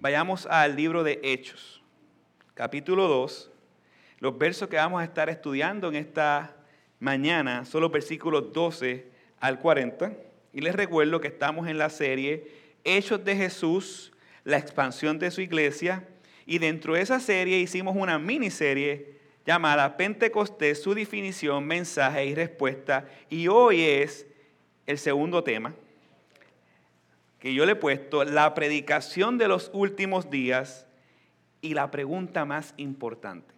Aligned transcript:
vayamos 0.00 0.46
al 0.46 0.76
libro 0.76 1.02
de 1.02 1.18
Hechos, 1.22 1.82
capítulo 2.54 3.08
2. 3.08 3.50
Los 4.20 4.38
versos 4.38 4.68
que 4.68 4.76
vamos 4.76 5.00
a 5.00 5.04
estar 5.04 5.28
estudiando 5.28 5.88
en 5.88 5.96
esta 5.96 6.56
mañana 7.00 7.64
son 7.64 7.82
los 7.82 7.90
versículos 7.90 8.52
12 8.52 9.06
al 9.40 9.58
40. 9.58 10.12
Y 10.52 10.60
les 10.60 10.74
recuerdo 10.74 11.20
que 11.20 11.28
estamos 11.28 11.68
en 11.68 11.78
la 11.78 11.90
serie 11.90 12.50
Hechos 12.84 13.24
de 13.24 13.36
Jesús, 13.36 14.12
la 14.44 14.58
expansión 14.58 15.18
de 15.18 15.30
su 15.30 15.40
iglesia. 15.40 16.06
Y 16.46 16.58
dentro 16.58 16.94
de 16.94 17.02
esa 17.02 17.20
serie 17.20 17.58
hicimos 17.58 17.96
una 17.96 18.18
miniserie 18.18 19.18
llamada 19.44 19.96
Pentecostés, 19.96 20.82
su 20.82 20.94
definición, 20.94 21.66
mensaje 21.66 22.26
y 22.26 22.34
respuesta. 22.34 23.06
Y 23.28 23.48
hoy 23.48 23.82
es 23.82 24.26
el 24.86 24.98
segundo 24.98 25.42
tema 25.42 25.74
que 27.38 27.54
yo 27.54 27.64
le 27.64 27.72
he 27.72 27.76
puesto, 27.76 28.24
la 28.24 28.54
predicación 28.54 29.38
de 29.38 29.48
los 29.48 29.70
últimos 29.72 30.30
días 30.30 30.86
y 31.60 31.74
la 31.74 31.90
pregunta 31.90 32.44
más 32.44 32.74
importante. 32.76 33.54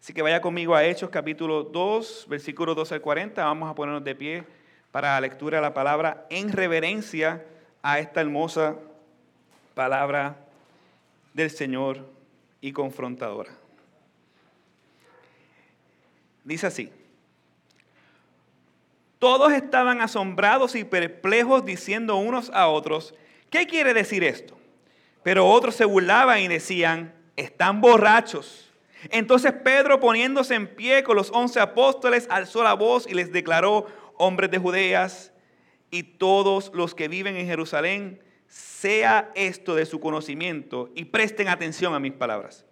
Así 0.00 0.12
que 0.12 0.22
vaya 0.22 0.40
conmigo 0.40 0.74
a 0.74 0.84
Hechos 0.84 1.10
capítulo 1.10 1.62
2, 1.64 2.26
versículo 2.28 2.74
12 2.74 2.96
al 2.96 3.00
40. 3.00 3.44
Vamos 3.44 3.70
a 3.70 3.74
ponernos 3.74 4.04
de 4.04 4.14
pie 4.14 4.44
para 4.92 5.14
la 5.14 5.20
lectura 5.22 5.58
de 5.58 5.62
la 5.62 5.74
palabra 5.74 6.26
en 6.30 6.52
reverencia 6.52 7.44
a 7.82 7.98
esta 7.98 8.20
hermosa 8.20 8.76
palabra 9.74 10.36
del 11.32 11.50
Señor 11.50 12.06
y 12.60 12.72
confrontadora. 12.72 13.50
Dice 16.44 16.66
así. 16.66 16.92
Todos 19.24 19.54
estaban 19.54 20.02
asombrados 20.02 20.74
y 20.74 20.84
perplejos 20.84 21.64
diciendo 21.64 22.16
unos 22.16 22.50
a 22.50 22.68
otros, 22.68 23.14
¿qué 23.48 23.66
quiere 23.66 23.94
decir 23.94 24.22
esto? 24.22 24.54
Pero 25.22 25.48
otros 25.48 25.76
se 25.76 25.86
burlaban 25.86 26.40
y 26.40 26.48
decían, 26.48 27.14
están 27.34 27.80
borrachos. 27.80 28.70
Entonces 29.08 29.54
Pedro 29.64 29.98
poniéndose 29.98 30.54
en 30.54 30.66
pie 30.66 31.02
con 31.04 31.16
los 31.16 31.30
once 31.30 31.58
apóstoles 31.58 32.26
alzó 32.28 32.62
la 32.62 32.74
voz 32.74 33.06
y 33.08 33.14
les 33.14 33.32
declaró, 33.32 33.86
hombres 34.18 34.50
de 34.50 34.58
Judeas 34.58 35.32
y 35.90 36.02
todos 36.02 36.70
los 36.74 36.94
que 36.94 37.08
viven 37.08 37.34
en 37.36 37.46
Jerusalén, 37.46 38.22
sea 38.46 39.32
esto 39.34 39.74
de 39.74 39.86
su 39.86 40.00
conocimiento 40.00 40.90
y 40.94 41.06
presten 41.06 41.48
atención 41.48 41.94
a 41.94 41.98
mis 41.98 42.12
palabras. 42.12 42.66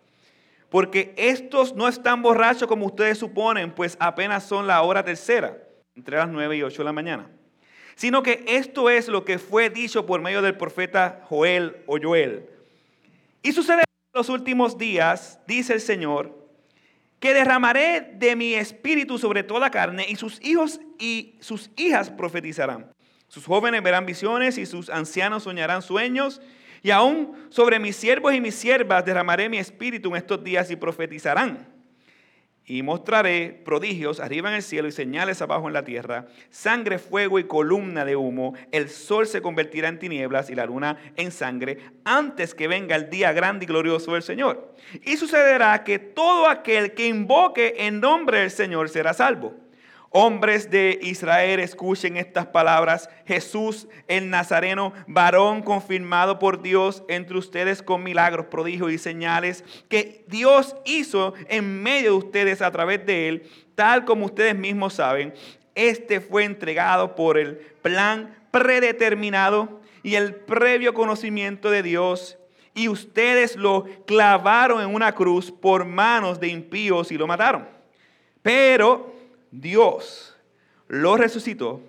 Porque 0.69 1.15
estos 1.17 1.75
no 1.75 1.89
están 1.89 2.21
borrachos 2.21 2.69
como 2.69 2.85
ustedes 2.85 3.17
suponen, 3.17 3.75
pues 3.75 3.97
apenas 3.99 4.45
son 4.45 4.67
la 4.67 4.83
hora 4.83 5.03
tercera, 5.03 5.57
entre 5.95 6.17
las 6.17 6.29
nueve 6.29 6.57
y 6.57 6.63
ocho 6.63 6.79
de 6.79 6.85
la 6.85 6.93
mañana. 6.93 7.31
Sino 7.95 8.23
que 8.23 8.45
esto 8.47 8.89
es 8.89 9.09
lo 9.09 9.25
que 9.25 9.39
fue 9.39 9.71
dicho 9.71 10.07
por 10.07 10.21
medio 10.21 10.43
del 10.43 10.57
profeta 10.57 11.25
Joel 11.29 11.77
o 11.87 11.99
Joel. 12.01 12.47
Y 13.43 13.53
sucede 13.53 13.81
en 13.81 13.85
los 14.15 14.29
últimos 14.29 14.79
días, 14.79 15.41
dice 15.47 15.75
el 15.75 15.81
Señor, 15.81 16.43
que 17.21 17.35
derramaré 17.35 18.15
de 18.15 18.35
mi 18.35 18.55
espíritu 18.55 19.19
sobre 19.19 19.43
toda 19.43 19.71
carne 19.71 20.07
y 20.09 20.17
sus 20.17 20.43
hijos 20.43 20.81
y 20.99 21.37
sus 21.41 21.71
hijas 21.77 22.11
profetizarán. 22.11 22.91
Sus 23.29 23.47
jóvenes 23.47 23.83
verán 23.83 24.07
visiones 24.07 24.59
y 24.59 24.67
sus 24.67 24.91
ancianos 24.91 25.45
soñarán 25.45 25.83
sueños 25.83 26.41
y 26.83 26.91
aún 26.91 27.47
sobre 27.51 27.79
mis 27.79 27.97
siervos 27.97 28.35
y 28.35 28.41
mis 28.41 28.55
siervas 28.55 29.05
derramaré 29.05 29.49
mi 29.49 29.59
espíritu 29.59 30.11
en 30.11 30.17
estos 30.17 30.43
días 30.43 30.71
y 30.71 30.77
profetizarán. 30.77 31.72
Y 32.65 32.83
mostraré 32.83 33.61
prodigios 33.65 34.21
arriba 34.21 34.49
en 34.49 34.57
el 34.57 34.63
cielo 34.63 34.87
y 34.87 34.93
señales 34.93 35.43
abajo 35.43 35.67
en 35.67 35.75
la 35.75 35.85
tierra, 35.85 36.27
sangre, 36.51 36.99
fuego 36.99 37.39
y 37.39 37.45
columna 37.45 38.05
de 38.05 38.15
humo. 38.15 38.55
El 38.71 38.89
sol 38.89 39.27
se 39.27 39.43
convertirá 39.43 39.89
en 39.89 39.99
tinieblas 39.99 40.49
y 40.49 40.55
la 40.55 40.67
luna 40.67 40.97
en 41.17 41.33
sangre 41.33 41.79
antes 42.05 42.55
que 42.55 42.69
venga 42.69 42.95
el 42.95 43.11
día 43.11 43.33
grande 43.33 43.65
y 43.65 43.69
glorioso 43.69 44.13
del 44.13 44.23
Señor. 44.23 44.77
Y 45.05 45.17
sucederá 45.17 45.83
que 45.83 45.99
todo 45.99 46.49
aquel 46.49 46.95
que 46.95 47.09
invoque 47.09 47.75
en 47.79 48.01
nombre 48.01 48.39
del 48.39 48.51
Señor 48.51 48.89
será 48.89 49.13
salvo. 49.13 49.55
Hombres 50.15 50.71
de 50.71 50.99
Israel, 51.03 51.59
escuchen 51.59 52.19
estas 52.19 52.47
palabras. 52.47 53.09
Jesús 53.27 53.89
el 54.09 54.29
Nazareno, 54.29 54.93
varón 55.07 55.63
confirmado 55.63 56.39
por 56.39 56.61
Dios 56.61 57.03
entre 57.09 57.39
ustedes 57.39 57.83
con 57.83 58.03
milagros, 58.03 58.47
prodigios 58.47 58.93
y 58.93 58.99
señales 58.99 59.65
que 59.89 60.25
Dios 60.29 60.77
hizo 60.85 61.33
en 61.49 61.83
medio 61.83 62.11
de 62.11 62.19
ustedes 62.19 62.61
a 62.61 62.71
través 62.71 63.07
de 63.07 63.29
él, 63.29 63.51
tal 63.75 64.05
como 64.05 64.27
ustedes 64.27 64.55
mismos 64.55 64.95
saben. 64.95 65.33
Este 65.75 66.21
fue 66.21 66.45
entregado 66.45 67.15
por 67.15 67.39
el 67.39 67.57
plan 67.81 68.37
predeterminado 68.51 69.81
y 70.03 70.17
el 70.17 70.35
previo 70.35 70.93
conocimiento 70.93 71.71
de 71.71 71.83
Dios. 71.83 72.37
Y 72.75 72.89
ustedes 72.89 73.57
lo 73.57 73.87
clavaron 74.07 74.83
en 74.83 74.95
una 74.95 75.13
cruz 75.13 75.51
por 75.51 75.87
manos 75.87 76.39
de 76.39 76.49
impíos 76.49 77.13
y 77.13 77.17
lo 77.17 77.27
mataron. 77.27 77.67
Pero 78.43 79.22
Dios 79.53 80.37
lo 80.89 81.17
resucitó, 81.17 81.81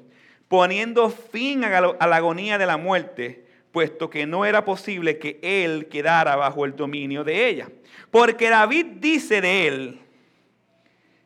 poniendo 0.48 1.10
fin 1.10 1.64
a 1.64 1.82
la 1.82 2.16
agonía 2.16 2.60
de 2.60 2.68
la 2.68 2.78
muerte, 2.78 3.48
puesto 3.72 4.10
que 4.10 4.28
no 4.28 4.46
era 4.46 4.64
posible 4.64 5.18
que 5.18 5.40
él 5.42 5.88
quedara 5.88 6.36
bajo 6.36 6.66
el 6.66 6.76
dominio 6.76 7.24
de 7.24 7.48
ella. 7.48 7.70
Porque 8.12 8.50
David 8.50 8.86
dice 9.00 9.42
de 9.42 9.68
él, 9.68 10.00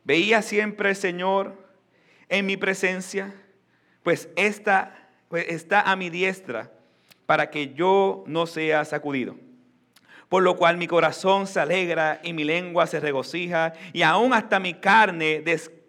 veía 0.05 0.41
siempre 0.41 0.91
el 0.91 0.95
Señor 0.95 1.57
en 2.29 2.45
mi 2.45 2.55
presencia, 2.55 3.33
pues 4.03 4.29
está, 4.37 5.09
pues 5.27 5.45
está 5.49 5.81
a 5.81 5.97
mi 5.97 6.09
diestra 6.09 6.71
para 7.25 7.49
que 7.49 7.73
yo 7.73 8.23
no 8.27 8.47
sea 8.47 8.85
sacudido. 8.85 9.35
Por 10.29 10.43
lo 10.43 10.55
cual 10.55 10.77
mi 10.77 10.87
corazón 10.87 11.47
se 11.47 11.59
alegra 11.59 12.19
y 12.23 12.33
mi 12.33 12.43
lengua 12.43 12.87
se 12.87 12.99
regocija 12.99 13.73
y 13.93 14.01
aún 14.01 14.33
hasta 14.33 14.59
mi 14.59 14.73
carne 14.73 15.41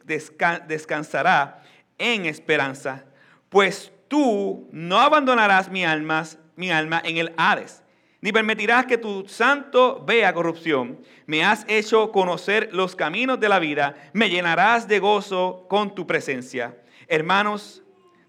descansa 0.09 0.65
descansará 0.67 1.63
en 1.99 2.27
esperanza, 2.27 3.05
pues 3.49 3.93
tú 4.09 4.69
no 4.73 4.99
abandonarás 4.99 5.71
mi 5.71 5.85
alma, 5.85 6.25
mi 6.57 6.71
alma 6.71 7.03
en 7.05 7.19
el 7.19 7.33
Hades, 7.37 7.83
ni 8.21 8.33
permitirás 8.33 8.87
que 8.87 8.99
tu 8.99 9.29
santo 9.29 10.03
vea 10.05 10.33
corrupción. 10.33 11.01
Me 11.27 11.45
has 11.45 11.65
hecho 11.69 12.11
conocer 12.11 12.71
los 12.73 12.97
caminos 12.97 13.39
de 13.39 13.49
la 13.49 13.59
vida, 13.59 13.95
me 14.13 14.31
llenarás 14.31 14.89
de 14.89 14.99
gozo 14.99 15.67
con 15.69 15.95
tu 15.95 16.07
presencia. 16.07 16.77
Hermanos 17.07 17.83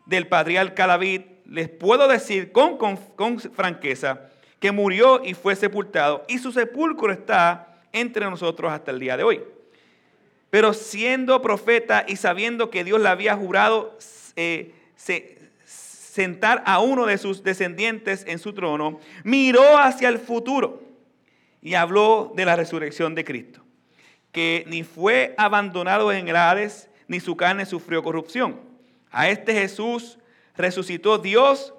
del 0.06 0.28
patriarca 0.28 0.86
David, 0.86 1.22
les 1.46 1.70
puedo 1.70 2.08
decir 2.08 2.52
con 2.52 2.78
franqueza 3.54 4.30
que 4.60 4.72
murió 4.72 5.24
y 5.24 5.34
fue 5.34 5.56
sepultado, 5.56 6.26
y 6.28 6.38
su 6.38 6.52
sepulcro 6.52 7.12
está 7.12 7.82
entre 7.92 8.30
nosotros 8.30 8.72
hasta 8.72 8.92
el 8.92 9.00
día 9.00 9.18
de 9.18 9.24
hoy. 9.24 9.42
Pero 10.50 10.74
siendo 10.74 11.42
profeta 11.42 12.06
y 12.08 12.16
sabiendo 12.16 12.70
que 12.70 12.84
Dios 12.84 13.00
le 13.02 13.10
había 13.10 13.36
jurado 13.36 13.98
eh, 14.36 14.74
sentar 15.66 16.64
a 16.66 16.80
uno 16.80 17.06
de 17.06 17.18
sus 17.18 17.44
descendientes 17.44 18.26
en 18.28 18.40
su 18.40 18.54
trono, 18.54 19.00
miró 19.24 19.78
hacia 19.78 20.10
el 20.10 20.18
futuro 20.18 20.82
y 21.62 21.76
habló 21.76 22.32
de 22.36 22.46
la 22.46 22.56
resurrección 22.56 23.16
de 23.16 23.26
Cristo, 23.26 23.62
que 24.32 24.64
ni 24.68 24.84
fue 24.84 25.36
abandonado 25.38 26.12
en 26.12 26.28
el 26.28 26.36
Hades, 26.36 26.90
ni 27.08 27.20
su 27.20 27.36
carne 27.36 27.66
sufrió 27.66 28.02
corrupción. 28.04 28.60
A 29.12 29.30
este 29.30 29.54
Jesús 29.54 30.18
resucitó 30.56 31.18
Dios, 31.18 31.74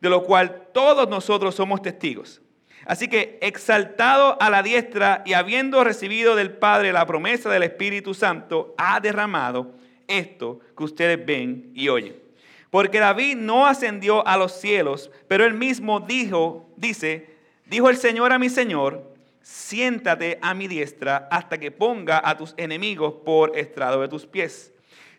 de 0.00 0.10
lo 0.10 0.24
cual 0.24 0.68
todos 0.72 1.08
nosotros 1.08 1.54
somos 1.54 1.82
testigos. 1.82 2.40
Así 2.86 3.08
que 3.08 3.38
exaltado 3.40 4.40
a 4.40 4.50
la 4.50 4.62
diestra 4.62 5.22
y 5.24 5.32
habiendo 5.32 5.84
recibido 5.84 6.36
del 6.36 6.52
Padre 6.52 6.92
la 6.92 7.06
promesa 7.06 7.50
del 7.50 7.62
Espíritu 7.62 8.14
Santo, 8.14 8.74
ha 8.76 9.00
derramado 9.00 9.72
esto 10.06 10.60
que 10.76 10.84
ustedes 10.84 11.24
ven 11.24 11.70
y 11.74 11.88
oyen. 11.88 12.16
Porque 12.70 12.98
David 12.98 13.36
no 13.36 13.66
ascendió 13.66 14.26
a 14.26 14.36
los 14.36 14.52
cielos, 14.52 15.10
pero 15.28 15.44
él 15.44 15.54
mismo 15.54 16.00
dijo, 16.00 16.68
dice, 16.76 17.36
dijo 17.66 17.88
el 17.88 17.96
Señor 17.96 18.32
a 18.32 18.38
mi 18.38 18.50
Señor, 18.50 19.14
siéntate 19.40 20.38
a 20.42 20.54
mi 20.54 20.66
diestra 20.66 21.28
hasta 21.30 21.58
que 21.58 21.70
ponga 21.70 22.20
a 22.24 22.36
tus 22.36 22.54
enemigos 22.56 23.14
por 23.24 23.56
estrado 23.56 24.00
de 24.00 24.08
tus 24.08 24.26
pies. 24.26 24.72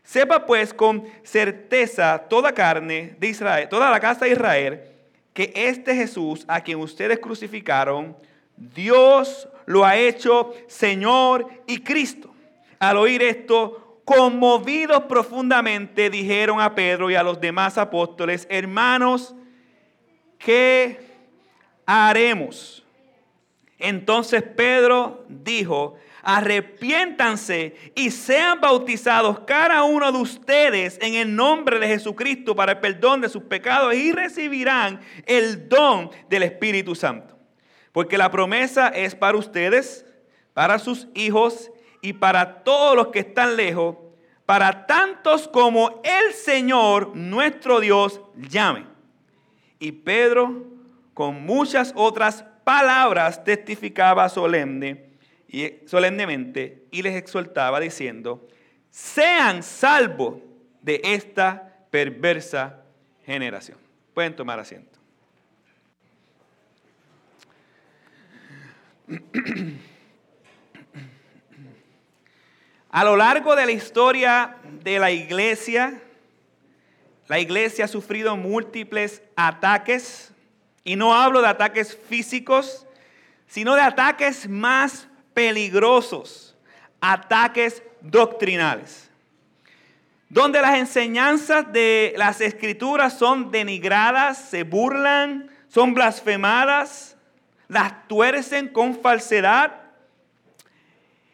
Sepa 0.03 0.45
pues 0.45 0.73
con 0.73 1.05
certeza 1.23 2.25
toda 2.29 2.53
carne 2.53 3.15
de 3.19 3.27
Israel, 3.27 3.69
toda 3.69 3.89
la 3.89 3.99
casa 3.99 4.25
de 4.25 4.31
Israel, 4.31 4.94
que 5.35 5.51
este 5.53 5.93
Jesús 5.93 6.45
a 6.47 6.61
quien 6.61 6.79
ustedes 6.79 7.19
crucificaron, 7.19 8.15
Dios 8.55 9.49
lo 9.65 9.83
ha 9.83 9.97
hecho 9.97 10.53
Señor 10.67 11.49
y 11.67 11.79
Cristo. 11.79 12.33
Al 12.79 12.95
oír 12.95 13.21
esto, 13.21 13.99
conmovidos 14.05 15.03
profundamente, 15.03 16.09
dijeron 16.09 16.61
a 16.61 16.73
Pedro 16.73 17.11
y 17.11 17.15
a 17.15 17.23
los 17.23 17.41
demás 17.41 17.77
apóstoles, 17.77 18.47
hermanos, 18.49 19.35
¿qué 20.39 21.01
haremos? 21.85 22.85
Entonces 23.77 24.41
Pedro 24.41 25.25
dijo, 25.27 25.95
arrepiéntanse 26.25 27.75
y 27.93 28.09
sean 28.09 28.59
bautizados 28.59 29.41
cada 29.41 29.83
uno 29.83 30.11
de 30.11 30.17
ustedes 30.17 30.97
en 30.99 31.13
el 31.13 31.35
nombre 31.35 31.77
de 31.77 31.87
Jesucristo 31.87 32.55
para 32.55 32.73
el 32.73 32.79
perdón 32.79 33.21
de 33.21 33.29
sus 33.29 33.43
pecados 33.43 33.93
y 33.93 34.11
recibirán 34.11 34.99
el 35.27 35.69
don 35.69 36.09
del 36.27 36.43
Espíritu 36.43 36.95
Santo. 36.95 37.33
porque 37.91 38.17
la 38.17 38.29
promesa 38.29 38.89
es 38.89 39.15
para 39.15 39.37
ustedes, 39.37 40.05
para 40.53 40.79
sus 40.79 41.07
hijos 41.13 41.71
y 42.01 42.11
para 42.11 42.65
todos 42.65 42.93
los 42.93 43.07
que 43.07 43.19
están 43.19 43.55
lejos, 43.55 43.95
para 44.45 44.85
tantos 44.85 45.47
como 45.47 46.01
el 46.03 46.33
Señor 46.33 47.15
nuestro 47.15 47.79
Dios 47.79 48.19
llame. 48.35 48.85
Y 49.79 49.93
Pedro, 49.93 50.65
con 51.13 51.45
muchas 51.45 51.93
otras 51.95 52.43
palabras, 52.65 53.41
testificaba 53.45 54.27
solemne 54.27 55.04
y, 55.55 55.79
solemnemente 55.87 56.83
y 56.91 57.01
les 57.01 57.15
exhortaba 57.15 57.79
diciendo, 57.79 58.45
sean 58.89 59.63
salvos 59.63 60.41
de 60.81 60.99
esta 61.01 61.77
perversa 61.89 62.81
generación. 63.25 63.77
Pueden 64.13 64.35
tomar 64.35 64.59
asiento. 64.59 64.99
A 72.89 73.05
lo 73.05 73.15
largo 73.15 73.55
de 73.55 73.65
la 73.65 73.71
historia 73.71 74.57
de 74.83 74.99
la 74.99 75.11
iglesia, 75.11 76.01
la 77.29 77.39
iglesia 77.39 77.85
ha 77.85 77.87
sufrido 77.87 78.35
múltiples 78.35 79.21
ataques, 79.37 80.33
y 80.83 80.97
no 80.97 81.15
hablo 81.15 81.41
de 81.41 81.47
ataques 81.47 81.97
físicos, 82.09 82.85
sino 83.47 83.73
de 83.75 83.81
ataques 83.81 84.49
más 84.49 85.07
peligrosos, 85.35 86.55
ataques 86.99 87.83
doctrinales, 88.01 89.11
donde 90.29 90.59
las 90.61 90.79
enseñanzas 90.79 91.71
de 91.71 92.15
las 92.17 92.41
escrituras 92.41 93.15
son 93.19 93.51
denigradas, 93.51 94.49
se 94.49 94.63
burlan, 94.63 95.51
son 95.67 95.93
blasfemadas, 95.93 97.15
las 97.67 98.07
tuercen 98.07 98.69
con 98.69 98.99
falsedad. 98.99 99.73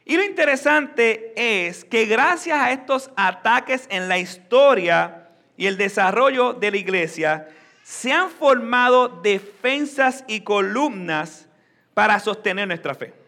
Y 0.03 0.17
lo 0.17 0.23
interesante 0.23 1.31
es 1.35 1.85
que 1.85 2.05
gracias 2.05 2.59
a 2.59 2.71
estos 2.71 3.11
ataques 3.15 3.85
en 3.89 4.09
la 4.09 4.17
historia 4.17 5.29
y 5.55 5.67
el 5.67 5.77
desarrollo 5.77 6.53
de 6.53 6.71
la 6.71 6.77
iglesia, 6.77 7.47
se 7.83 8.11
han 8.11 8.29
formado 8.29 9.07
defensas 9.07 10.23
y 10.27 10.41
columnas 10.41 11.47
para 11.93 12.19
sostener 12.19 12.67
nuestra 12.67 12.95
fe. 12.95 13.20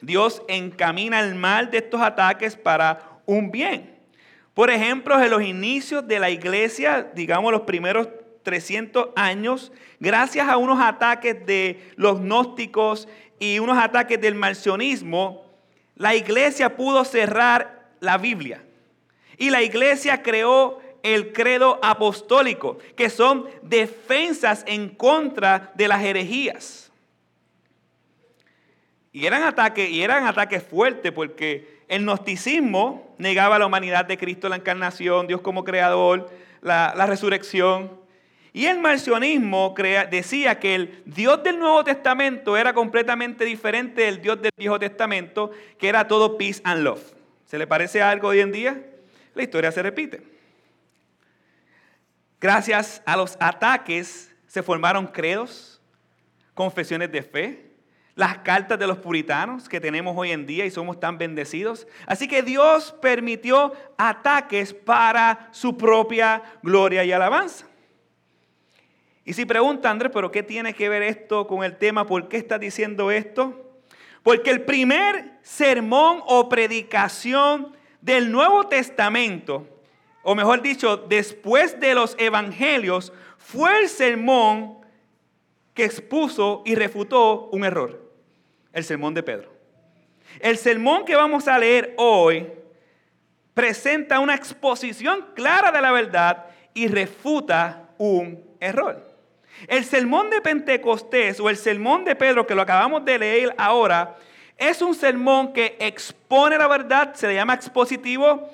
Dios 0.00 0.42
encamina 0.48 1.20
el 1.20 1.34
mal 1.34 1.70
de 1.70 1.78
estos 1.78 2.00
ataques 2.00 2.56
para 2.56 3.20
un 3.26 3.50
bien. 3.50 3.96
Por 4.54 4.70
ejemplo, 4.70 5.20
en 5.22 5.30
los 5.30 5.42
inicios 5.42 6.06
de 6.06 6.18
la 6.18 6.30
iglesia, 6.30 7.10
digamos 7.14 7.52
los 7.52 7.62
primeros 7.62 8.08
300 8.42 9.10
años, 9.14 9.72
gracias 10.00 10.48
a 10.48 10.56
unos 10.56 10.80
ataques 10.80 11.44
de 11.46 11.92
los 11.96 12.20
gnósticos 12.20 13.08
y 13.38 13.58
unos 13.58 13.78
ataques 13.78 14.20
del 14.20 14.34
marcionismo, 14.34 15.44
la 15.96 16.14
iglesia 16.14 16.76
pudo 16.76 17.04
cerrar 17.04 17.90
la 18.00 18.18
Biblia. 18.18 18.64
Y 19.36 19.50
la 19.50 19.62
iglesia 19.62 20.22
creó 20.22 20.80
el 21.02 21.32
credo 21.32 21.78
apostólico, 21.82 22.78
que 22.96 23.10
son 23.10 23.46
defensas 23.62 24.64
en 24.66 24.88
contra 24.88 25.72
de 25.74 25.88
las 25.88 26.02
herejías. 26.02 26.87
Y 29.12 29.26
eran 29.26 29.42
ataques, 29.42 29.88
y 29.88 30.02
eran 30.02 30.26
ataques 30.26 30.62
fuertes 30.62 31.12
porque 31.12 31.78
el 31.88 32.02
gnosticismo 32.02 33.14
negaba 33.18 33.58
la 33.58 33.66
humanidad 33.66 34.04
de 34.04 34.18
Cristo, 34.18 34.48
la 34.48 34.56
encarnación, 34.56 35.26
Dios 35.26 35.40
como 35.40 35.64
creador, 35.64 36.30
la, 36.60 37.06
resurrección. 37.06 37.98
Y 38.52 38.66
el 38.66 38.78
marcionismo 38.78 39.74
decía 40.10 40.58
que 40.58 40.74
el 40.74 41.02
Dios 41.06 41.42
del 41.42 41.58
Nuevo 41.58 41.84
Testamento 41.84 42.56
era 42.56 42.72
completamente 42.72 43.44
diferente 43.44 44.02
del 44.02 44.20
Dios 44.20 44.40
del 44.42 44.52
Viejo 44.56 44.78
Testamento, 44.78 45.50
que 45.78 45.88
era 45.88 46.06
todo 46.06 46.36
peace 46.36 46.60
and 46.64 46.82
love. 46.82 47.02
¿Se 47.44 47.58
le 47.58 47.66
parece 47.66 48.02
algo 48.02 48.28
hoy 48.28 48.40
en 48.40 48.52
día? 48.52 48.82
La 49.34 49.42
historia 49.42 49.72
se 49.72 49.82
repite. 49.82 50.22
Gracias 52.40 53.02
a 53.06 53.16
los 53.16 53.36
ataques 53.40 54.34
se 54.46 54.62
formaron 54.62 55.06
credos, 55.06 55.80
confesiones 56.54 57.10
de 57.10 57.22
fe, 57.22 57.67
las 58.18 58.38
cartas 58.38 58.80
de 58.80 58.88
los 58.88 58.98
puritanos 58.98 59.68
que 59.68 59.80
tenemos 59.80 60.12
hoy 60.18 60.32
en 60.32 60.44
día 60.44 60.66
y 60.66 60.72
somos 60.72 60.98
tan 60.98 61.18
bendecidos. 61.18 61.86
Así 62.04 62.26
que 62.26 62.42
Dios 62.42 62.92
permitió 63.00 63.72
ataques 63.96 64.74
para 64.74 65.48
su 65.52 65.76
propia 65.76 66.42
gloria 66.60 67.04
y 67.04 67.12
alabanza. 67.12 67.64
Y 69.24 69.34
si 69.34 69.46
pregunta 69.46 69.88
Andrés, 69.88 70.10
pero 70.12 70.32
¿qué 70.32 70.42
tiene 70.42 70.74
que 70.74 70.88
ver 70.88 71.04
esto 71.04 71.46
con 71.46 71.62
el 71.62 71.76
tema? 71.76 72.08
¿Por 72.08 72.28
qué 72.28 72.38
está 72.38 72.58
diciendo 72.58 73.12
esto? 73.12 73.78
Porque 74.24 74.50
el 74.50 74.62
primer 74.62 75.38
sermón 75.42 76.20
o 76.26 76.48
predicación 76.48 77.76
del 78.00 78.32
Nuevo 78.32 78.66
Testamento, 78.66 79.68
o 80.24 80.34
mejor 80.34 80.60
dicho, 80.60 80.96
después 80.96 81.78
de 81.78 81.94
los 81.94 82.16
evangelios, 82.18 83.12
fue 83.36 83.78
el 83.78 83.88
sermón 83.88 84.78
que 85.72 85.84
expuso 85.84 86.64
y 86.66 86.74
refutó 86.74 87.48
un 87.52 87.64
error 87.64 88.07
el 88.78 88.84
sermón 88.84 89.14
de 89.14 89.22
Pedro. 89.22 89.52
El 90.40 90.56
sermón 90.56 91.04
que 91.04 91.16
vamos 91.16 91.48
a 91.48 91.58
leer 91.58 91.94
hoy 91.98 92.46
presenta 93.54 94.20
una 94.20 94.34
exposición 94.34 95.26
clara 95.34 95.72
de 95.72 95.82
la 95.82 95.92
verdad 95.92 96.46
y 96.74 96.86
refuta 96.86 97.90
un 97.98 98.44
error. 98.60 99.04
El 99.66 99.84
sermón 99.84 100.30
de 100.30 100.40
Pentecostés 100.40 101.40
o 101.40 101.50
el 101.50 101.56
sermón 101.56 102.04
de 102.04 102.14
Pedro 102.14 102.46
que 102.46 102.54
lo 102.54 102.62
acabamos 102.62 103.04
de 103.04 103.18
leer 103.18 103.54
ahora 103.58 104.16
es 104.56 104.80
un 104.80 104.94
sermón 104.94 105.52
que 105.52 105.76
expone 105.80 106.56
la 106.56 106.68
verdad, 106.68 107.14
se 107.14 107.26
le 107.26 107.34
llama 107.34 107.54
expositivo 107.54 108.48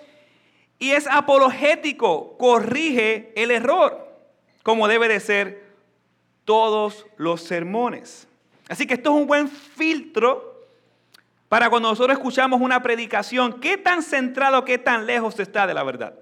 y 0.78 0.92
es 0.92 1.06
apologético, 1.06 2.36
corrige 2.38 3.32
el 3.36 3.50
error, 3.50 4.08
como 4.62 4.88
debe 4.88 5.08
de 5.08 5.20
ser 5.20 5.64
todos 6.44 7.06
los 7.16 7.42
sermones. 7.42 8.28
Así 8.68 8.86
que 8.86 8.94
esto 8.94 9.14
es 9.14 9.20
un 9.22 9.26
buen 9.26 9.48
filtro 9.48 10.54
para 11.48 11.70
cuando 11.70 11.88
nosotros 11.88 12.16
escuchamos 12.16 12.60
una 12.60 12.82
predicación, 12.82 13.60
qué 13.60 13.76
tan 13.76 14.02
centrado, 14.02 14.64
qué 14.64 14.78
tan 14.78 15.06
lejos 15.06 15.38
está 15.38 15.66
de 15.66 15.74
la 15.74 15.84
verdad. 15.84 16.14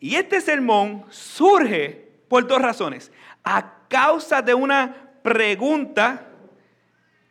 Y 0.00 0.14
este 0.14 0.40
sermón 0.40 1.04
surge 1.10 2.08
por 2.28 2.46
dos 2.46 2.62
razones. 2.62 3.10
A 3.42 3.86
causa 3.88 4.42
de 4.42 4.54
una 4.54 5.10
pregunta 5.22 6.28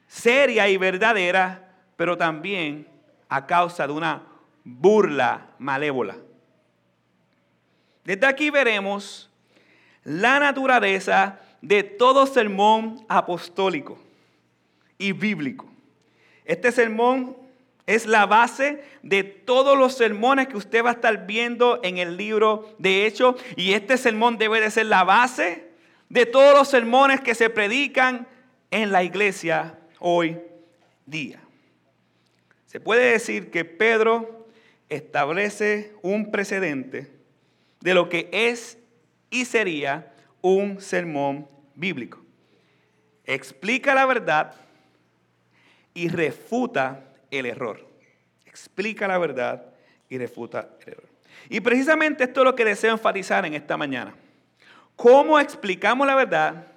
seria 0.07 0.67
y 0.67 0.77
verdadera, 0.77 1.71
pero 1.95 2.17
también 2.17 2.87
a 3.29 3.45
causa 3.45 3.87
de 3.87 3.93
una 3.93 4.23
burla 4.63 5.47
malévola. 5.59 6.17
Desde 8.03 8.25
aquí 8.25 8.49
veremos 8.49 9.29
la 10.03 10.39
naturaleza 10.39 11.39
de 11.61 11.83
todo 11.83 12.25
sermón 12.27 13.05
apostólico 13.07 13.97
y 14.97 15.11
bíblico. 15.11 15.67
Este 16.45 16.71
sermón 16.71 17.35
es 17.85 18.05
la 18.05 18.25
base 18.25 18.83
de 19.01 19.23
todos 19.23 19.77
los 19.77 19.95
sermones 19.95 20.47
que 20.47 20.57
usted 20.57 20.83
va 20.83 20.89
a 20.89 20.93
estar 20.93 21.25
viendo 21.25 21.79
en 21.83 21.97
el 21.97 22.17
libro 22.17 22.75
de 22.77 23.05
Hechos. 23.05 23.35
Y 23.55 23.73
este 23.73 23.97
sermón 23.97 24.37
debe 24.37 24.59
de 24.59 24.69
ser 24.69 24.87
la 24.87 25.03
base 25.03 25.69
de 26.09 26.25
todos 26.25 26.53
los 26.53 26.67
sermones 26.67 27.21
que 27.21 27.33
se 27.33 27.49
predican 27.49 28.27
en 28.71 28.91
la 28.91 29.03
iglesia 29.03 29.79
hoy 29.99 30.37
día. 31.05 31.39
Se 32.65 32.81
puede 32.81 33.11
decir 33.11 33.49
que 33.49 33.63
Pedro 33.63 34.47
establece 34.89 35.93
un 36.01 36.31
precedente 36.31 37.09
de 37.79 37.93
lo 37.93 38.09
que 38.09 38.29
es 38.31 38.77
y 39.29 39.45
sería 39.45 40.13
un 40.55 40.79
sermón 40.79 41.47
bíblico. 41.75 42.19
Explica 43.25 43.93
la 43.93 44.05
verdad 44.05 44.55
y 45.93 46.07
refuta 46.07 47.03
el 47.31 47.45
error. 47.45 47.85
Explica 48.45 49.07
la 49.07 49.17
verdad 49.17 49.65
y 50.09 50.17
refuta 50.17 50.69
el 50.85 50.93
error. 50.93 51.09
Y 51.49 51.59
precisamente 51.59 52.23
esto 52.23 52.41
es 52.41 52.45
lo 52.45 52.55
que 52.55 52.65
deseo 52.65 52.93
enfatizar 52.93 53.45
en 53.45 53.53
esta 53.53 53.75
mañana. 53.75 54.15
¿Cómo 54.95 55.39
explicamos 55.39 56.07
la 56.07 56.15
verdad 56.15 56.67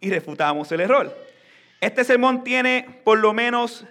y 0.00 0.10
refutamos 0.10 0.70
el 0.72 0.80
error? 0.80 1.16
Este 1.80 2.04
sermón 2.04 2.44
tiene 2.44 3.00
por 3.04 3.18
lo 3.18 3.32
menos 3.32 3.86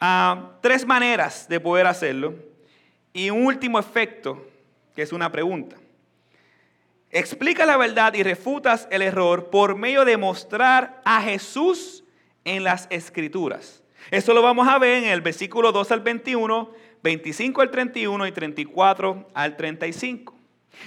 ah, 0.00 0.52
tres 0.62 0.86
maneras 0.86 1.48
de 1.48 1.60
poder 1.60 1.86
hacerlo 1.86 2.34
y 3.12 3.30
un 3.30 3.44
último 3.44 3.78
efecto, 3.78 4.46
que 4.94 5.02
es 5.02 5.12
una 5.12 5.30
pregunta. 5.30 5.76
Explica 7.10 7.64
la 7.64 7.76
verdad 7.76 8.12
y 8.14 8.22
refutas 8.22 8.86
el 8.90 9.02
error 9.02 9.48
por 9.50 9.76
medio 9.76 10.04
de 10.04 10.16
mostrar 10.16 11.00
a 11.04 11.22
Jesús 11.22 12.04
en 12.44 12.64
las 12.64 12.86
escrituras. 12.90 13.82
Eso 14.10 14.34
lo 14.34 14.42
vamos 14.42 14.68
a 14.68 14.78
ver 14.78 15.04
en 15.04 15.10
el 15.10 15.20
versículo 15.22 15.72
2 15.72 15.92
al 15.92 16.00
21, 16.00 16.70
25 17.02 17.62
al 17.62 17.70
31 17.70 18.26
y 18.26 18.32
34 18.32 19.28
al 19.32 19.56
35. 19.56 20.34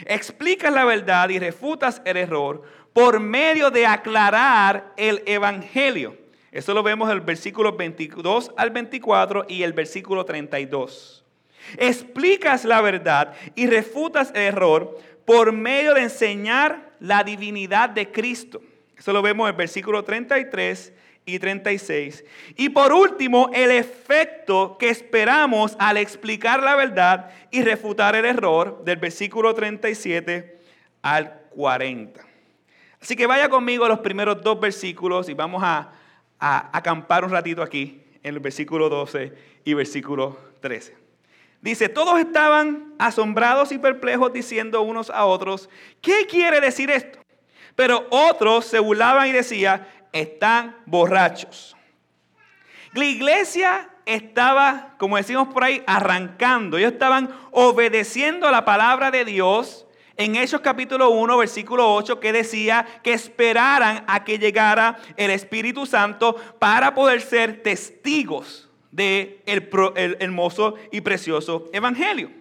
Explicas 0.05 0.71
la 0.71 0.85
verdad 0.85 1.29
y 1.29 1.39
refutas 1.39 2.01
el 2.05 2.17
error 2.17 2.63
por 2.93 3.19
medio 3.19 3.71
de 3.71 3.85
aclarar 3.85 4.93
el 4.97 5.23
Evangelio. 5.25 6.17
Eso 6.51 6.73
lo 6.73 6.83
vemos 6.83 7.09
en 7.09 7.17
el 7.17 7.21
versículo 7.21 7.75
22 7.75 8.51
al 8.57 8.71
24 8.71 9.45
y 9.47 9.63
el 9.63 9.73
versículo 9.73 10.25
32. 10.25 11.23
Explicas 11.77 12.65
la 12.65 12.81
verdad 12.81 13.33
y 13.55 13.67
refutas 13.67 14.31
el 14.31 14.41
error 14.41 14.97
por 15.31 15.53
medio 15.53 15.93
de 15.93 16.01
enseñar 16.01 16.91
la 16.99 17.23
divinidad 17.23 17.89
de 17.89 18.11
Cristo. 18.11 18.61
Eso 18.97 19.13
lo 19.13 19.21
vemos 19.21 19.45
en 19.45 19.51
el 19.51 19.57
versículo 19.57 20.03
33 20.03 20.91
y 21.25 21.39
36. 21.39 22.25
Y 22.57 22.67
por 22.67 22.91
último, 22.91 23.49
el 23.53 23.71
efecto 23.71 24.75
que 24.77 24.89
esperamos 24.89 25.77
al 25.79 25.95
explicar 25.95 26.61
la 26.61 26.75
verdad 26.75 27.31
y 27.49 27.61
refutar 27.61 28.17
el 28.17 28.25
error 28.25 28.83
del 28.83 28.97
versículo 28.97 29.53
37 29.53 30.59
al 31.01 31.43
40. 31.51 32.19
Así 33.01 33.15
que 33.15 33.25
vaya 33.25 33.47
conmigo 33.47 33.85
a 33.85 33.89
los 33.89 33.99
primeros 33.99 34.41
dos 34.43 34.59
versículos 34.59 35.29
y 35.29 35.33
vamos 35.33 35.63
a, 35.63 35.93
a 36.39 36.77
acampar 36.77 37.23
un 37.23 37.31
ratito 37.31 37.63
aquí 37.63 38.03
en 38.21 38.35
el 38.35 38.41
versículo 38.41 38.89
12 38.89 39.31
y 39.63 39.73
versículo 39.75 40.37
13. 40.59 41.00
Dice, 41.61 41.89
todos 41.89 42.19
estaban 42.19 42.95
asombrados 42.97 43.71
y 43.71 43.77
perplejos 43.77 44.33
diciendo 44.33 44.81
unos 44.81 45.11
a 45.11 45.25
otros, 45.25 45.69
¿qué 46.01 46.25
quiere 46.25 46.59
decir 46.59 46.89
esto? 46.89 47.19
Pero 47.75 48.07
otros 48.09 48.65
se 48.65 48.79
burlaban 48.79 49.27
y 49.27 49.31
decían, 49.31 49.87
están 50.11 50.75
borrachos. 50.87 51.75
La 52.93 53.05
iglesia 53.05 53.89
estaba, 54.05 54.95
como 54.97 55.17
decimos 55.17 55.49
por 55.53 55.63
ahí, 55.63 55.83
arrancando. 55.85 56.77
Ellos 56.77 56.93
estaban 56.93 57.29
obedeciendo 57.51 58.49
la 58.49 58.65
palabra 58.65 59.11
de 59.11 59.23
Dios 59.23 59.85
en 60.17 60.35
Hechos 60.35 60.61
capítulo 60.61 61.11
1, 61.11 61.37
versículo 61.37 61.93
8, 61.93 62.19
que 62.19 62.33
decía 62.33 62.85
que 63.03 63.13
esperaran 63.13 64.03
a 64.07 64.23
que 64.23 64.39
llegara 64.39 64.97
el 65.15 65.29
Espíritu 65.29 65.85
Santo 65.85 66.35
para 66.59 66.95
poder 66.95 67.21
ser 67.21 67.61
testigos 67.61 68.70
del 68.91 69.39
el 69.95 70.17
hermoso 70.19 70.75
y 70.91 71.01
precioso 71.01 71.69
Evangelio. 71.73 72.31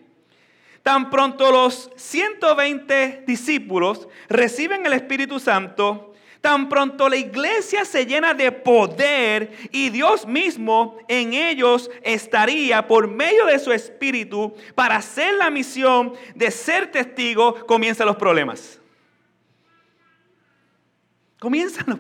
Tan 0.83 1.11
pronto 1.11 1.52
los 1.52 1.90
120 1.97 3.25
discípulos 3.26 4.09
reciben 4.28 4.87
el 4.87 4.95
Espíritu 4.95 5.38
Santo, 5.38 6.11
Tan 6.40 6.71
pronto 6.71 7.09
la 7.09 7.16
iglesia 7.16 7.85
se 7.85 8.07
llena 8.07 8.33
de 8.33 8.50
poder 8.50 9.52
y 9.73 9.90
Dios 9.90 10.26
mismo 10.26 10.97
en 11.07 11.35
ellos 11.35 11.90
estaría 12.02 12.87
por 12.87 13.09
medio 13.09 13.45
de 13.45 13.59
su 13.59 13.73
espíritu 13.73 14.54
para 14.75 14.97
hacer 14.97 15.35
la 15.35 15.50
misión 15.50 16.14
de 16.35 16.50
ser 16.50 16.90
testigo, 16.90 17.66
comienzan 17.66 18.07
los 18.07 18.16
problemas. 18.16 18.80
Comienzan 21.38 21.85
los 21.88 21.99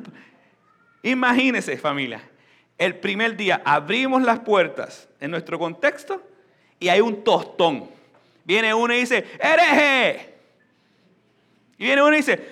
Imagínense 1.02 1.76
familia, 1.76 2.29
el 2.80 2.96
primer 2.96 3.36
día 3.36 3.60
abrimos 3.62 4.22
las 4.22 4.38
puertas 4.38 5.06
en 5.20 5.30
nuestro 5.30 5.58
contexto 5.58 6.22
y 6.78 6.88
hay 6.88 7.02
un 7.02 7.22
tostón. 7.22 7.90
Viene 8.42 8.72
uno 8.72 8.94
y 8.94 9.00
dice, 9.00 9.22
hereje. 9.38 10.34
Y 11.76 11.84
viene 11.84 12.02
uno 12.02 12.14
y 12.14 12.16
dice, 12.16 12.42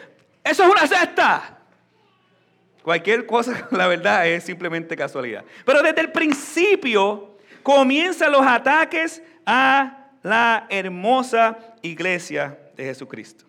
eso 0.45 0.65
es 0.65 0.71
una 0.71 0.87
cesta. 0.87 1.59
Cualquier 2.83 3.25
cosa, 3.25 3.69
la 3.71 3.87
verdad, 3.87 4.29
es 4.29 4.45
simplemente 4.45 4.95
casualidad. 4.97 5.47
Pero 5.65 5.83
desde 5.83 6.03
el 6.03 6.13
principio 6.13 7.39
comienzan 7.63 8.31
los 8.31 8.47
ataques 8.47 9.23
a 9.47 10.11
la 10.23 10.67
hermosa 10.69 11.59
iglesia 11.81 12.59
de 12.77 12.85
Jesucristo. 12.85 13.47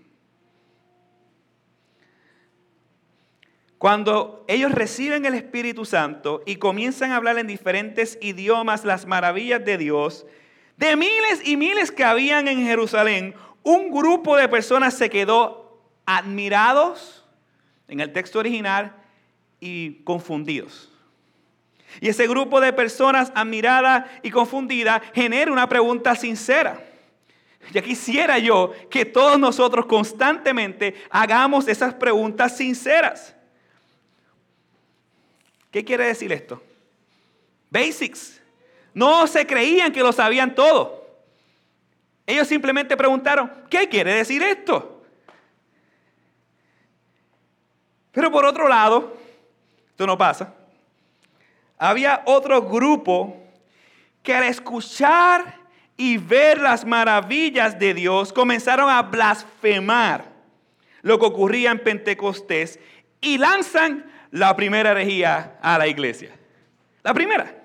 Cuando 3.79 4.43
ellos 4.49 4.73
reciben 4.73 5.25
el 5.25 5.33
Espíritu 5.35 5.85
Santo 5.85 6.43
y 6.45 6.57
comienzan 6.57 7.11
a 7.11 7.15
hablar 7.15 7.37
en 7.37 7.47
diferentes 7.47 8.19
idiomas 8.21 8.83
las 8.83 9.05
maravillas 9.05 9.63
de 9.63 9.77
Dios, 9.77 10.25
de 10.75 10.97
miles 10.97 11.41
y 11.45 11.55
miles 11.55 11.89
que 11.89 12.03
habían 12.03 12.49
en 12.49 12.61
Jerusalén, 12.65 13.35
un 13.63 13.89
grupo 13.89 14.35
de 14.35 14.49
personas 14.49 14.95
se 14.95 15.09
quedó 15.09 15.81
admirados, 16.05 17.25
en 17.87 18.01
el 18.01 18.11
texto 18.11 18.39
original, 18.39 18.97
y 19.61 20.03
confundidos. 20.03 20.91
Y 22.01 22.09
ese 22.09 22.27
grupo 22.27 22.59
de 22.59 22.73
personas 22.73 23.31
admiradas 23.33 24.09
y 24.23 24.29
confundidas 24.29 25.01
genera 25.13 25.53
una 25.53 25.69
pregunta 25.69 26.15
sincera. 26.15 26.83
Ya 27.71 27.81
quisiera 27.81 28.39
yo 28.39 28.73
que 28.91 29.05
todos 29.05 29.39
nosotros 29.39 29.85
constantemente 29.85 30.95
hagamos 31.09 31.69
esas 31.69 31.93
preguntas 31.93 32.57
sinceras. 32.57 33.38
¿Qué 35.71 35.85
quiere 35.85 36.05
decir 36.05 36.31
esto? 36.31 36.61
Basics. 37.69 38.41
No 38.93 39.27
se 39.27 39.45
creían 39.45 39.91
que 39.91 40.01
lo 40.01 40.11
sabían 40.11 40.55
todo. 40.55 41.07
Ellos 42.25 42.47
simplemente 42.47 42.97
preguntaron, 42.97 43.51
¿qué 43.69 43.87
quiere 43.87 44.13
decir 44.13 44.41
esto? 44.43 45.03
Pero 48.11 48.31
por 48.31 48.45
otro 48.45 48.67
lado, 48.67 49.17
esto 49.89 50.05
no 50.05 50.17
pasa. 50.17 50.53
Había 51.77 52.23
otro 52.25 52.61
grupo 52.63 53.37
que 54.21 54.33
al 54.33 54.43
escuchar 54.43 55.55
y 55.95 56.17
ver 56.17 56.59
las 56.59 56.85
maravillas 56.85 57.79
de 57.79 57.93
Dios 57.93 58.33
comenzaron 58.33 58.89
a 58.89 59.01
blasfemar 59.01 60.25
lo 61.01 61.19
que 61.19 61.25
ocurría 61.25 61.71
en 61.71 61.83
Pentecostés 61.83 62.79
y 63.21 63.37
lanzan 63.37 64.08
la 64.31 64.55
primera 64.55 64.91
herejía 64.91 65.57
a 65.61 65.77
la 65.77 65.87
iglesia. 65.87 66.31
La 67.03 67.13
primera. 67.13 67.55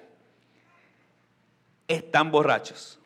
Están 1.87 2.31
borrachos. 2.31 2.99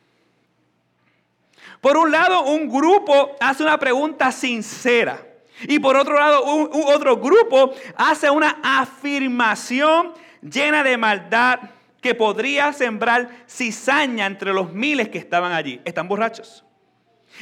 Por 1.80 1.96
un 1.96 2.10
lado, 2.10 2.42
un 2.42 2.68
grupo 2.68 3.36
hace 3.40 3.62
una 3.62 3.78
pregunta 3.78 4.32
sincera. 4.32 5.24
Y 5.62 5.78
por 5.78 5.96
otro 5.96 6.18
lado, 6.18 6.44
un, 6.44 6.70
otro 6.86 7.16
grupo 7.16 7.72
hace 7.96 8.30
una 8.30 8.58
afirmación 8.62 10.12
llena 10.42 10.82
de 10.82 10.96
maldad 10.96 11.58
que 12.00 12.14
podría 12.14 12.72
sembrar 12.72 13.28
cizaña 13.48 14.26
entre 14.26 14.52
los 14.52 14.72
miles 14.72 15.08
que 15.08 15.18
estaban 15.18 15.52
allí. 15.52 15.80
Están 15.84 16.06
borrachos. 16.06 16.64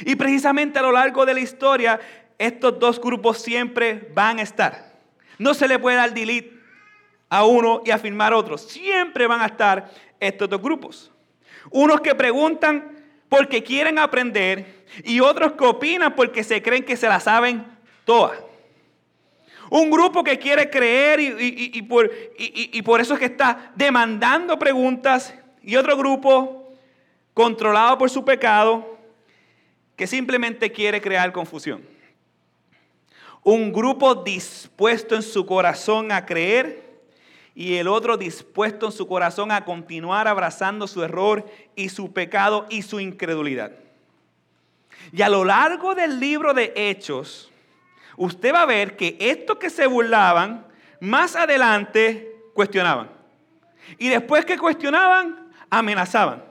Y 0.01 0.15
precisamente 0.15 0.79
a 0.79 0.81
lo 0.81 0.91
largo 0.91 1.25
de 1.25 1.35
la 1.35 1.39
historia, 1.39 1.99
estos 2.37 2.79
dos 2.79 2.99
grupos 2.99 3.39
siempre 3.39 4.11
van 4.13 4.39
a 4.39 4.43
estar. 4.43 4.86
No 5.37 5.53
se 5.53 5.67
le 5.67 5.79
puede 5.79 5.97
dar 5.97 6.13
delete 6.13 6.57
a 7.29 7.45
uno 7.45 7.81
y 7.85 7.91
afirmar 7.91 8.33
a 8.33 8.37
otro. 8.37 8.57
Siempre 8.57 9.27
van 9.27 9.41
a 9.41 9.47
estar 9.47 9.91
estos 10.19 10.49
dos 10.49 10.61
grupos. 10.61 11.11
Unos 11.69 12.01
que 12.01 12.15
preguntan 12.15 12.97
porque 13.29 13.63
quieren 13.63 13.99
aprender 13.99 14.85
y 15.03 15.19
otros 15.19 15.53
que 15.53 15.65
opinan 15.65 16.15
porque 16.15 16.43
se 16.43 16.61
creen 16.61 16.83
que 16.83 16.95
se 16.95 17.07
la 17.07 17.19
saben 17.19 17.65
todas. 18.05 18.39
Un 19.69 19.91
grupo 19.91 20.23
que 20.23 20.39
quiere 20.39 20.69
creer 20.69 21.19
y, 21.19 21.81
por, 21.81 22.09
y, 22.37 22.81
por, 22.83 23.01
eso 23.01 23.13
es 23.13 23.19
que 23.19 23.25
está 23.25 23.73
demandando 23.75 24.57
preguntas 24.57 25.33
y 25.61 25.75
otro 25.75 25.97
grupo 25.97 26.73
controlado 27.33 27.97
por 27.97 28.09
su 28.09 28.23
pecado 28.23 28.97
que 29.97 30.07
simplemente 30.07 30.71
quiere 30.71 31.01
crear 31.01 31.33
confusión. 31.33 31.96
Un 33.49 33.71
grupo 33.71 34.13
dispuesto 34.13 35.15
en 35.15 35.21
su 35.21 35.45
corazón 35.45 36.11
a 36.11 36.25
creer 36.25 36.83
y 37.55 37.75
el 37.75 37.87
otro 37.87 38.17
dispuesto 38.17 38.87
en 38.87 38.91
su 38.91 39.07
corazón 39.07 39.53
a 39.53 39.63
continuar 39.63 40.27
abrazando 40.27 40.85
su 40.85 41.01
error 41.01 41.49
y 41.73 41.87
su 41.87 42.11
pecado 42.11 42.65
y 42.69 42.81
su 42.81 42.99
incredulidad. 42.99 43.71
Y 45.13 45.21
a 45.21 45.29
lo 45.29 45.45
largo 45.45 45.95
del 45.95 46.19
libro 46.19 46.53
de 46.53 46.73
Hechos, 46.75 47.49
usted 48.17 48.53
va 48.53 48.63
a 48.63 48.65
ver 48.65 48.97
que 48.97 49.15
estos 49.17 49.57
que 49.59 49.69
se 49.69 49.87
burlaban, 49.87 50.67
más 50.99 51.37
adelante 51.37 52.29
cuestionaban. 52.53 53.09
Y 53.97 54.09
después 54.09 54.43
que 54.43 54.57
cuestionaban, 54.57 55.53
amenazaban. 55.69 56.43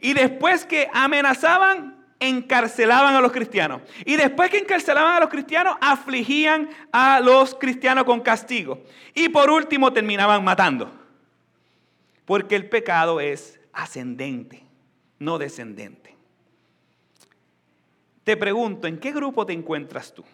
Y 0.00 0.14
después 0.14 0.64
que 0.64 0.90
amenazaban, 0.92 1.99
encarcelaban 2.20 3.14
a 3.14 3.20
los 3.20 3.32
cristianos. 3.32 3.82
Y 4.04 4.16
después 4.16 4.50
que 4.50 4.58
encarcelaban 4.58 5.16
a 5.16 5.20
los 5.20 5.28
cristianos, 5.28 5.76
afligían 5.80 6.70
a 6.92 7.18
los 7.20 7.54
cristianos 7.54 8.04
con 8.04 8.20
castigo. 8.20 8.82
Y 9.14 9.28
por 9.30 9.50
último, 9.50 9.92
terminaban 9.92 10.44
matando. 10.44 10.92
Porque 12.24 12.54
el 12.54 12.68
pecado 12.68 13.20
es 13.20 13.58
ascendente, 13.72 14.62
no 15.18 15.38
descendente. 15.38 16.14
Te 18.22 18.36
pregunto, 18.36 18.86
¿en 18.86 18.98
qué 18.98 19.10
grupo 19.10 19.44
te 19.44 19.52
encuentras 19.52 20.14
tú? 20.14 20.24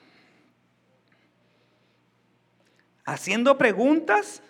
haciendo 3.07 3.57
preguntas 3.57 4.43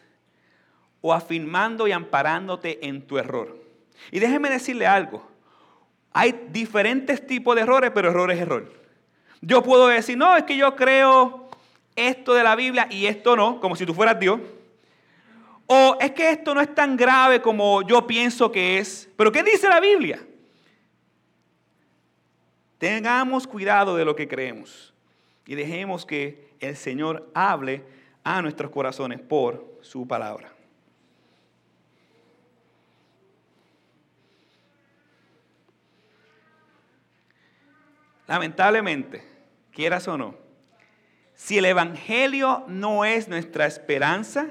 o 1.02 1.14
afirmando 1.14 1.86
y 1.86 1.92
amparándote 1.92 2.84
en 2.88 3.06
tu 3.06 3.18
error. 3.18 3.62
Y 4.10 4.18
déjeme 4.18 4.50
decirle 4.50 4.86
algo. 4.86 5.30
Hay 6.18 6.46
diferentes 6.48 7.26
tipos 7.26 7.54
de 7.54 7.60
errores, 7.60 7.90
pero 7.94 8.08
error 8.08 8.30
es 8.30 8.40
error. 8.40 8.72
Yo 9.42 9.62
puedo 9.62 9.86
decir, 9.88 10.16
no, 10.16 10.34
es 10.34 10.44
que 10.44 10.56
yo 10.56 10.74
creo 10.74 11.50
esto 11.94 12.32
de 12.32 12.42
la 12.42 12.56
Biblia 12.56 12.86
y 12.90 13.04
esto 13.04 13.36
no, 13.36 13.60
como 13.60 13.76
si 13.76 13.84
tú 13.84 13.92
fueras 13.92 14.18
Dios. 14.18 14.40
O 15.66 15.98
es 16.00 16.12
que 16.12 16.30
esto 16.30 16.54
no 16.54 16.62
es 16.62 16.74
tan 16.74 16.96
grave 16.96 17.42
como 17.42 17.82
yo 17.82 18.06
pienso 18.06 18.50
que 18.50 18.78
es. 18.78 19.10
Pero 19.14 19.30
¿qué 19.30 19.42
dice 19.42 19.68
la 19.68 19.78
Biblia? 19.78 20.26
Tengamos 22.78 23.46
cuidado 23.46 23.94
de 23.94 24.06
lo 24.06 24.16
que 24.16 24.26
creemos 24.26 24.94
y 25.44 25.54
dejemos 25.54 26.06
que 26.06 26.48
el 26.60 26.78
Señor 26.78 27.30
hable 27.34 27.84
a 28.24 28.40
nuestros 28.40 28.70
corazones 28.70 29.20
por 29.20 29.80
su 29.82 30.08
palabra. 30.08 30.55
Lamentablemente, 38.26 39.22
quieras 39.72 40.08
o 40.08 40.18
no, 40.18 40.34
si 41.34 41.58
el 41.58 41.66
Evangelio 41.66 42.64
no 42.66 43.04
es 43.04 43.28
nuestra 43.28 43.66
esperanza 43.66 44.46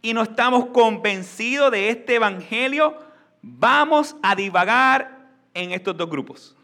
y 0.00 0.14
no 0.14 0.22
estamos 0.22 0.66
convencidos 0.66 1.70
de 1.70 1.90
este 1.90 2.16
Evangelio, 2.16 2.98
vamos 3.42 4.16
a 4.22 4.34
divagar 4.34 5.28
en 5.54 5.72
estos 5.72 5.96
dos 5.96 6.08
grupos. 6.08 6.56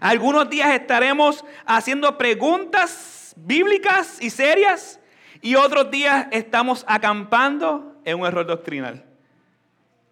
Algunos 0.00 0.48
días 0.48 0.70
estaremos 0.70 1.44
haciendo 1.66 2.16
preguntas 2.16 3.34
bíblicas 3.36 4.22
y 4.22 4.30
serias 4.30 5.00
y 5.40 5.54
otros 5.54 5.90
días 5.90 6.28
estamos 6.30 6.84
acampando 6.86 8.00
en 8.04 8.20
un 8.20 8.26
error 8.26 8.46
doctrinal. 8.46 9.04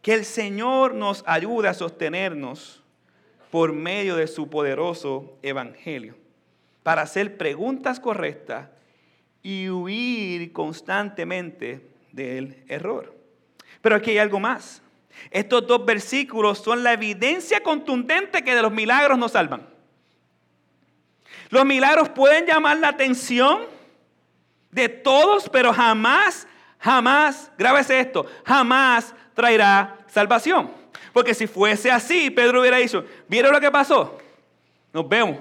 Que 0.02 0.14
el 0.14 0.24
Señor 0.24 0.94
nos 0.94 1.22
ayude 1.26 1.68
a 1.68 1.74
sostenernos 1.74 2.77
por 3.50 3.72
medio 3.72 4.16
de 4.16 4.26
su 4.26 4.48
poderoso 4.48 5.38
evangelio 5.42 6.14
para 6.82 7.02
hacer 7.02 7.36
preguntas 7.36 8.00
correctas 8.00 8.68
y 9.42 9.68
huir 9.68 10.52
constantemente 10.52 11.86
del 12.12 12.64
error. 12.68 13.14
Pero 13.80 13.96
aquí 13.96 14.10
hay 14.12 14.18
algo 14.18 14.40
más. 14.40 14.82
Estos 15.30 15.66
dos 15.66 15.84
versículos 15.84 16.58
son 16.58 16.82
la 16.82 16.92
evidencia 16.92 17.62
contundente 17.62 18.42
que 18.42 18.54
de 18.54 18.62
los 18.62 18.72
milagros 18.72 19.18
nos 19.18 19.32
salvan. 19.32 19.68
Los 21.50 21.64
milagros 21.64 22.08
pueden 22.10 22.46
llamar 22.46 22.78
la 22.78 22.88
atención 22.88 23.62
de 24.70 24.88
todos, 24.88 25.48
pero 25.48 25.72
jamás, 25.72 26.46
jamás, 26.78 27.50
grábese 27.56 28.00
esto, 28.00 28.26
jamás 28.44 29.14
traerá 29.34 29.98
salvación. 30.06 30.77
Porque 31.18 31.34
si 31.34 31.48
fuese 31.48 31.90
así, 31.90 32.30
Pedro 32.30 32.60
hubiera 32.60 32.76
dicho, 32.76 33.04
¿vieron 33.26 33.52
lo 33.52 33.60
que 33.60 33.72
pasó? 33.72 34.16
Nos 34.92 35.08
vemos. 35.08 35.38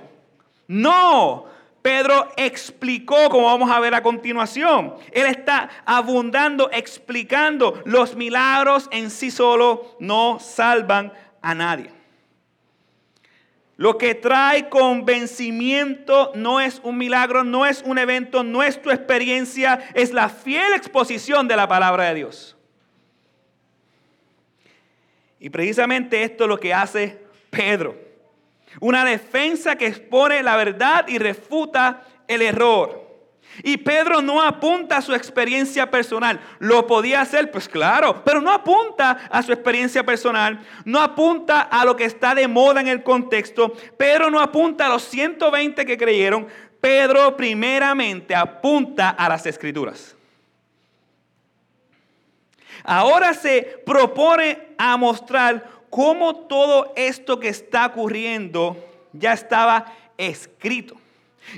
No, 0.66 1.46
Pedro 1.84 2.30
explicó, 2.36 3.30
como 3.30 3.46
vamos 3.46 3.70
a 3.70 3.80
ver 3.80 3.94
a 3.94 4.02
continuación. 4.02 4.96
Él 5.12 5.28
está 5.28 5.70
abundando, 5.86 6.72
explicando 6.72 7.80
los 7.86 8.16
milagros 8.16 8.90
en 8.92 9.12
sí 9.12 9.30
solo 9.30 9.96
no 10.00 10.40
salvan 10.40 11.14
a 11.44 11.54
nadie. 11.54 11.92
Lo 13.76 14.00
que 14.00 14.16
trae 14.16 14.68
convencimiento 14.70 16.32
no 16.34 16.60
es 16.60 16.82
un 16.84 16.98
milagro, 16.98 17.44
no 17.44 17.68
es 17.68 17.84
un 17.84 18.00
evento, 18.00 18.44
no 18.44 18.64
es 18.64 18.82
tu 18.82 18.90
experiencia, 18.90 19.88
es 19.94 20.12
la 20.12 20.30
fiel 20.30 20.74
exposición 20.74 21.48
de 21.48 21.56
la 21.56 21.68
palabra 21.68 22.06
de 22.06 22.16
Dios. 22.16 22.57
Y 25.40 25.50
precisamente 25.50 26.24
esto 26.24 26.46
es 26.46 26.50
lo 26.50 26.60
que 26.60 26.74
hace 26.74 27.22
Pedro. 27.50 27.96
Una 28.80 29.06
defensa 29.06 29.76
que 29.76 29.88
expone 29.88 30.44
la 30.44 30.56
verdad 30.56 31.08
y 31.08 31.18
refuta 31.18 32.04
el 32.28 32.42
error. 32.42 33.08
Y 33.64 33.78
Pedro 33.78 34.22
no 34.22 34.42
apunta 34.42 34.98
a 34.98 35.02
su 35.02 35.14
experiencia 35.14 35.90
personal. 35.90 36.40
¿Lo 36.60 36.86
podía 36.86 37.22
hacer? 37.22 37.50
Pues 37.50 37.68
claro, 37.68 38.24
pero 38.24 38.42
no 38.42 38.52
apunta 38.52 39.12
a 39.32 39.42
su 39.42 39.52
experiencia 39.52 40.06
personal, 40.06 40.60
no 40.86 41.02
apunta 41.02 41.62
a 41.62 41.84
lo 41.86 41.96
que 41.96 42.06
está 42.06 42.36
de 42.36 42.48
moda 42.48 42.82
en 42.82 42.88
el 42.88 43.04
contexto. 43.04 43.74
Pedro 43.98 44.30
no 44.30 44.40
apunta 44.40 44.86
a 44.86 44.90
los 44.90 45.04
120 45.04 45.86
que 45.86 45.98
creyeron. 45.98 46.48
Pedro 46.80 47.36
primeramente 47.36 48.36
apunta 48.36 49.10
a 49.10 49.28
las 49.28 49.46
escrituras. 49.48 50.17
Ahora 52.84 53.34
se 53.34 53.82
propone 53.86 54.70
a 54.78 54.98
mostrar 54.98 55.70
cómo 55.90 56.36
todo 56.36 56.94
esto 56.96 57.40
que 57.40 57.50
está 57.50 57.88
ocurriendo 57.88 58.78
ya 59.14 59.34
estaba 59.34 59.94
escrito. 60.18 60.96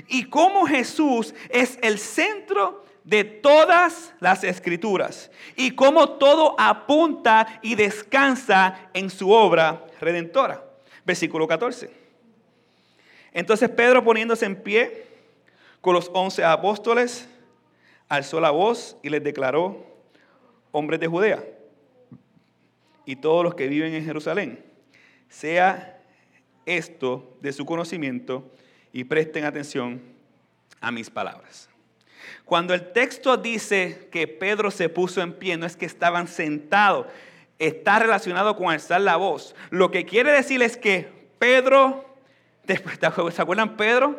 Y 0.08 0.24
cómo 0.24 0.66
Jesús 0.66 1.34
es 1.48 1.78
el 1.82 1.98
centro 1.98 2.84
de 3.04 3.24
todas 3.24 4.12
las 4.20 4.44
escrituras. 4.44 5.30
Y 5.56 5.72
cómo 5.72 6.10
todo 6.10 6.54
apunta 6.58 7.60
y 7.62 7.74
descansa 7.74 8.90
en 8.94 9.10
su 9.10 9.30
obra 9.30 9.84
redentora. 10.00 10.64
Versículo 11.04 11.48
14. 11.48 11.90
Entonces 13.32 13.68
Pedro 13.68 14.04
poniéndose 14.04 14.46
en 14.46 14.56
pie 14.56 15.06
con 15.80 15.94
los 15.94 16.10
once 16.12 16.44
apóstoles, 16.44 17.28
alzó 18.08 18.40
la 18.40 18.50
voz 18.50 18.96
y 19.02 19.08
les 19.08 19.22
declaró, 19.22 19.89
hombres 20.72 21.00
de 21.00 21.06
Judea 21.06 21.44
y 23.04 23.16
todos 23.16 23.44
los 23.44 23.54
que 23.54 23.66
viven 23.66 23.94
en 23.94 24.04
Jerusalén, 24.04 24.64
sea 25.28 26.00
esto 26.66 27.36
de 27.40 27.52
su 27.52 27.66
conocimiento 27.66 28.50
y 28.92 29.04
presten 29.04 29.44
atención 29.44 30.00
a 30.80 30.90
mis 30.90 31.10
palabras. 31.10 31.68
Cuando 32.44 32.74
el 32.74 32.92
texto 32.92 33.36
dice 33.36 34.08
que 34.10 34.26
Pedro 34.26 34.70
se 34.70 34.88
puso 34.88 35.22
en 35.22 35.32
pie, 35.32 35.56
no 35.56 35.66
es 35.66 35.76
que 35.76 35.86
estaban 35.86 36.28
sentados, 36.28 37.06
está 37.58 37.98
relacionado 37.98 38.56
con 38.56 38.70
alzar 38.70 39.00
la 39.00 39.16
voz. 39.16 39.54
Lo 39.70 39.90
que 39.90 40.04
quiere 40.04 40.32
decir 40.32 40.62
es 40.62 40.76
que 40.76 41.08
Pedro, 41.38 42.04
¿se 42.66 43.42
acuerdan 43.42 43.76
Pedro? 43.76 44.18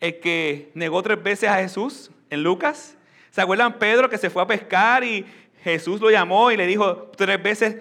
El 0.00 0.18
que 0.20 0.70
negó 0.74 1.02
tres 1.02 1.22
veces 1.22 1.48
a 1.48 1.56
Jesús 1.56 2.10
en 2.30 2.42
Lucas. 2.42 2.96
¿Se 3.30 3.40
acuerdan 3.40 3.78
Pedro 3.78 4.10
que 4.10 4.18
se 4.18 4.28
fue 4.28 4.42
a 4.42 4.46
pescar 4.46 5.04
y 5.04 5.24
Jesús 5.62 6.00
lo 6.00 6.10
llamó 6.10 6.50
y 6.50 6.56
le 6.56 6.66
dijo 6.66 7.10
tres 7.16 7.42
veces, 7.42 7.76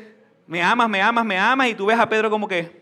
me 0.45 0.61
amas, 0.61 0.89
me 0.89 1.01
amas, 1.01 1.25
me 1.25 1.37
amas? 1.37 1.67
Y 1.69 1.75
tú 1.75 1.85
ves 1.85 1.99
a 1.99 2.07
Pedro 2.09 2.29
como 2.29 2.47
que, 2.47 2.81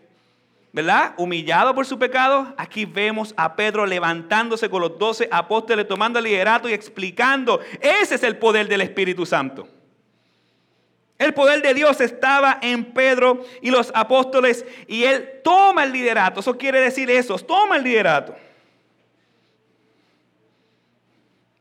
¿verdad? 0.72 1.14
Humillado 1.16 1.74
por 1.74 1.86
su 1.86 1.98
pecado. 1.98 2.52
Aquí 2.56 2.84
vemos 2.84 3.32
a 3.36 3.54
Pedro 3.56 3.86
levantándose 3.86 4.68
con 4.68 4.82
los 4.82 4.98
doce 4.98 5.28
apóstoles, 5.30 5.88
tomando 5.88 6.18
el 6.18 6.24
liderato 6.24 6.68
y 6.68 6.72
explicando. 6.72 7.60
Ese 7.80 8.16
es 8.16 8.22
el 8.22 8.36
poder 8.36 8.68
del 8.68 8.82
Espíritu 8.82 9.24
Santo. 9.24 9.68
El 11.20 11.34
poder 11.34 11.60
de 11.60 11.74
Dios 11.74 12.00
estaba 12.00 12.58
en 12.62 12.94
Pedro 12.94 13.44
y 13.60 13.70
los 13.70 13.92
apóstoles 13.94 14.64
y 14.86 15.04
él 15.04 15.40
toma 15.44 15.84
el 15.84 15.92
liderato. 15.92 16.40
Eso 16.40 16.56
quiere 16.56 16.80
decir 16.80 17.10
eso, 17.10 17.38
toma 17.38 17.76
el 17.76 17.84
liderato. 17.84 18.34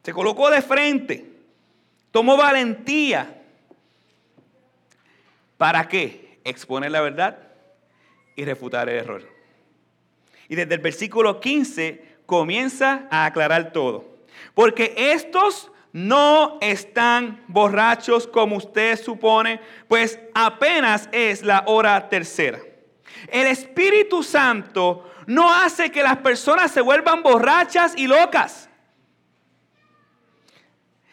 Se 0.02 0.14
colocó 0.14 0.50
de 0.50 0.62
frente, 0.62 1.29
tomó 2.12 2.38
valentía. 2.38 3.42
¿Para 5.58 5.88
qué? 5.88 6.40
Exponer 6.44 6.92
la 6.92 7.02
verdad 7.02 7.40
y 8.36 8.46
refutar 8.46 8.90
el 8.90 8.98
error. 8.98 9.30
Y 10.48 10.56
desde 10.56 10.76
el 10.76 10.82
versículo 10.82 11.40
15 11.40 12.20
comienza 12.26 13.08
a 13.12 13.26
aclarar 13.26 13.72
todo. 13.72 14.06
Porque 14.54 14.94
estos 14.96 15.72
no 15.92 16.58
están 16.62 17.44
borrachos 17.48 18.28
como 18.28 18.58
usted 18.58 18.98
supone, 18.98 19.60
pues 19.88 20.20
apenas 20.34 21.10
es 21.12 21.44
la 21.44 21.64
hora 21.66 22.10
tercera. 22.10 22.60
El 23.28 23.48
Espíritu 23.48 24.24
Santo 24.24 25.12
no 25.26 25.54
hace 25.54 25.92
que 25.92 26.04
las 26.04 26.18
personas 26.18 26.72
se 26.72 26.82
vuelvan 26.82 27.24
borrachas 27.24 27.94
y 27.98 28.08
locas. 28.08 28.69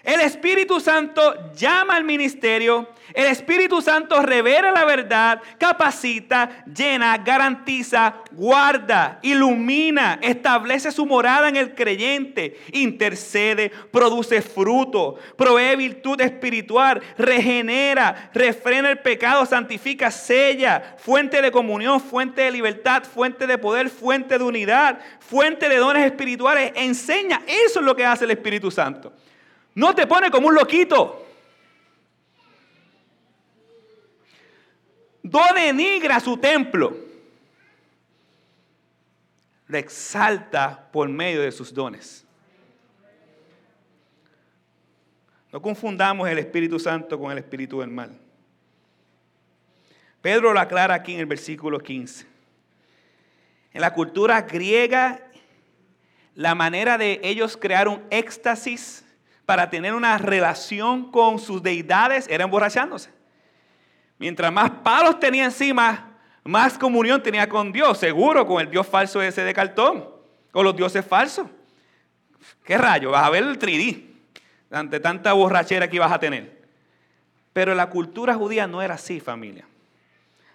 El 0.06 0.20
Espíritu 0.20 0.78
Santo 0.78 1.50
llama 1.52 1.96
al 1.96 2.04
ministerio, 2.04 2.90
el 3.12 3.26
Espíritu 3.26 3.82
Santo 3.82 4.22
revela 4.22 4.70
la 4.70 4.84
verdad, 4.84 5.42
capacita, 5.58 6.64
llena, 6.64 7.18
garantiza, 7.18 8.14
guarda, 8.30 9.18
ilumina, 9.22 10.20
establece 10.22 10.92
su 10.92 11.06
morada 11.06 11.48
en 11.48 11.56
el 11.56 11.74
creyente, 11.74 12.56
intercede, 12.72 13.68
produce 13.90 14.42
fruto, 14.42 15.16
provee 15.36 15.74
virtud 15.74 16.20
espiritual, 16.20 17.02
regenera, 17.18 18.30
refrena 18.32 18.90
el 18.90 19.00
pecado, 19.00 19.44
santifica, 19.44 20.12
sella, 20.12 20.94
fuente 20.98 21.42
de 21.42 21.50
comunión, 21.50 22.00
fuente 22.00 22.42
de 22.42 22.52
libertad, 22.52 23.02
fuente 23.02 23.48
de 23.48 23.58
poder, 23.58 23.90
fuente 23.90 24.38
de 24.38 24.44
unidad, 24.44 25.00
fuente 25.18 25.68
de 25.68 25.78
dones 25.78 26.06
espirituales, 26.06 26.70
enseña. 26.76 27.42
Eso 27.48 27.80
es 27.80 27.84
lo 27.84 27.96
que 27.96 28.04
hace 28.04 28.24
el 28.24 28.30
Espíritu 28.30 28.70
Santo. 28.70 29.12
No 29.76 29.94
te 29.94 30.06
pone 30.06 30.30
como 30.30 30.48
un 30.48 30.54
loquito. 30.54 31.22
No 35.22 35.42
denigra 35.54 36.18
su 36.18 36.38
templo. 36.38 36.96
Le 39.68 39.78
exalta 39.78 40.88
por 40.90 41.10
medio 41.10 41.42
de 41.42 41.52
sus 41.52 41.74
dones. 41.74 42.24
No 45.52 45.60
confundamos 45.60 46.26
el 46.26 46.38
Espíritu 46.38 46.78
Santo 46.78 47.18
con 47.18 47.30
el 47.30 47.36
Espíritu 47.36 47.80
del 47.80 47.90
mal. 47.90 48.18
Pedro 50.22 50.54
lo 50.54 50.60
aclara 50.60 50.94
aquí 50.94 51.12
en 51.12 51.20
el 51.20 51.26
versículo 51.26 51.80
15. 51.80 52.26
En 53.74 53.80
la 53.82 53.92
cultura 53.92 54.40
griega, 54.40 55.20
la 56.34 56.54
manera 56.54 56.96
de 56.96 57.20
ellos 57.22 57.58
crear 57.58 57.88
un 57.88 58.02
éxtasis 58.08 59.05
para 59.46 59.70
tener 59.70 59.94
una 59.94 60.18
relación 60.18 61.10
con 61.10 61.38
sus 61.38 61.62
deidades 61.62 62.26
era 62.28 62.44
emborrachándose. 62.44 63.10
Mientras 64.18 64.52
más 64.52 64.70
palos 64.82 65.20
tenía 65.20 65.44
encima, 65.44 66.18
más 66.42 66.76
comunión 66.76 67.22
tenía 67.22 67.48
con 67.48 67.72
Dios, 67.72 67.98
seguro 67.98 68.46
con 68.46 68.60
el 68.60 68.70
Dios 68.70 68.86
falso 68.86 69.22
ese 69.22 69.44
de 69.44 69.54
cartón, 69.54 70.08
o 70.52 70.62
los 70.62 70.76
dioses 70.76 71.04
falsos. 71.04 71.46
¿Qué 72.64 72.76
rayo? 72.76 73.12
Vas 73.12 73.24
a 73.24 73.30
ver 73.30 73.44
el 73.44 73.58
3D 73.58 74.04
ante 74.70 74.98
tanta 74.98 75.32
borrachera 75.32 75.88
que 75.88 75.96
ibas 75.96 76.10
a 76.10 76.18
tener. 76.18 76.66
Pero 77.52 77.74
la 77.74 77.88
cultura 77.88 78.34
judía 78.34 78.66
no 78.66 78.82
era 78.82 78.94
así, 78.94 79.20
familia. 79.20 79.66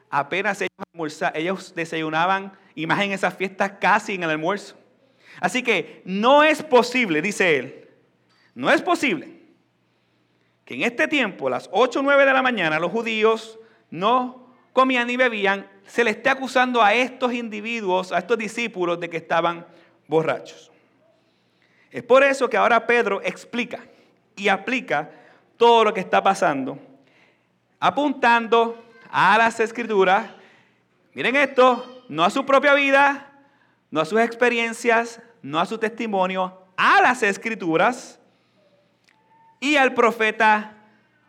Apenas 0.10 0.62
ellos, 0.62 1.23
ellos 1.34 1.73
desayunaban, 1.73 2.51
y 2.75 2.86
más 2.88 3.01
en 3.01 3.13
esas 3.13 3.34
fiestas, 3.34 3.73
casi 3.80 4.15
en 4.15 4.23
el 4.23 4.32
almuerzo. 4.32 4.75
Así 5.39 5.63
que 5.63 6.01
no 6.04 6.43
es 6.43 6.62
posible, 6.62 7.21
dice 7.21 7.58
él, 7.58 7.81
no 8.56 8.72
es 8.72 8.82
posible 8.82 9.42
que 10.66 10.76
en 10.76 10.84
este 10.84 11.08
tiempo, 11.08 11.50
las 11.50 11.70
8 11.72 12.00
o 12.00 12.04
9 12.04 12.26
de 12.26 12.34
la 12.34 12.42
mañana, 12.42 12.80
los 12.80 12.92
judíos 12.92 13.60
no 13.90 14.48
comían 14.74 15.08
ni 15.08 15.18
bebían, 15.18 15.70
se 15.86 16.04
le 16.04 16.12
esté 16.12 16.30
acusando 16.30 16.82
a 16.82 16.94
estos 16.94 17.34
individuos, 17.34 18.12
a 18.12 18.20
estos 18.20 18.38
discípulos, 18.38 19.00
de 19.00 19.10
que 19.10 19.18
estaban 19.18 19.66
borrachos. 20.08 20.72
Es 21.92 22.04
por 22.04 22.24
eso 22.24 22.50
que 22.50 22.56
ahora 22.56 22.88
Pedro 22.88 23.22
explica 23.22 23.80
y 24.38 24.48
aplica 24.48 25.12
todo 25.58 25.84
lo 25.84 25.94
que 25.94 26.00
está 26.00 26.24
pasando, 26.24 26.80
apuntando 27.80 28.82
a 29.10 29.38
las 29.38 29.60
escrituras. 29.60 30.30
Miren 31.14 31.36
esto, 31.36 32.06
no 32.08 32.24
a 32.24 32.30
su 32.30 32.46
propia 32.46 32.74
vida, 32.74 33.30
no 33.90 34.00
a 34.00 34.06
sus 34.06 34.22
experiencias, 34.22 35.22
no 35.42 35.60
a 35.60 35.66
su 35.66 35.78
testimonio, 35.78 36.58
a 36.78 37.02
las 37.02 37.24
escrituras 37.24 38.20
y 39.62 39.78
al 39.78 39.93
profeta 39.93 40.74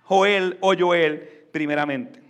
Joel 0.03 0.59
o 0.61 0.75
Joel 0.77 1.47
primeramente. 1.53 2.21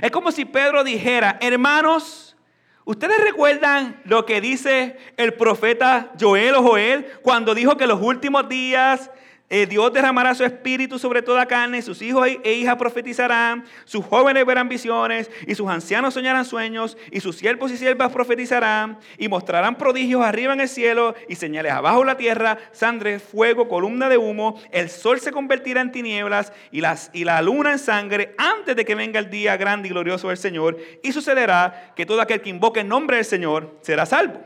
Es 0.00 0.12
como 0.12 0.30
si 0.30 0.44
Pedro 0.44 0.84
dijera, 0.84 1.38
hermanos, 1.40 2.36
¿ustedes 2.84 3.20
recuerdan 3.20 4.00
lo 4.04 4.24
que 4.24 4.40
dice 4.40 4.96
el 5.16 5.34
profeta 5.34 6.12
Joel 6.20 6.54
o 6.54 6.62
Joel 6.62 7.06
cuando 7.22 7.56
dijo 7.56 7.76
que 7.76 7.88
los 7.88 8.00
últimos 8.00 8.48
días 8.48 9.10
eh, 9.52 9.66
Dios 9.66 9.92
derramará 9.92 10.32
su 10.36 10.44
espíritu 10.44 10.96
sobre 10.96 11.22
toda 11.22 11.44
carne, 11.44 11.82
sus 11.82 12.00
hijos 12.02 12.28
e 12.44 12.52
hijas 12.52 12.76
profetizarán, 12.76 13.64
sus 13.84 14.04
jóvenes 14.04 14.46
verán 14.46 14.68
visiones, 14.68 15.28
y 15.44 15.56
sus 15.56 15.68
ancianos 15.68 16.14
soñarán 16.14 16.44
sueños, 16.44 16.96
y 17.10 17.18
sus 17.18 17.36
siervos 17.36 17.72
y 17.72 17.76
siervas 17.76 18.12
profetizarán, 18.12 19.00
y 19.18 19.26
mostrarán 19.28 19.74
prodigios 19.74 20.22
arriba 20.22 20.52
en 20.52 20.60
el 20.60 20.68
cielo, 20.68 21.16
y 21.28 21.34
señales 21.34 21.72
abajo 21.72 22.02
en 22.02 22.06
la 22.06 22.16
tierra, 22.16 22.58
sangre, 22.70 23.18
fuego, 23.18 23.68
columna 23.68 24.08
de 24.08 24.18
humo, 24.18 24.60
el 24.70 24.88
sol 24.88 25.18
se 25.18 25.32
convertirá 25.32 25.80
en 25.80 25.90
tinieblas, 25.90 26.52
y, 26.70 26.80
las, 26.80 27.10
y 27.12 27.24
la 27.24 27.42
luna 27.42 27.72
en 27.72 27.80
sangre, 27.80 28.36
antes 28.38 28.76
de 28.76 28.84
que 28.84 28.94
venga 28.94 29.18
el 29.18 29.30
día 29.30 29.56
grande 29.56 29.88
y 29.88 29.90
glorioso 29.90 30.28
del 30.28 30.38
Señor, 30.38 30.78
y 31.02 31.10
sucederá 31.10 31.92
que 31.96 32.06
todo 32.06 32.20
aquel 32.20 32.40
que 32.40 32.50
invoque 32.50 32.80
el 32.80 32.88
nombre 32.88 33.16
del 33.16 33.24
Señor 33.24 33.78
será 33.82 34.06
salvo. 34.06 34.40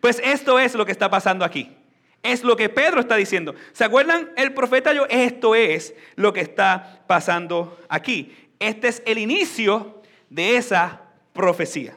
Pues 0.00 0.20
esto 0.24 0.58
es 0.58 0.74
lo 0.74 0.84
que 0.84 0.90
está 0.90 1.08
pasando 1.08 1.44
aquí. 1.44 1.83
Es 2.24 2.42
lo 2.42 2.56
que 2.56 2.70
Pedro 2.70 3.00
está 3.00 3.16
diciendo. 3.16 3.54
¿Se 3.72 3.84
acuerdan? 3.84 4.30
El 4.36 4.54
profeta 4.54 4.94
yo, 4.94 5.04
esto 5.10 5.54
es 5.54 5.94
lo 6.16 6.32
que 6.32 6.40
está 6.40 7.04
pasando 7.06 7.78
aquí. 7.90 8.34
Este 8.58 8.88
es 8.88 9.02
el 9.04 9.18
inicio 9.18 10.02
de 10.30 10.56
esa 10.56 11.02
profecía. 11.34 11.94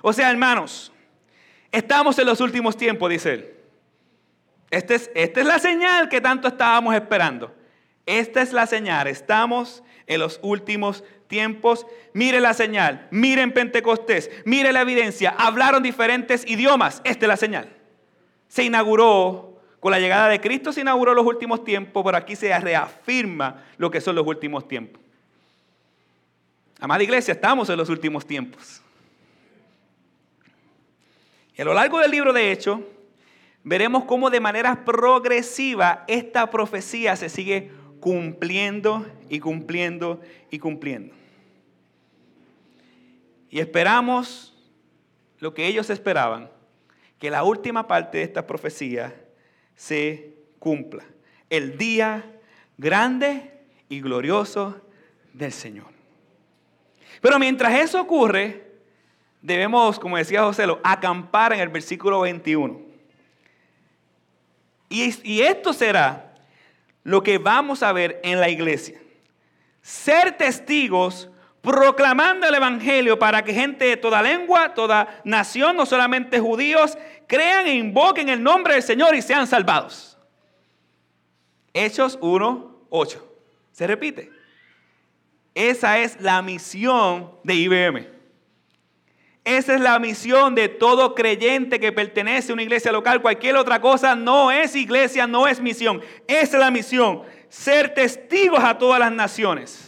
O 0.00 0.14
sea, 0.14 0.30
hermanos, 0.30 0.90
estamos 1.70 2.18
en 2.18 2.26
los 2.26 2.40
últimos 2.40 2.78
tiempos, 2.78 3.10
dice 3.10 3.34
él. 3.34 3.54
Este 4.70 4.94
es, 4.94 5.10
esta 5.14 5.40
es 5.40 5.46
la 5.46 5.58
señal 5.58 6.08
que 6.08 6.22
tanto 6.22 6.48
estábamos 6.48 6.94
esperando. 6.94 7.54
Esta 8.06 8.40
es 8.40 8.54
la 8.54 8.66
señal. 8.66 9.06
Estamos 9.06 9.82
en 10.06 10.20
los 10.20 10.40
últimos 10.42 11.04
tiempos. 11.26 11.86
Mire 12.14 12.40
la 12.40 12.54
señal. 12.54 13.06
Miren 13.10 13.52
Pentecostés. 13.52 14.30
Mire 14.46 14.72
la 14.72 14.80
evidencia. 14.80 15.34
Hablaron 15.36 15.82
diferentes 15.82 16.48
idiomas. 16.48 17.02
Esta 17.04 17.26
es 17.26 17.28
la 17.28 17.36
señal 17.36 17.75
se 18.56 18.64
inauguró, 18.64 19.60
con 19.80 19.90
la 19.90 20.00
llegada 20.00 20.30
de 20.30 20.40
Cristo 20.40 20.72
se 20.72 20.80
inauguró 20.80 21.12
los 21.12 21.26
últimos 21.26 21.62
tiempos, 21.62 22.02
pero 22.02 22.16
aquí 22.16 22.34
se 22.34 22.58
reafirma 22.58 23.62
lo 23.76 23.90
que 23.90 24.00
son 24.00 24.16
los 24.16 24.26
últimos 24.26 24.66
tiempos. 24.66 25.02
Amada 26.80 27.02
iglesia, 27.02 27.34
estamos 27.34 27.68
en 27.68 27.76
los 27.76 27.90
últimos 27.90 28.24
tiempos. 28.24 28.80
Y 31.54 31.60
a 31.60 31.66
lo 31.66 31.74
largo 31.74 31.98
del 31.98 32.10
libro 32.10 32.32
de 32.32 32.50
Hechos, 32.50 32.80
veremos 33.62 34.04
cómo 34.04 34.30
de 34.30 34.40
manera 34.40 34.86
progresiva 34.86 36.04
esta 36.08 36.48
profecía 36.48 37.14
se 37.14 37.28
sigue 37.28 37.72
cumpliendo 38.00 39.04
y 39.28 39.38
cumpliendo 39.38 40.22
y 40.50 40.58
cumpliendo. 40.60 41.14
Y 43.50 43.60
esperamos 43.60 44.56
lo 45.40 45.52
que 45.52 45.66
ellos 45.66 45.90
esperaban, 45.90 46.55
que 47.18 47.30
la 47.30 47.44
última 47.44 47.86
parte 47.86 48.18
de 48.18 48.24
esta 48.24 48.46
profecía 48.46 49.14
se 49.74 50.34
cumpla. 50.58 51.04
El 51.48 51.78
día 51.78 52.24
grande 52.76 53.52
y 53.88 54.00
glorioso 54.00 54.80
del 55.32 55.52
Señor. 55.52 55.86
Pero 57.20 57.38
mientras 57.38 57.74
eso 57.74 58.00
ocurre, 58.00 58.66
debemos, 59.40 59.98
como 59.98 60.16
decía 60.16 60.42
José, 60.42 60.64
acampar 60.82 61.52
en 61.52 61.60
el 61.60 61.68
versículo 61.68 62.20
21. 62.20 62.80
Y, 64.88 65.14
y 65.28 65.40
esto 65.42 65.72
será 65.72 66.34
lo 67.02 67.22
que 67.22 67.38
vamos 67.38 67.82
a 67.82 67.92
ver 67.92 68.20
en 68.22 68.40
la 68.40 68.48
iglesia. 68.48 69.00
Ser 69.80 70.36
testigos 70.36 71.30
proclamando 71.66 72.46
el 72.46 72.54
Evangelio 72.54 73.18
para 73.18 73.42
que 73.42 73.52
gente 73.52 73.86
de 73.86 73.96
toda 73.96 74.22
lengua, 74.22 74.72
toda 74.72 75.20
nación, 75.24 75.76
no 75.76 75.84
solamente 75.84 76.38
judíos, 76.38 76.96
crean 77.26 77.66
e 77.66 77.74
invoquen 77.74 78.28
el 78.28 78.40
nombre 78.40 78.74
del 78.74 78.84
Señor 78.84 79.16
y 79.16 79.20
sean 79.20 79.48
salvados. 79.48 80.16
Hechos 81.74 82.20
1, 82.20 82.86
8. 82.88 83.32
Se 83.72 83.84
repite. 83.84 84.30
Esa 85.56 85.98
es 85.98 86.20
la 86.20 86.40
misión 86.40 87.32
de 87.42 87.54
IBM. 87.56 88.06
Esa 89.42 89.74
es 89.74 89.80
la 89.80 89.98
misión 89.98 90.54
de 90.54 90.68
todo 90.68 91.16
creyente 91.16 91.80
que 91.80 91.90
pertenece 91.90 92.52
a 92.52 92.54
una 92.54 92.62
iglesia 92.62 92.92
local. 92.92 93.20
Cualquier 93.20 93.56
otra 93.56 93.80
cosa 93.80 94.14
no 94.14 94.52
es 94.52 94.76
iglesia, 94.76 95.26
no 95.26 95.48
es 95.48 95.60
misión. 95.60 96.00
Esa 96.28 96.58
es 96.58 96.60
la 96.60 96.70
misión. 96.70 97.22
Ser 97.48 97.92
testigos 97.92 98.62
a 98.62 98.78
todas 98.78 99.00
las 99.00 99.10
naciones 99.10 99.85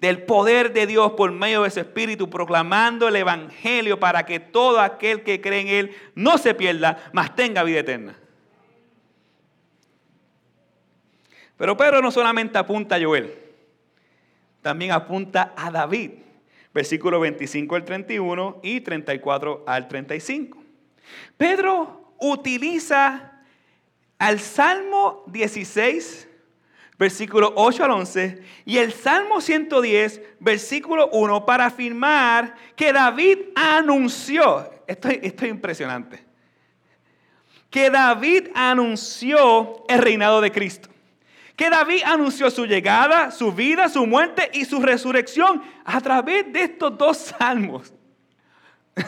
del 0.00 0.22
poder 0.22 0.72
de 0.72 0.86
Dios 0.86 1.12
por 1.12 1.30
medio 1.30 1.62
de 1.62 1.70
su 1.70 1.80
Espíritu, 1.80 2.30
proclamando 2.30 3.08
el 3.08 3.16
Evangelio 3.16 4.00
para 4.00 4.24
que 4.24 4.40
todo 4.40 4.80
aquel 4.80 5.22
que 5.22 5.40
cree 5.40 5.60
en 5.60 5.68
Él 5.68 5.96
no 6.14 6.38
se 6.38 6.54
pierda, 6.54 7.10
mas 7.12 7.36
tenga 7.36 7.62
vida 7.62 7.80
eterna. 7.80 8.16
Pero 11.58 11.76
Pedro 11.76 12.00
no 12.00 12.10
solamente 12.10 12.56
apunta 12.56 12.96
a 12.96 13.02
Joel, 13.02 13.34
también 14.62 14.92
apunta 14.92 15.52
a 15.54 15.70
David, 15.70 16.12
versículo 16.72 17.20
25 17.20 17.76
al 17.76 17.84
31 17.84 18.60
y 18.62 18.80
34 18.80 19.64
al 19.66 19.86
35. 19.86 20.58
Pedro 21.36 22.14
utiliza 22.18 23.42
al 24.18 24.40
Salmo 24.40 25.24
16, 25.26 26.29
versículo 27.00 27.54
8 27.56 27.84
al 27.84 27.92
11, 27.92 28.42
y 28.66 28.76
el 28.76 28.92
Salmo 28.92 29.40
110, 29.40 30.20
versículo 30.38 31.08
1, 31.08 31.46
para 31.46 31.64
afirmar 31.64 32.54
que 32.76 32.92
David 32.92 33.38
anunció, 33.54 34.70
esto, 34.86 35.08
esto 35.08 35.44
es 35.46 35.50
impresionante, 35.50 36.22
que 37.70 37.88
David 37.88 38.48
anunció 38.54 39.82
el 39.88 39.98
reinado 39.98 40.42
de 40.42 40.52
Cristo. 40.52 40.90
Que 41.56 41.70
David 41.70 42.02
anunció 42.04 42.50
su 42.50 42.66
llegada, 42.66 43.30
su 43.30 43.50
vida, 43.50 43.88
su 43.88 44.06
muerte 44.06 44.50
y 44.52 44.66
su 44.66 44.82
resurrección 44.82 45.62
a 45.86 46.02
través 46.02 46.52
de 46.52 46.64
estos 46.64 46.98
dos 46.98 47.16
salmos. 47.16 47.94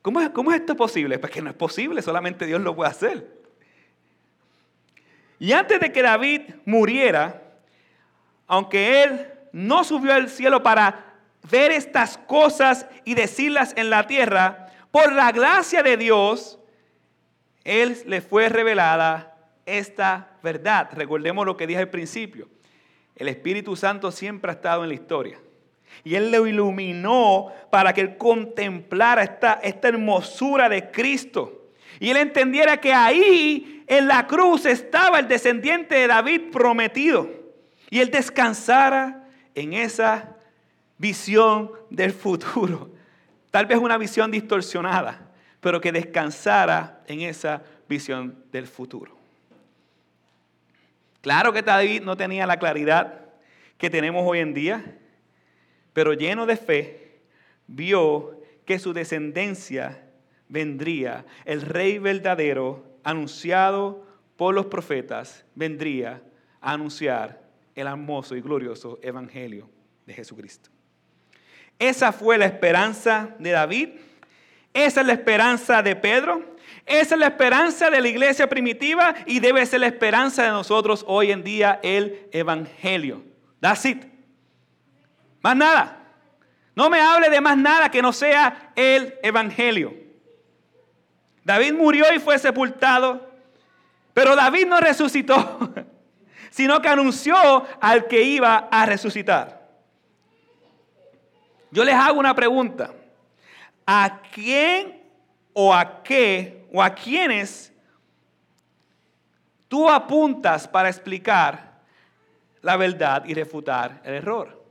¿Cómo 0.00 0.22
es, 0.22 0.30
¿Cómo 0.30 0.52
es 0.52 0.60
esto 0.60 0.74
posible? 0.74 1.18
Porque 1.18 1.42
no 1.42 1.50
es 1.50 1.56
posible, 1.56 2.00
solamente 2.00 2.46
Dios 2.46 2.62
lo 2.62 2.74
puede 2.74 2.90
hacer. 2.90 3.41
Y 5.42 5.54
antes 5.54 5.80
de 5.80 5.90
que 5.90 6.02
David 6.02 6.42
muriera, 6.64 7.42
aunque 8.46 9.02
él 9.02 9.26
no 9.50 9.82
subió 9.82 10.14
al 10.14 10.30
cielo 10.30 10.62
para 10.62 11.16
ver 11.50 11.72
estas 11.72 12.16
cosas 12.16 12.86
y 13.04 13.14
decirlas 13.14 13.74
en 13.76 13.90
la 13.90 14.06
tierra, 14.06 14.68
por 14.92 15.12
la 15.12 15.32
gracia 15.32 15.82
de 15.82 15.96
Dios, 15.96 16.60
él 17.64 17.96
le 18.06 18.20
fue 18.20 18.50
revelada 18.50 19.36
esta 19.66 20.30
verdad. 20.44 20.90
Recordemos 20.92 21.44
lo 21.44 21.56
que 21.56 21.66
dije 21.66 21.80
al 21.80 21.90
principio. 21.90 22.48
El 23.16 23.26
Espíritu 23.26 23.74
Santo 23.74 24.12
siempre 24.12 24.52
ha 24.52 24.54
estado 24.54 24.84
en 24.84 24.90
la 24.90 24.94
historia. 24.94 25.40
Y 26.04 26.14
Él 26.14 26.30
lo 26.30 26.46
iluminó 26.46 27.48
para 27.68 27.92
que 27.92 28.00
Él 28.00 28.16
contemplara 28.16 29.24
esta, 29.24 29.54
esta 29.54 29.88
hermosura 29.88 30.68
de 30.68 30.92
Cristo. 30.92 31.61
Y 32.02 32.10
Él 32.10 32.16
entendiera 32.16 32.80
que 32.80 32.92
ahí 32.92 33.84
en 33.86 34.08
la 34.08 34.26
cruz 34.26 34.66
estaba 34.66 35.20
el 35.20 35.28
descendiente 35.28 35.94
de 35.94 36.08
David 36.08 36.50
prometido. 36.50 37.30
Y 37.90 38.00
Él 38.00 38.10
descansara 38.10 39.28
en 39.54 39.72
esa 39.72 40.36
visión 40.98 41.70
del 41.90 42.10
futuro. 42.10 42.90
Tal 43.52 43.66
vez 43.66 43.78
una 43.78 43.98
visión 43.98 44.32
distorsionada, 44.32 45.30
pero 45.60 45.80
que 45.80 45.92
descansara 45.92 47.04
en 47.06 47.20
esa 47.20 47.62
visión 47.88 48.36
del 48.50 48.66
futuro. 48.66 49.16
Claro 51.20 51.52
que 51.52 51.62
David 51.62 52.02
no 52.02 52.16
tenía 52.16 52.48
la 52.48 52.58
claridad 52.58 53.26
que 53.78 53.90
tenemos 53.90 54.24
hoy 54.26 54.40
en 54.40 54.54
día, 54.54 54.98
pero 55.92 56.14
lleno 56.14 56.46
de 56.46 56.56
fe, 56.56 57.20
vio 57.68 58.40
que 58.64 58.80
su 58.80 58.92
descendencia 58.92 60.02
vendría, 60.52 61.24
el 61.46 61.62
rey 61.62 61.98
verdadero, 61.98 62.84
anunciado 63.02 64.06
por 64.36 64.54
los 64.54 64.66
profetas, 64.66 65.46
vendría 65.54 66.22
a 66.60 66.72
anunciar 66.72 67.42
el 67.74 67.86
hermoso 67.86 68.36
y 68.36 68.42
glorioso 68.42 68.98
evangelio 69.02 69.70
de 70.04 70.12
Jesucristo. 70.12 70.68
Esa 71.78 72.12
fue 72.12 72.36
la 72.36 72.44
esperanza 72.44 73.34
de 73.38 73.50
David, 73.50 73.88
esa 74.74 75.00
es 75.00 75.06
la 75.06 75.14
esperanza 75.14 75.82
de 75.82 75.96
Pedro, 75.96 76.54
esa 76.84 77.14
es 77.14 77.18
la 77.18 77.28
esperanza 77.28 77.88
de 77.88 78.02
la 78.02 78.08
iglesia 78.08 78.46
primitiva 78.46 79.14
y 79.24 79.40
debe 79.40 79.64
ser 79.64 79.80
la 79.80 79.86
esperanza 79.86 80.44
de 80.44 80.50
nosotros 80.50 81.02
hoy 81.08 81.32
en 81.32 81.42
día, 81.42 81.80
el 81.82 82.28
Evangelio. 82.30 83.24
That's 83.58 83.86
it. 83.86 84.04
Más 85.40 85.56
nada. 85.56 85.98
No 86.76 86.90
me 86.90 87.00
hable 87.00 87.30
de 87.30 87.40
más 87.40 87.56
nada 87.56 87.90
que 87.90 88.02
no 88.02 88.12
sea 88.12 88.72
el 88.76 89.14
Evangelio. 89.22 90.01
David 91.44 91.72
murió 91.74 92.12
y 92.14 92.18
fue 92.18 92.38
sepultado, 92.38 93.30
pero 94.14 94.36
David 94.36 94.66
no 94.66 94.80
resucitó, 94.80 95.72
sino 96.50 96.80
que 96.80 96.88
anunció 96.88 97.36
al 97.80 98.06
que 98.06 98.22
iba 98.22 98.68
a 98.70 98.86
resucitar. 98.86 99.62
Yo 101.70 101.84
les 101.84 101.94
hago 101.94 102.20
una 102.20 102.34
pregunta. 102.34 102.92
¿A 103.86 104.20
quién 104.32 105.02
o 105.52 105.74
a 105.74 106.02
qué 106.02 106.66
o 106.72 106.82
a 106.82 106.94
quiénes 106.94 107.72
tú 109.66 109.88
apuntas 109.88 110.68
para 110.68 110.88
explicar 110.88 111.80
la 112.60 112.76
verdad 112.76 113.24
y 113.24 113.34
refutar 113.34 114.00
el 114.04 114.14
error? 114.14 114.62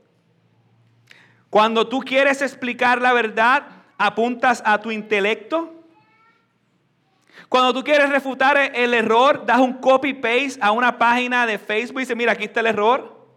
Cuando 1.49 1.89
tú 1.89 1.99
quieres 1.99 2.41
explicar 2.41 3.01
la 3.01 3.12
verdad, 3.12 3.63
apuntas 3.97 4.63
a 4.65 4.79
tu 4.79 4.89
intelecto. 4.89 5.80
Cuando 7.51 7.73
tú 7.73 7.83
quieres 7.83 8.09
refutar 8.09 8.57
el 8.57 8.93
error, 8.93 9.45
das 9.45 9.59
un 9.59 9.73
copy-paste 9.73 10.57
a 10.61 10.71
una 10.71 10.97
página 10.97 11.45
de 11.45 11.57
Facebook 11.57 11.99
y 11.99 12.03
dices, 12.03 12.15
mira, 12.15 12.31
aquí 12.31 12.45
está 12.45 12.61
el 12.61 12.67
error. 12.67 13.27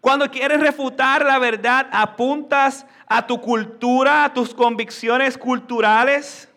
Cuando 0.00 0.28
quieres 0.28 0.58
refutar 0.58 1.24
la 1.24 1.38
verdad, 1.38 1.88
apuntas 1.92 2.84
a 3.06 3.24
tu 3.24 3.40
cultura, 3.40 4.24
a 4.24 4.34
tus 4.34 4.52
convicciones 4.52 5.38
culturales. 5.38 6.48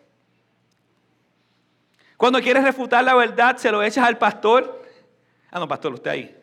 Cuando 2.16 2.40
quieres 2.40 2.64
refutar 2.64 3.04
la 3.04 3.14
verdad, 3.14 3.56
se 3.56 3.70
lo 3.70 3.80
echas 3.80 4.04
al 4.04 4.18
pastor. 4.18 4.84
Ah, 5.48 5.60
no, 5.60 5.68
pastor, 5.68 5.94
usted 5.94 6.10
ahí. 6.10 6.36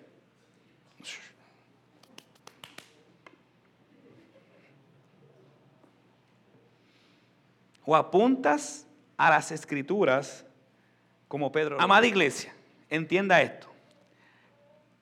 O 7.83 7.93
apuntas 7.93 8.87
a 9.21 9.29
las 9.29 9.51
escrituras 9.51 10.43
como 11.27 11.51
Pedro. 11.51 11.79
Amada 11.79 12.07
iglesia, 12.07 12.51
entienda 12.89 13.39
esto. 13.39 13.67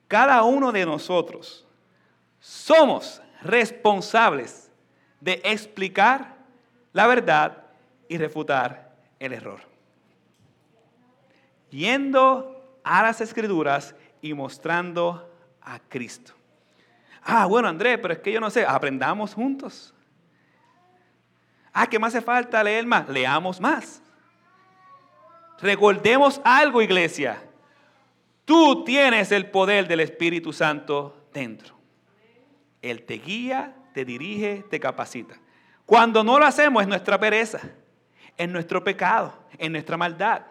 Cada 0.08 0.42
uno 0.42 0.72
de 0.72 0.84
nosotros 0.84 1.66
somos 2.38 3.22
responsables 3.40 4.70
de 5.22 5.40
explicar 5.42 6.36
la 6.92 7.06
verdad 7.06 7.64
y 8.08 8.18
refutar 8.18 8.94
el 9.18 9.32
error. 9.32 9.62
Yendo 11.70 12.78
a 12.84 13.02
las 13.02 13.22
escrituras 13.22 13.94
y 14.20 14.34
mostrando 14.34 15.32
a 15.62 15.78
Cristo. 15.78 16.34
Ah, 17.22 17.46
bueno, 17.46 17.68
Andrés, 17.68 17.98
pero 18.02 18.12
es 18.12 18.20
que 18.20 18.32
yo 18.32 18.40
no 18.40 18.50
sé, 18.50 18.66
aprendamos 18.66 19.32
juntos. 19.32 19.94
Ah, 21.72 21.86
¿qué 21.86 21.98
más 21.98 22.14
hace 22.14 22.22
falta 22.22 22.62
leer 22.62 22.84
más? 22.84 23.08
Leamos 23.08 23.58
más. 23.58 24.02
Recordemos 25.62 26.40
algo, 26.44 26.80
iglesia. 26.82 27.42
Tú 28.44 28.84
tienes 28.84 29.30
el 29.32 29.50
poder 29.50 29.86
del 29.86 30.00
Espíritu 30.00 30.52
Santo 30.52 31.28
dentro. 31.32 31.74
Él 32.82 33.04
te 33.04 33.14
guía, 33.14 33.76
te 33.92 34.04
dirige, 34.04 34.64
te 34.68 34.80
capacita. 34.80 35.38
Cuando 35.86 36.24
no 36.24 36.38
lo 36.38 36.46
hacemos 36.46 36.82
es 36.82 36.88
nuestra 36.88 37.18
pereza, 37.18 37.60
es 38.36 38.48
nuestro 38.48 38.82
pecado, 38.82 39.34
es 39.58 39.70
nuestra 39.70 39.96
maldad. 39.96 40.42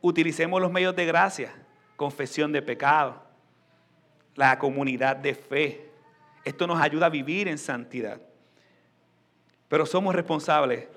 Utilicemos 0.00 0.60
los 0.60 0.72
medios 0.72 0.96
de 0.96 1.04
gracia, 1.04 1.52
confesión 1.96 2.52
de 2.52 2.62
pecado, 2.62 3.22
la 4.34 4.58
comunidad 4.58 5.16
de 5.16 5.34
fe. 5.34 5.90
Esto 6.44 6.66
nos 6.66 6.80
ayuda 6.80 7.06
a 7.06 7.10
vivir 7.10 7.48
en 7.48 7.58
santidad. 7.58 8.20
Pero 9.68 9.86
somos 9.86 10.14
responsables 10.14 10.88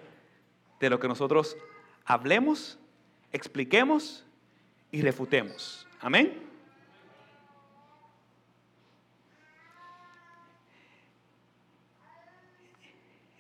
de 0.80 0.90
lo 0.90 1.00
que 1.00 1.08
nosotros 1.08 1.56
hablemos, 2.06 2.80
expliquemos 3.36 4.26
y 4.92 5.02
refutemos. 5.02 5.88
Amén. 6.00 6.42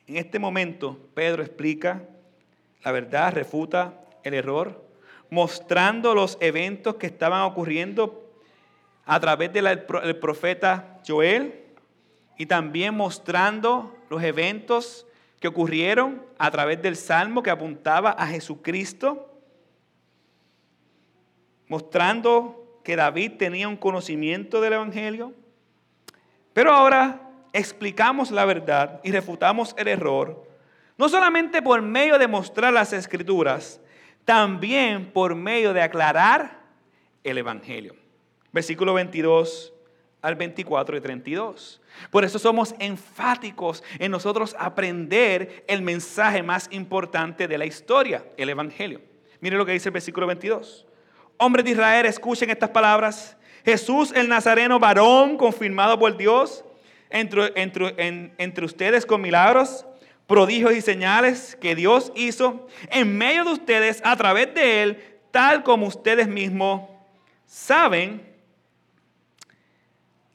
En 0.07 0.17
este 0.17 0.37
momento, 0.37 0.99
Pedro 1.15 1.41
explica 1.41 2.03
la 2.85 2.91
verdad, 2.91 3.33
refuta 3.33 3.99
el 4.23 4.35
error, 4.35 4.85
mostrando 5.31 6.13
los 6.13 6.37
eventos 6.39 6.95
que 6.95 7.07
estaban 7.07 7.41
ocurriendo 7.41 8.31
a 9.05 9.19
través 9.19 9.51
del 9.51 10.17
profeta 10.19 10.99
Joel 11.05 11.63
y 12.37 12.45
también 12.45 12.95
mostrando 12.95 13.97
los 14.07 14.21
eventos 14.21 15.07
que 15.39 15.47
ocurrieron 15.47 16.21
a 16.37 16.51
través 16.51 16.79
del 16.83 16.95
salmo 16.95 17.41
que 17.41 17.49
apuntaba 17.49 18.11
a 18.11 18.27
Jesucristo, 18.27 19.34
mostrando 21.67 22.79
que 22.83 22.95
David 22.95 23.33
tenía 23.37 23.67
un 23.67 23.77
conocimiento 23.77 24.61
del 24.61 24.73
Evangelio. 24.73 25.33
Pero 26.53 26.71
ahora 26.71 27.21
explicamos 27.51 28.31
la 28.31 28.45
verdad 28.45 29.01
y 29.03 29.11
refutamos 29.11 29.73
el 29.77 29.87
error, 29.87 30.47
no 30.97 31.09
solamente 31.09 31.61
por 31.61 31.81
medio 31.81 32.17
de 32.17 32.27
mostrar 32.27 32.71
las 32.71 32.93
escrituras, 32.93 33.81
también 34.23 35.11
por 35.11 35.35
medio 35.35 35.73
de 35.73 35.81
aclarar 35.81 36.61
el 37.23 37.37
Evangelio. 37.37 37.95
Versículo 38.51 38.93
22 38.93 39.73
al 40.21 40.35
24 40.35 40.97
y 40.97 41.01
32. 41.01 41.81
Por 42.09 42.25
eso 42.25 42.39
somos 42.39 42.73
enfáticos 42.79 43.83
en 43.99 44.11
nosotros 44.11 44.55
aprender 44.57 45.63
el 45.67 45.81
mensaje 45.81 46.41
más 46.41 46.67
importante 46.71 47.47
de 47.47 47.57
la 47.57 47.65
historia, 47.65 48.25
el 48.37 48.49
Evangelio. 48.49 49.01
Mire 49.39 49.57
lo 49.57 49.65
que 49.65 49.73
dice 49.73 49.89
el 49.89 49.93
versículo 49.93 50.25
22. 50.27 50.87
Hombres 51.37 51.65
de 51.65 51.71
Israel, 51.71 52.05
escuchen 52.05 52.49
estas 52.49 52.69
palabras. 52.69 53.35
Jesús 53.65 54.13
el 54.15 54.29
Nazareno, 54.29 54.79
varón 54.79 55.37
confirmado 55.37 55.99
por 55.99 56.15
Dios 56.15 56.63
entre, 57.09 58.63
ustedes 58.63 59.05
con 59.05 59.21
milagros, 59.21 59.85
prodigios 60.27 60.73
y 60.73 60.81
señales 60.81 61.57
que 61.59 61.75
Dios 61.75 62.11
hizo 62.15 62.67
en 62.89 63.17
medio 63.17 63.43
de 63.43 63.53
ustedes 63.53 64.01
a 64.05 64.15
través 64.15 64.53
de 64.53 64.83
Él, 64.83 65.19
tal 65.31 65.63
como 65.63 65.87
ustedes 65.87 66.27
mismos 66.27 66.89
saben. 67.45 68.33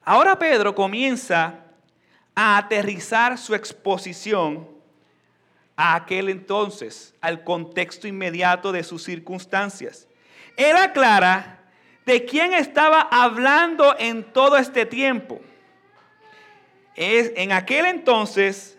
Ahora 0.02 0.38
Pedro 0.38 0.74
comienza 0.74 1.64
a 2.34 2.58
aterrizar 2.58 3.38
su 3.38 3.54
exposición 3.54 4.68
a 5.76 5.94
aquel 5.94 6.28
entonces, 6.28 7.14
al 7.20 7.42
contexto 7.42 8.06
inmediato 8.06 8.70
de 8.70 8.82
sus 8.82 9.02
circunstancias. 9.02 10.06
Él 10.56 10.76
aclara 10.76 11.58
de 12.06 12.24
quién 12.24 12.52
estaba 12.52 13.00
hablando 13.00 13.96
en 13.98 14.24
todo 14.24 14.56
este 14.56 14.86
tiempo 14.86 15.40
en 17.02 17.52
aquel 17.52 17.86
entonces, 17.86 18.78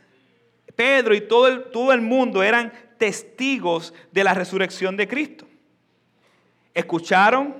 Pedro 0.75 1.15
y 1.15 1.21
todo 1.21 1.47
el, 1.47 1.63
todo 1.71 1.91
el 1.91 2.01
mundo 2.01 2.43
eran 2.43 2.71
testigos 2.97 3.93
de 4.11 4.23
la 4.23 4.33
resurrección 4.33 4.95
de 4.95 5.07
Cristo. 5.07 5.47
Escucharon 6.73 7.55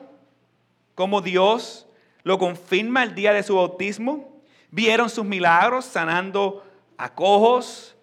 cómo 0.93 1.21
Dios 1.21 1.87
lo 2.23 2.37
confirma 2.37 3.03
el 3.03 3.15
día 3.15 3.33
de 3.33 3.41
su 3.41 3.55
bautismo. 3.55 4.39
Vieron 4.69 5.09
sus 5.09 5.25
milagros 5.25 5.85
sanando 5.85 6.63
a 6.95 7.13
cojos, 7.13 7.95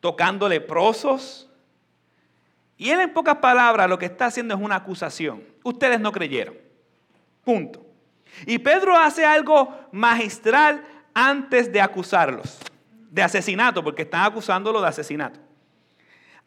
tocando 0.00 0.48
leprosos. 0.48 1.45
Y 2.76 2.90
él 2.90 3.00
en 3.00 3.12
pocas 3.12 3.36
palabras 3.36 3.88
lo 3.88 3.98
que 3.98 4.06
está 4.06 4.26
haciendo 4.26 4.54
es 4.54 4.60
una 4.60 4.76
acusación. 4.76 5.42
Ustedes 5.62 5.98
no 6.00 6.12
creyeron. 6.12 6.54
Punto. 7.42 7.84
Y 8.46 8.58
Pedro 8.58 8.96
hace 8.96 9.24
algo 9.24 9.74
magistral 9.92 10.84
antes 11.14 11.72
de 11.72 11.80
acusarlos 11.80 12.58
de 13.10 13.22
asesinato, 13.22 13.82
porque 13.82 14.02
están 14.02 14.24
acusándolo 14.24 14.82
de 14.82 14.88
asesinato. 14.88 15.40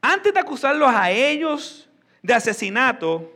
Antes 0.01 0.33
de 0.33 0.39
acusarlos 0.39 0.89
a 0.93 1.09
ellos 1.09 1.89
de 2.21 2.33
asesinato, 2.33 3.33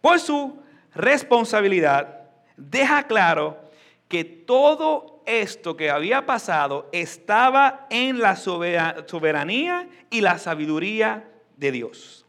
por 0.00 0.18
su 0.18 0.60
responsabilidad, 0.94 2.20
deja 2.56 3.04
claro 3.04 3.60
que 4.08 4.24
todo 4.24 5.22
esto 5.26 5.76
que 5.76 5.90
había 5.90 6.26
pasado 6.26 6.88
estaba 6.92 7.86
en 7.90 8.20
la 8.20 8.36
soberanía 8.36 9.88
y 10.10 10.20
la 10.20 10.38
sabiduría 10.38 11.24
de 11.56 11.72
Dios. 11.72 12.24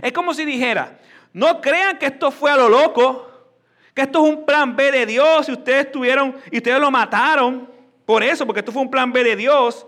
Es 0.00 0.12
como 0.12 0.34
si 0.34 0.44
dijera, 0.44 0.98
no 1.32 1.60
crean 1.60 1.98
que 1.98 2.06
esto 2.06 2.30
fue 2.30 2.50
a 2.50 2.56
lo 2.56 2.68
loco, 2.68 3.28
que 3.94 4.02
esto 4.02 4.24
es 4.24 4.32
un 4.32 4.46
plan 4.46 4.74
B 4.74 4.90
de 4.90 5.06
Dios 5.06 5.48
y 5.48 5.52
ustedes 5.52 5.90
tuvieron 5.90 6.36
y 6.50 6.58
ustedes 6.58 6.80
lo 6.80 6.90
mataron 6.90 7.70
por 8.06 8.22
eso, 8.22 8.46
porque 8.46 8.60
esto 8.60 8.72
fue 8.72 8.82
un 8.82 8.90
plan 8.90 9.12
B 9.12 9.22
de 9.24 9.36
Dios. 9.36 9.86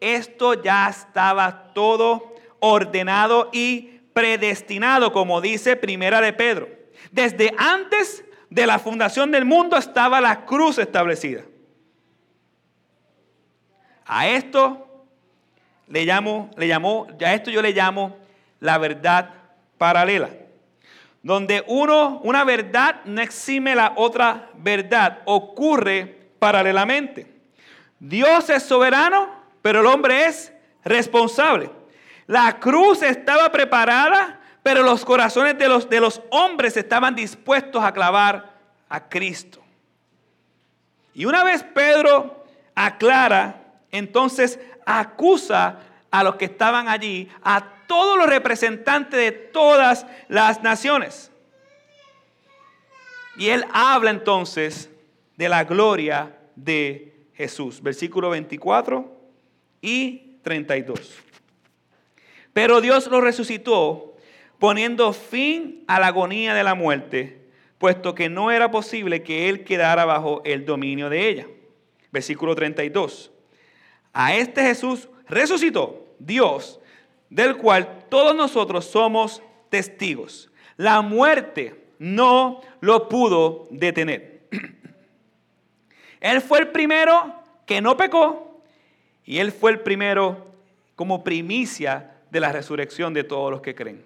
Esto 0.00 0.62
ya 0.62 0.88
estaba 0.88 1.72
todo 1.72 2.34
ordenado 2.60 3.50
y 3.52 4.00
predestinado, 4.12 5.12
como 5.12 5.40
dice 5.40 5.76
Primera 5.76 6.20
de 6.20 6.32
Pedro. 6.32 6.68
Desde 7.10 7.54
antes 7.56 8.24
de 8.50 8.66
la 8.66 8.78
fundación 8.78 9.30
del 9.30 9.44
mundo 9.44 9.76
estaba 9.76 10.20
la 10.20 10.44
cruz 10.44 10.78
establecida. 10.78 11.42
A 14.06 14.28
esto 14.28 14.83
le 15.88 16.04
llamo, 16.04 16.50
le 16.56 16.68
llamó, 16.68 17.06
a 17.24 17.34
esto 17.34 17.50
yo 17.50 17.62
le 17.62 17.72
llamo 17.72 18.16
la 18.60 18.78
verdad 18.78 19.30
paralela 19.78 20.30
donde 21.24 21.64
uno, 21.68 22.20
una 22.22 22.44
verdad 22.44 23.00
no 23.06 23.22
exime 23.22 23.74
la 23.74 23.94
otra 23.96 24.50
verdad, 24.58 25.20
ocurre 25.24 26.28
paralelamente. 26.38 27.26
Dios 27.98 28.50
es 28.50 28.62
soberano, 28.62 29.30
pero 29.62 29.80
el 29.80 29.86
hombre 29.86 30.26
es 30.26 30.52
responsable. 30.84 31.70
La 32.26 32.60
cruz 32.60 33.00
estaba 33.00 33.50
preparada, 33.50 34.38
pero 34.62 34.82
los 34.82 35.02
corazones 35.02 35.56
de 35.56 35.66
los, 35.66 35.88
de 35.88 35.98
los 35.98 36.20
hombres 36.28 36.76
estaban 36.76 37.14
dispuestos 37.14 37.82
a 37.82 37.92
clavar 37.92 38.52
a 38.90 39.08
Cristo. 39.08 39.62
Y 41.14 41.24
una 41.24 41.42
vez 41.42 41.62
Pedro 41.62 42.44
aclara, 42.74 43.62
entonces 43.90 44.60
acusa 44.86 45.80
a 46.10 46.22
los 46.22 46.36
que 46.36 46.44
estaban 46.44 46.88
allí, 46.88 47.28
a 47.42 47.74
todos 47.86 48.18
los 48.18 48.28
representantes 48.28 49.18
de 49.18 49.32
todas 49.32 50.06
las 50.28 50.62
naciones. 50.62 51.30
Y 53.36 53.48
él 53.48 53.64
habla 53.72 54.10
entonces 54.10 54.90
de 55.36 55.48
la 55.48 55.64
gloria 55.64 56.36
de 56.54 57.28
Jesús. 57.34 57.82
Versículo 57.82 58.30
24 58.30 59.20
y 59.80 60.38
32. 60.42 61.14
Pero 62.52 62.80
Dios 62.80 63.08
lo 63.08 63.20
resucitó 63.20 64.16
poniendo 64.58 65.12
fin 65.12 65.84
a 65.88 65.98
la 65.98 66.06
agonía 66.06 66.54
de 66.54 66.62
la 66.62 66.74
muerte, 66.74 67.48
puesto 67.78 68.14
que 68.14 68.28
no 68.28 68.50
era 68.52 68.70
posible 68.70 69.22
que 69.22 69.48
él 69.48 69.64
quedara 69.64 70.04
bajo 70.04 70.42
el 70.44 70.64
dominio 70.64 71.10
de 71.10 71.28
ella. 71.28 71.46
Versículo 72.12 72.54
32. 72.54 73.33
A 74.14 74.34
este 74.34 74.62
Jesús 74.62 75.08
resucitó 75.28 76.06
Dios 76.20 76.80
del 77.28 77.56
cual 77.56 78.06
todos 78.08 78.34
nosotros 78.34 78.84
somos 78.84 79.42
testigos. 79.68 80.50
La 80.76 81.02
muerte 81.02 81.84
no 81.98 82.60
lo 82.80 83.08
pudo 83.08 83.66
detener. 83.70 84.46
Él 86.20 86.40
fue 86.40 86.60
el 86.60 86.68
primero 86.68 87.34
que 87.66 87.80
no 87.80 87.96
pecó 87.96 88.62
y 89.24 89.38
él 89.38 89.52
fue 89.52 89.70
el 89.70 89.80
primero 89.80 90.46
como 90.96 91.24
primicia 91.24 92.14
de 92.30 92.40
la 92.40 92.52
resurrección 92.52 93.14
de 93.14 93.24
todos 93.24 93.50
los 93.50 93.62
que 93.62 93.74
creen. 93.74 94.04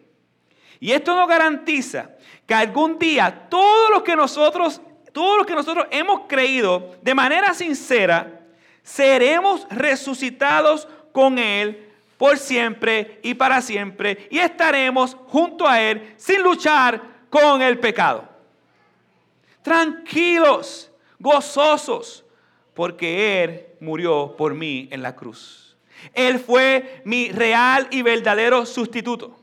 Y 0.80 0.92
esto 0.92 1.14
nos 1.14 1.28
garantiza 1.28 2.10
que 2.46 2.54
algún 2.54 2.98
día 2.98 3.48
todos 3.48 3.90
los 3.90 4.02
que 4.02 4.14
nosotros, 4.14 4.80
todos 5.12 5.38
los 5.38 5.46
que 5.46 5.54
nosotros 5.54 5.86
hemos 5.90 6.22
creído 6.28 6.96
de 7.02 7.14
manera 7.14 7.52
sincera, 7.52 8.37
seremos 8.82 9.66
resucitados 9.70 10.88
con 11.12 11.38
él 11.38 11.88
por 12.18 12.36
siempre 12.36 13.20
y 13.22 13.34
para 13.34 13.62
siempre 13.62 14.28
y 14.30 14.38
estaremos 14.38 15.16
junto 15.28 15.66
a 15.66 15.80
Él 15.80 16.14
sin 16.18 16.42
luchar 16.42 17.00
con 17.30 17.62
el 17.62 17.78
pecado. 17.78 18.28
Tranquilos, 19.62 20.90
gozosos, 21.18 22.24
porque 22.74 23.44
Él 23.44 23.66
murió 23.80 24.34
por 24.36 24.52
mí 24.52 24.88
en 24.90 25.02
la 25.02 25.14
cruz. 25.14 25.76
Él 26.12 26.38
fue 26.40 27.02
mi 27.04 27.30
real 27.30 27.86
y 27.90 28.02
verdadero 28.02 28.66
sustituto. 28.66 29.38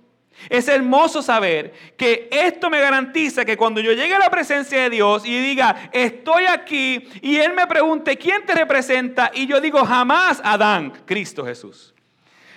Es 0.50 0.68
hermoso 0.68 1.22
saber 1.22 1.74
que 1.98 2.30
esto 2.32 2.70
me 2.70 2.80
garantiza 2.80 3.46
que 3.46 3.58
cuando 3.58 3.80
yo 3.80 3.94
llegue 3.94 4.14
a 4.14 4.20
la 4.20 4.30
presencia 4.30 4.84
de 4.84 4.90
Dios 4.90 5.26
y 5.26 5.40
diga, 5.40 5.90
estoy 5.92 6.46
aquí, 6.46 7.08
y 7.22 7.38
Él 7.38 7.54
me 7.54 7.66
pregunte, 7.68 8.18
¿quién 8.18 8.46
te 8.46 8.54
representa? 8.54 9.32
Y 9.34 9.48
yo 9.48 9.60
digo, 9.62 9.84
jamás 9.86 10.42
Adán, 10.44 10.92
Cristo 11.06 11.46
Jesús. 11.46 11.94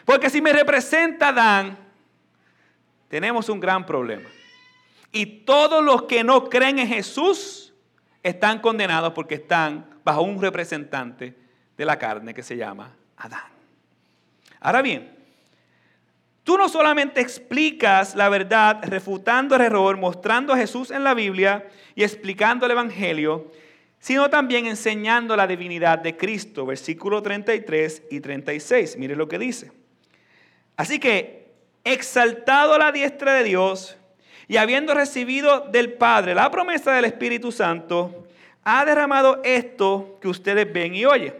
Porque 0.04 0.30
si 0.30 0.40
me 0.40 0.52
representa 0.52 1.32
Dan, 1.32 1.78
tenemos 3.08 3.48
un 3.48 3.60
gran 3.60 3.84
problema. 3.84 4.28
Y 5.12 5.26
todos 5.44 5.82
los 5.82 6.02
que 6.02 6.24
no 6.24 6.48
creen 6.48 6.78
en 6.78 6.88
Jesús 6.88 7.74
están 8.22 8.60
condenados 8.60 9.12
porque 9.12 9.36
están 9.36 9.86
bajo 10.04 10.22
un 10.22 10.40
representante 10.40 11.34
de 11.76 11.84
la 11.84 11.98
carne 11.98 12.34
que 12.34 12.42
se 12.42 12.56
llama 12.56 12.94
Adán. 13.16 13.50
Ahora 14.60 14.82
bien, 14.82 15.17
tú 16.48 16.56
no 16.56 16.70
solamente 16.70 17.20
explicas 17.20 18.14
la 18.14 18.30
verdad 18.30 18.80
refutando 18.84 19.54
el 19.54 19.60
error, 19.60 19.98
mostrando 19.98 20.54
a 20.54 20.56
Jesús 20.56 20.90
en 20.90 21.04
la 21.04 21.12
Biblia 21.12 21.68
y 21.94 22.02
explicando 22.02 22.64
el 22.64 22.72
Evangelio, 22.72 23.52
sino 23.98 24.30
también 24.30 24.64
enseñando 24.64 25.36
la 25.36 25.46
divinidad 25.46 25.98
de 25.98 26.16
Cristo. 26.16 26.64
Versículo 26.64 27.20
33 27.20 28.04
y 28.10 28.20
36. 28.20 28.96
Mire 28.96 29.14
lo 29.14 29.28
que 29.28 29.38
dice. 29.38 29.72
Así 30.74 30.98
que, 30.98 31.52
exaltado 31.84 32.72
a 32.72 32.78
la 32.78 32.92
diestra 32.92 33.34
de 33.34 33.44
Dios 33.44 33.98
y 34.46 34.56
habiendo 34.56 34.94
recibido 34.94 35.68
del 35.70 35.92
Padre 35.92 36.34
la 36.34 36.50
promesa 36.50 36.94
del 36.94 37.04
Espíritu 37.04 37.52
Santo, 37.52 38.26
ha 38.64 38.86
derramado 38.86 39.42
esto 39.44 40.16
que 40.22 40.28
ustedes 40.28 40.72
ven 40.72 40.94
y 40.94 41.04
oyen. 41.04 41.34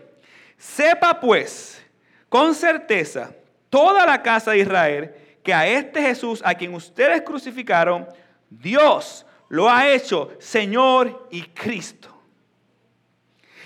Sepa 0.59 1.18
pues 1.18 1.83
con 2.29 2.55
certeza 2.55 3.33
toda 3.70 4.07
la 4.07 4.22
casa 4.22 4.52
de 4.52 4.59
Israel 4.59 5.14
que 5.42 5.54
a 5.54 5.66
este 5.66 6.02
Jesús 6.02 6.42
a 6.44 6.54
quien 6.54 6.75
ustedes 6.75 7.23
crucificaron, 7.23 8.06
Dios 8.50 9.25
lo 9.48 9.71
ha 9.71 9.88
hecho 9.88 10.31
Señor 10.38 11.27
y 11.31 11.42
Cristo. 11.42 12.14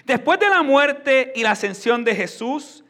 Después 0.04 0.38
de 0.38 0.48
la 0.48 0.62
muerte 0.62 1.32
y 1.34 1.42
la 1.42 1.52
ascensión 1.52 2.04
de 2.04 2.14
Jesús, 2.14 2.84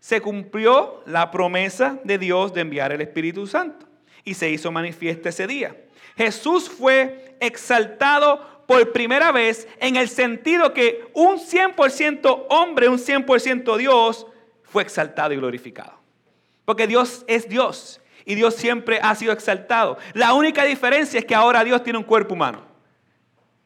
se 0.00 0.20
cumplió 0.20 1.02
la 1.06 1.30
promesa 1.30 1.98
de 2.04 2.18
Dios 2.18 2.52
de 2.54 2.60
enviar 2.60 2.92
el 2.92 3.00
Espíritu 3.00 3.46
Santo 3.46 3.86
y 4.24 4.34
se 4.34 4.48
hizo 4.50 4.70
manifiesta 4.70 5.30
ese 5.30 5.46
día. 5.46 5.76
Jesús 6.16 6.68
fue 6.68 7.36
exaltado 7.40 8.64
por 8.66 8.92
primera 8.92 9.32
vez 9.32 9.66
en 9.80 9.96
el 9.96 10.08
sentido 10.08 10.74
que 10.74 11.10
un 11.14 11.38
100% 11.38 12.46
hombre, 12.50 12.88
un 12.88 12.98
100% 12.98 13.76
Dios, 13.76 14.26
fue 14.62 14.82
exaltado 14.82 15.32
y 15.32 15.36
glorificado. 15.36 15.97
Porque 16.68 16.86
Dios 16.86 17.24
es 17.26 17.48
Dios 17.48 17.98
y 18.26 18.34
Dios 18.34 18.54
siempre 18.54 19.00
ha 19.02 19.14
sido 19.14 19.32
exaltado. 19.32 19.96
La 20.12 20.34
única 20.34 20.64
diferencia 20.64 21.18
es 21.18 21.24
que 21.24 21.34
ahora 21.34 21.64
Dios 21.64 21.82
tiene 21.82 21.98
un 21.98 22.04
cuerpo 22.04 22.34
humano. 22.34 22.60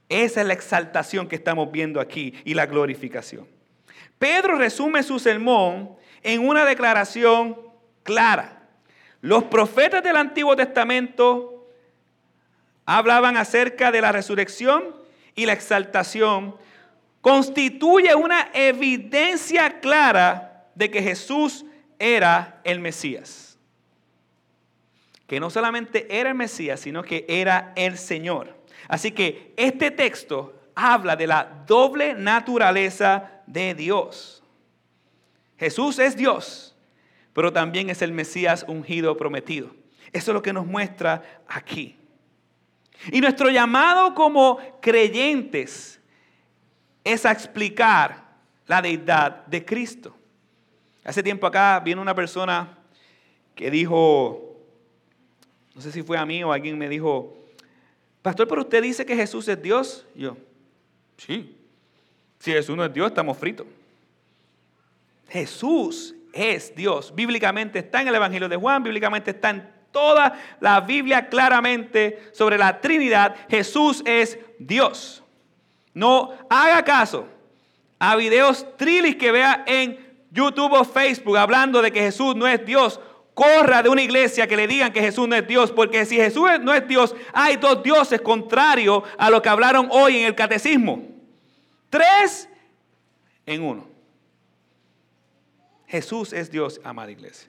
Esa 0.09 0.41
es 0.41 0.47
la 0.47 0.53
exaltación 0.53 1.27
que 1.27 1.35
estamos 1.35 1.73
viendo 1.73 2.01
aquí 2.01 2.33
y 2.45 2.55
la 2.55 2.67
glorificación. 2.67 3.49
Pedro 4.21 4.57
resume 4.57 5.03
su 5.03 5.19
sermón 5.19 5.97
en 6.23 6.47
una 6.47 6.65
declaración 6.65 7.59
clara. 8.05 8.69
Los 9.21 9.43
profetas 9.43 10.05
del 10.05 10.15
Antiguo 10.15 10.55
Testamento 10.55 11.67
hablaban 12.87 13.37
acerca 13.37 13.91
de 13.91 14.01
la 14.01 14.13
resurrección 14.13 14.95
y 15.35 15.45
la 15.47 15.55
exaltación. 15.55 16.55
Constituye 17.21 18.15
una 18.15 18.49
evidencia 18.55 19.81
clara 19.81 20.69
de 20.77 20.89
que 20.89 21.03
Jesús 21.03 21.65
era 22.03 22.61
el 22.65 22.81
Mesías. 22.81 23.49
que 25.29 25.41
no 25.41 25.49
solamente 25.49 26.07
era 26.11 26.29
el 26.29 26.35
Mesías, 26.35 26.81
sino 26.81 27.03
que 27.03 27.25
era 27.27 27.73
el 27.75 27.97
Señor. 27.97 28.55
Así 28.87 29.13
que 29.13 29.55
este 29.57 29.91
texto 29.91 30.61
habla 30.75 31.17
de 31.17 31.27
la 31.27 31.65
doble 31.67 32.13
naturaleza 32.13 33.31
de 33.47 33.75
Dios. 33.75 34.43
Jesús 35.57 35.99
es 35.99 36.17
Dios, 36.17 36.77
pero 37.33 37.51
también 37.51 37.89
es 37.89 38.03
el 38.03 38.13
Mesías 38.13 38.67
ungido 38.69 39.17
prometido. 39.17 39.75
Eso 40.13 40.33
es 40.33 40.35
lo 40.35 40.43
que 40.43 40.53
nos 40.53 40.67
muestra 40.67 41.23
aquí. 41.49 41.97
Y 43.11 43.23
nuestro 43.23 43.49
llamado 43.49 44.15
como 44.15 44.59
creyentes 44.83 45.99
es 47.05 47.25
a 47.25 47.33
explicar 47.33 48.35
la 48.67 48.83
deidad 48.83 49.47
de 49.47 49.65
Cristo. 49.65 50.15
Hace 51.05 51.23
tiempo 51.23 51.47
acá 51.47 51.81
vino 51.81 52.01
una 52.01 52.15
persona 52.15 52.79
que 53.55 53.71
dijo, 53.71 54.57
no 55.75 55.81
sé 55.81 55.91
si 55.91 56.03
fue 56.03 56.17
a 56.17 56.25
mí 56.25 56.43
o 56.45 56.53
alguien 56.53 56.79
me 56.79 56.89
dijo, 56.89 57.37
pastor, 58.23 58.47
pero 58.47 58.63
usted 58.63 58.83
dice 58.83 59.05
que 59.05 59.17
Jesús 59.17 59.49
es 59.49 59.61
Dios. 59.61 60.07
yo, 60.15 60.37
sí, 61.17 61.57
si 62.39 62.53
Jesús 62.53 62.77
no 62.77 62.85
es 62.85 62.93
Dios, 62.93 63.09
estamos 63.09 63.39
fritos. 63.39 63.67
Jesús 65.29 66.15
es 66.33 66.75
Dios. 66.75 67.15
Bíblicamente 67.15 67.79
está 67.79 68.03
en 68.03 68.09
el 68.09 68.15
Evangelio 68.15 68.49
de 68.49 68.57
Juan, 68.57 68.83
bíblicamente 68.83 69.31
está 69.31 69.51
en 69.51 69.71
toda 69.93 70.39
la 70.61 70.81
Biblia 70.81 71.29
claramente 71.29 72.31
sobre 72.33 72.59
la 72.59 72.81
Trinidad. 72.81 73.37
Jesús 73.49 74.03
es 74.07 74.39
Dios. 74.59 75.23
No 75.95 76.33
haga 76.49 76.83
caso 76.85 77.29
a 77.99 78.17
videos 78.17 78.67
trilis 78.77 79.17
que 79.17 79.31
vea 79.31 79.65
en 79.67 80.12
YouTube 80.33 80.73
o 80.73 80.85
Facebook 80.85 81.37
hablando 81.37 81.83
de 81.83 81.93
que 81.93 82.01
Jesús 82.01 82.35
no 82.35 82.49
es 82.49 82.65
Dios 82.65 82.99
corra 83.35 83.83
de 83.83 83.89
una 83.89 84.03
iglesia 84.03 84.47
que 84.47 84.57
le 84.57 84.67
digan 84.67 84.93
que 84.93 85.01
Jesús 85.01 85.27
no 85.27 85.37
es 85.37 85.47
Dios, 85.47 85.73
porque 85.73 86.05
si 86.05 86.17
Jesús 86.17 86.49
no 86.61 86.75
es 86.75 86.87
Dios, 86.87 87.15
hay 87.33 87.57
dos 87.57 87.83
dioses 87.83 88.21
contrarios 88.21 89.03
a 89.17 89.31
lo 89.31 89.41
que 89.41 89.49
hablaron 89.49 89.89
hoy 89.91 90.19
en 90.19 90.27
el 90.27 90.35
catecismo. 90.35 91.03
Tres 91.89 92.49
en 93.47 93.63
uno. 93.63 93.89
Jesús 95.87 96.33
es 96.33 96.51
Dios, 96.51 96.81
amada 96.85 97.11
iglesia. 97.11 97.49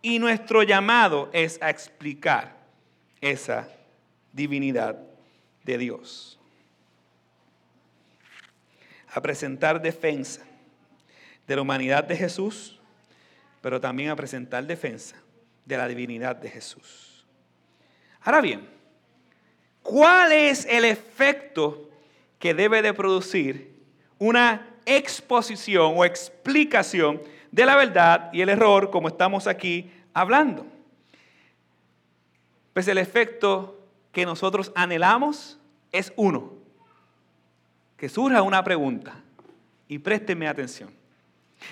Y 0.00 0.18
nuestro 0.18 0.64
llamado 0.64 1.30
es 1.32 1.60
a 1.62 1.70
explicar 1.70 2.56
esa 3.20 3.68
divinidad 4.32 4.98
de 5.62 5.78
Dios. 5.78 6.38
A 9.14 9.20
presentar 9.20 9.80
defensa 9.80 10.42
de 11.52 11.56
la 11.56 11.62
humanidad 11.62 12.04
de 12.04 12.16
Jesús 12.16 12.80
pero 13.62 13.80
también 13.80 14.10
a 14.10 14.16
presentar 14.16 14.66
defensa 14.66 15.16
de 15.64 15.76
la 15.76 15.88
divinidad 15.88 16.36
de 16.36 16.50
Jesús. 16.50 17.24
Ahora 18.20 18.40
bien, 18.40 18.68
¿cuál 19.82 20.32
es 20.32 20.66
el 20.66 20.84
efecto 20.84 21.88
que 22.38 22.52
debe 22.52 22.82
de 22.82 22.92
producir 22.92 23.72
una 24.18 24.68
exposición 24.84 25.94
o 25.96 26.04
explicación 26.04 27.22
de 27.52 27.64
la 27.64 27.76
verdad 27.76 28.30
y 28.32 28.40
el 28.40 28.48
error 28.48 28.90
como 28.90 29.08
estamos 29.08 29.46
aquí 29.46 29.92
hablando? 30.12 30.66
Pues 32.72 32.88
el 32.88 32.98
efecto 32.98 33.78
que 34.10 34.26
nosotros 34.26 34.72
anhelamos 34.74 35.58
es 35.92 36.12
uno, 36.16 36.54
que 37.96 38.08
surja 38.08 38.42
una 38.42 38.64
pregunta 38.64 39.20
y 39.86 39.98
présteme 39.98 40.48
atención. 40.48 41.01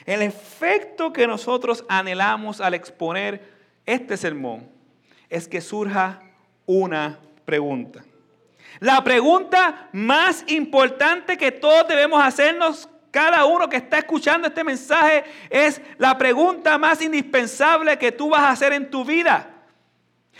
El 0.07 0.23
efecto 0.23 1.13
que 1.13 1.27
nosotros 1.27 1.85
anhelamos 1.89 2.61
al 2.61 2.75
exponer 2.75 3.43
este 3.87 4.17
sermón 4.17 4.69
es 5.29 5.49
que 5.49 5.61
surja 5.61 6.21
una 6.67 7.19
pregunta. 7.45 8.05
La 8.79 9.03
pregunta 9.03 9.89
más 9.93 10.45
importante 10.47 11.37
que 11.37 11.51
todos 11.51 11.89
debemos 11.89 12.23
hacernos, 12.23 12.89
cada 13.11 13.45
uno 13.45 13.69
que 13.69 13.77
está 13.77 13.99
escuchando 13.99 14.49
este 14.49 14.63
mensaje, 14.63 15.25
es 15.51 15.81
la 15.99 16.17
pregunta 16.17 16.79
más 16.79 17.03
indispensable 17.03 17.99
que 17.99 18.13
tú 18.13 18.31
vas 18.31 18.43
a 18.43 18.51
hacer 18.51 18.73
en 18.73 18.89
tu 18.91 19.05
vida. 19.05 19.50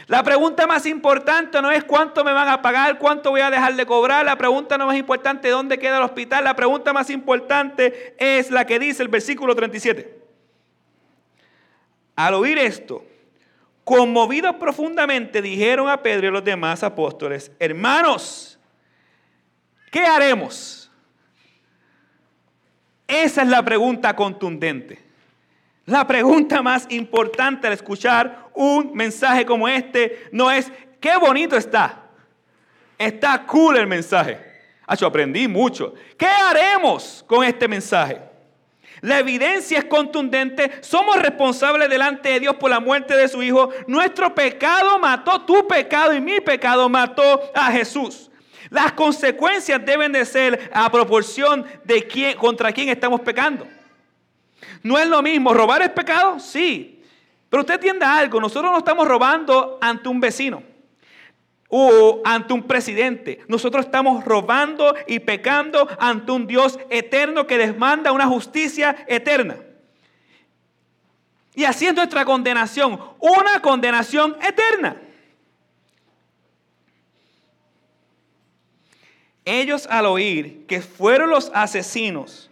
La 0.07 0.23
pregunta 0.23 0.67
más 0.67 0.87
importante 0.87 1.61
no 1.63 1.71
es 1.71 1.85
cuánto 1.85 2.25
me 2.25 2.33
van 2.33 2.49
a 2.49 2.63
pagar, 2.63 2.99
cuánto 2.99 3.31
voy 3.31 3.41
a 3.41 3.51
dejar 3.51 3.75
de 3.75 3.87
cobrar. 3.87 4.25
La 4.25 4.37
pregunta 4.37 4.77
no 4.79 4.87
más 4.87 4.97
importante 4.97 5.49
es 5.49 5.55
dónde 5.55 5.79
queda 5.79 5.99
el 5.99 6.03
hospital. 6.03 6.45
La 6.45 6.57
pregunta 6.57 6.93
más 6.93 7.11
importante 7.11 8.15
es 8.19 8.51
la 8.51 8.67
que 8.67 8.79
dice 8.79 9.03
el 9.03 9.09
versículo 9.09 9.55
37. 9.55 10.19
Al 12.17 12.35
oír 12.35 12.59
esto, 12.59 13.05
conmovidos 13.85 14.57
profundamente, 14.57 15.41
dijeron 15.41 15.89
a 15.89 16.03
Pedro 16.03 16.29
y 16.29 16.31
los 16.31 16.45
demás 16.45 16.83
apóstoles, 16.83 17.51
hermanos, 17.59 18.59
¿qué 19.91 20.05
haremos? 20.05 20.91
Esa 23.07 23.43
es 23.43 23.49
la 23.49 23.65
pregunta 23.65 24.15
contundente. 24.15 25.11
La 25.87 26.07
pregunta 26.07 26.63
más 26.63 26.87
importante 26.91 27.67
al 27.67 27.73
escuchar 27.73 28.50
un 28.61 28.93
mensaje 28.95 29.47
como 29.47 29.67
este 29.67 30.29
no 30.33 30.51
es 30.51 30.71
qué 31.01 31.17
bonito 31.17 31.57
está. 31.57 32.03
Está 32.99 33.47
cool 33.47 33.79
el 33.79 33.87
mensaje. 33.87 34.39
Yo 34.99 35.07
aprendí 35.07 35.49
mucho. 35.49 35.95
¿Qué 36.19 36.27
haremos 36.27 37.25
con 37.27 37.43
este 37.43 37.67
mensaje? 37.67 38.21
La 39.01 39.19
evidencia 39.19 39.79
es 39.79 39.85
contundente. 39.87 40.71
Somos 40.83 41.17
responsables 41.17 41.89
delante 41.89 42.29
de 42.29 42.41
Dios 42.41 42.57
por 42.57 42.69
la 42.69 42.81
muerte 42.81 43.17
de 43.17 43.29
su 43.29 43.43
Hijo. 43.43 43.71
Nuestro 43.87 44.35
pecado 44.35 44.99
mató, 44.99 45.41
tu 45.43 45.67
pecado 45.67 46.13
y 46.13 46.21
mi 46.21 46.41
pecado 46.41 46.87
mató 46.91 47.41
a 47.55 47.73
Jesús. 47.73 48.31
Las 48.69 48.93
consecuencias 48.93 49.83
deben 49.83 50.13
de 50.13 50.27
ser 50.27 50.71
a 50.75 50.91
proporción 50.93 51.65
de 51.85 52.07
quién, 52.07 52.37
contra 52.37 52.73
quién 52.73 52.91
estamos 52.91 53.23
pecando. 53.23 53.67
No 54.83 54.99
es 54.99 55.07
lo 55.07 55.23
mismo. 55.23 55.55
¿Robar 55.55 55.81
es 55.81 55.91
pecado? 55.91 56.39
Sí. 56.39 57.00
Pero 57.51 57.63
usted 57.63 57.75
entienda 57.75 58.17
algo. 58.17 58.41
Nosotros 58.41 58.73
no 58.73 58.79
estamos 58.79 59.07
robando 59.07 59.79
ante 59.83 60.09
un 60.09 60.21
vecino 60.21 60.63
o 61.69 62.23
ante 62.25 62.53
un 62.53 62.63
presidente. 62.63 63.41
Nosotros 63.49 63.85
estamos 63.85 64.25
robando 64.25 64.95
y 65.07 65.19
pecando 65.19 65.89
ante 65.99 66.33
un 66.33 66.47
Dios 66.47 66.79
eterno 66.91 67.47
que 67.47 67.59
demanda 67.59 68.13
una 68.13 68.27
justicia 68.27 69.05
eterna. 69.07 69.57
Y 71.55 71.65
así 71.65 71.87
es 71.87 71.95
nuestra 71.95 72.25
condenación, 72.25 73.01
una 73.19 73.61
condenación 73.61 74.37
eterna. 74.41 74.97
Ellos 79.45 79.87
al 79.89 80.07
oír 80.07 80.67
que 80.67 80.81
fueron 80.81 81.31
los 81.31 81.51
asesinos 81.53 82.51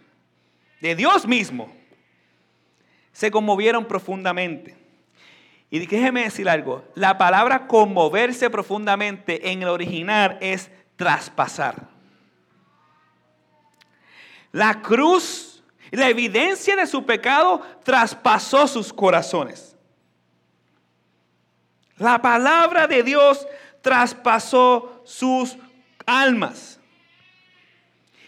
de 0.81 0.95
Dios 0.95 1.25
mismo, 1.25 1.73
se 3.11 3.31
conmovieron 3.31 3.85
profundamente. 3.85 4.78
Y 5.71 5.79
déjeme 5.79 6.23
decir 6.23 6.49
algo, 6.49 6.83
la 6.95 7.17
palabra 7.17 7.67
conmoverse 7.67 8.49
profundamente 8.49 9.51
en 9.51 9.61
el 9.61 9.69
original 9.69 10.37
es 10.41 10.71
traspasar. 10.95 11.87
La 14.51 14.81
cruz, 14.81 15.63
la 15.91 16.09
evidencia 16.09 16.75
de 16.75 16.87
su 16.87 17.05
pecado 17.05 17.61
traspasó 17.83 18.67
sus 18.67 18.91
corazones. 18.91 19.75
La 21.97 22.19
palabra 22.21 22.87
de 22.87 23.03
Dios 23.03 23.45
traspasó 23.81 25.03
sus 25.05 25.55
almas. 26.05 26.79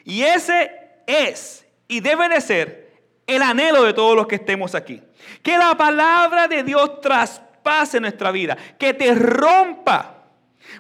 Y 0.04 0.22
ese 0.22 0.72
es 1.08 1.66
y 1.88 2.00
debe 2.02 2.30
de 2.30 2.42
ser 2.42 2.94
el 3.26 3.42
anhelo 3.42 3.84
de 3.84 3.94
todos 3.94 4.16
los 4.16 4.28
que 4.28 4.36
estemos 4.36 4.76
aquí. 4.76 5.02
Que 5.42 5.58
la 5.58 5.76
palabra 5.76 6.48
de 6.48 6.64
Dios 6.64 7.02
traspase 7.02 8.00
nuestra 8.00 8.32
vida, 8.32 8.58
que 8.78 8.94
te 8.94 9.14
rompa. 9.14 10.16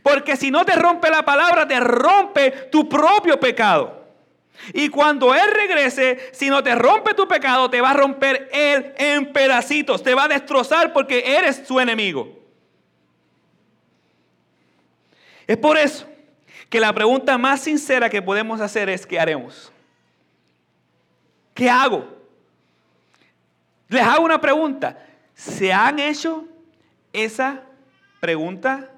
Porque 0.03 0.35
si 0.35 0.51
no 0.51 0.65
te 0.65 0.75
rompe 0.75 1.09
la 1.09 1.23
palabra, 1.23 1.67
te 1.67 1.79
rompe 1.79 2.51
tu 2.71 2.87
propio 2.87 3.39
pecado. 3.39 4.01
Y 4.73 4.89
cuando 4.89 5.33
Él 5.33 5.49
regrese, 5.53 6.29
si 6.33 6.49
no 6.49 6.61
te 6.61 6.75
rompe 6.75 7.13
tu 7.13 7.27
pecado, 7.27 7.69
te 7.69 7.81
va 7.81 7.91
a 7.91 7.93
romper 7.93 8.49
Él 8.53 8.93
en 8.97 9.33
pedacitos, 9.33 10.03
te 10.03 10.13
va 10.13 10.25
a 10.25 10.27
destrozar 10.27 10.93
porque 10.93 11.35
eres 11.37 11.63
su 11.65 11.79
enemigo. 11.79 12.39
Es 15.47 15.57
por 15.57 15.77
eso 15.77 16.07
que 16.69 16.79
la 16.79 16.93
pregunta 16.93 17.37
más 17.37 17.61
sincera 17.61 18.09
que 18.09 18.21
podemos 18.21 18.61
hacer 18.61 18.89
es, 18.89 19.05
¿qué 19.05 19.19
haremos? 19.19 19.71
¿Qué 21.53 21.69
hago? 21.69 22.20
Les 23.91 24.01
hago 24.01 24.23
una 24.23 24.39
pregunta. 24.39 25.05
¿Se 25.35 25.73
han 25.73 25.99
hecho 25.99 26.47
esa 27.11 27.61
pregunta? 28.21 28.89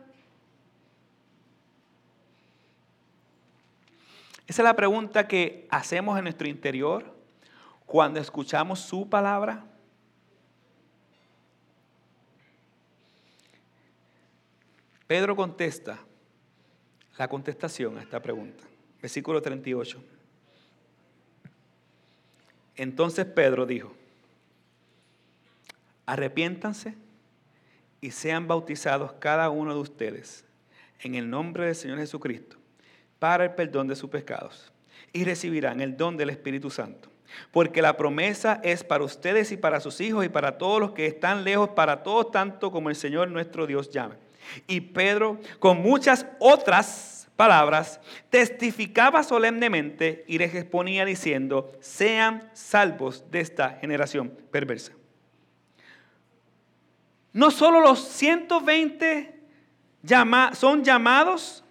Esa 4.45 4.61
es 4.61 4.63
la 4.63 4.75
pregunta 4.75 5.27
que 5.27 5.67
hacemos 5.71 6.15
en 6.19 6.25
nuestro 6.25 6.47
interior 6.47 7.11
cuando 7.87 8.19
escuchamos 8.19 8.81
su 8.81 9.09
palabra. 9.09 9.65
Pedro 15.07 15.35
contesta 15.35 15.97
la 17.17 17.27
contestación 17.27 17.97
a 17.97 18.03
esta 18.03 18.21
pregunta. 18.21 18.63
Versículo 19.01 19.41
38. 19.41 20.03
Entonces 22.75 23.25
Pedro 23.25 23.65
dijo, 23.65 24.02
arrepiéntanse 26.05 26.95
y 28.01 28.11
sean 28.11 28.47
bautizados 28.47 29.13
cada 29.13 29.49
uno 29.49 29.73
de 29.73 29.79
ustedes 29.79 30.45
en 30.99 31.15
el 31.15 31.29
nombre 31.29 31.65
del 31.65 31.75
Señor 31.75 31.99
Jesucristo 31.99 32.57
para 33.19 33.45
el 33.45 33.51
perdón 33.51 33.87
de 33.87 33.95
sus 33.95 34.09
pecados 34.09 34.71
y 35.13 35.23
recibirán 35.23 35.79
el 35.81 35.95
don 35.95 36.17
del 36.17 36.29
Espíritu 36.29 36.69
Santo. 36.69 37.09
Porque 37.51 37.81
la 37.81 37.97
promesa 37.97 38.59
es 38.63 38.83
para 38.83 39.03
ustedes 39.03 39.51
y 39.51 39.57
para 39.57 39.79
sus 39.79 40.01
hijos 40.01 40.25
y 40.25 40.29
para 40.29 40.57
todos 40.57 40.79
los 40.79 40.91
que 40.91 41.05
están 41.05 41.43
lejos, 41.43 41.69
para 41.69 42.03
todos 42.03 42.31
tanto 42.31 42.71
como 42.71 42.89
el 42.89 42.95
Señor 42.95 43.29
nuestro 43.29 43.65
Dios 43.65 43.89
llame. 43.89 44.15
Y 44.67 44.81
Pedro, 44.81 45.39
con 45.59 45.81
muchas 45.81 46.25
otras 46.39 47.29
palabras, 47.35 47.99
testificaba 48.29 49.23
solemnemente 49.23 50.25
y 50.27 50.37
les 50.37 50.53
exponía 50.53 51.05
diciendo, 51.05 51.71
sean 51.79 52.49
salvos 52.53 53.31
de 53.31 53.39
esta 53.39 53.71
generación 53.79 54.37
perversa. 54.51 54.93
No 57.33 57.49
solo 57.49 57.81
los 57.81 58.07
120 58.07 59.41
son 60.53 60.83
llamados, 60.83 61.63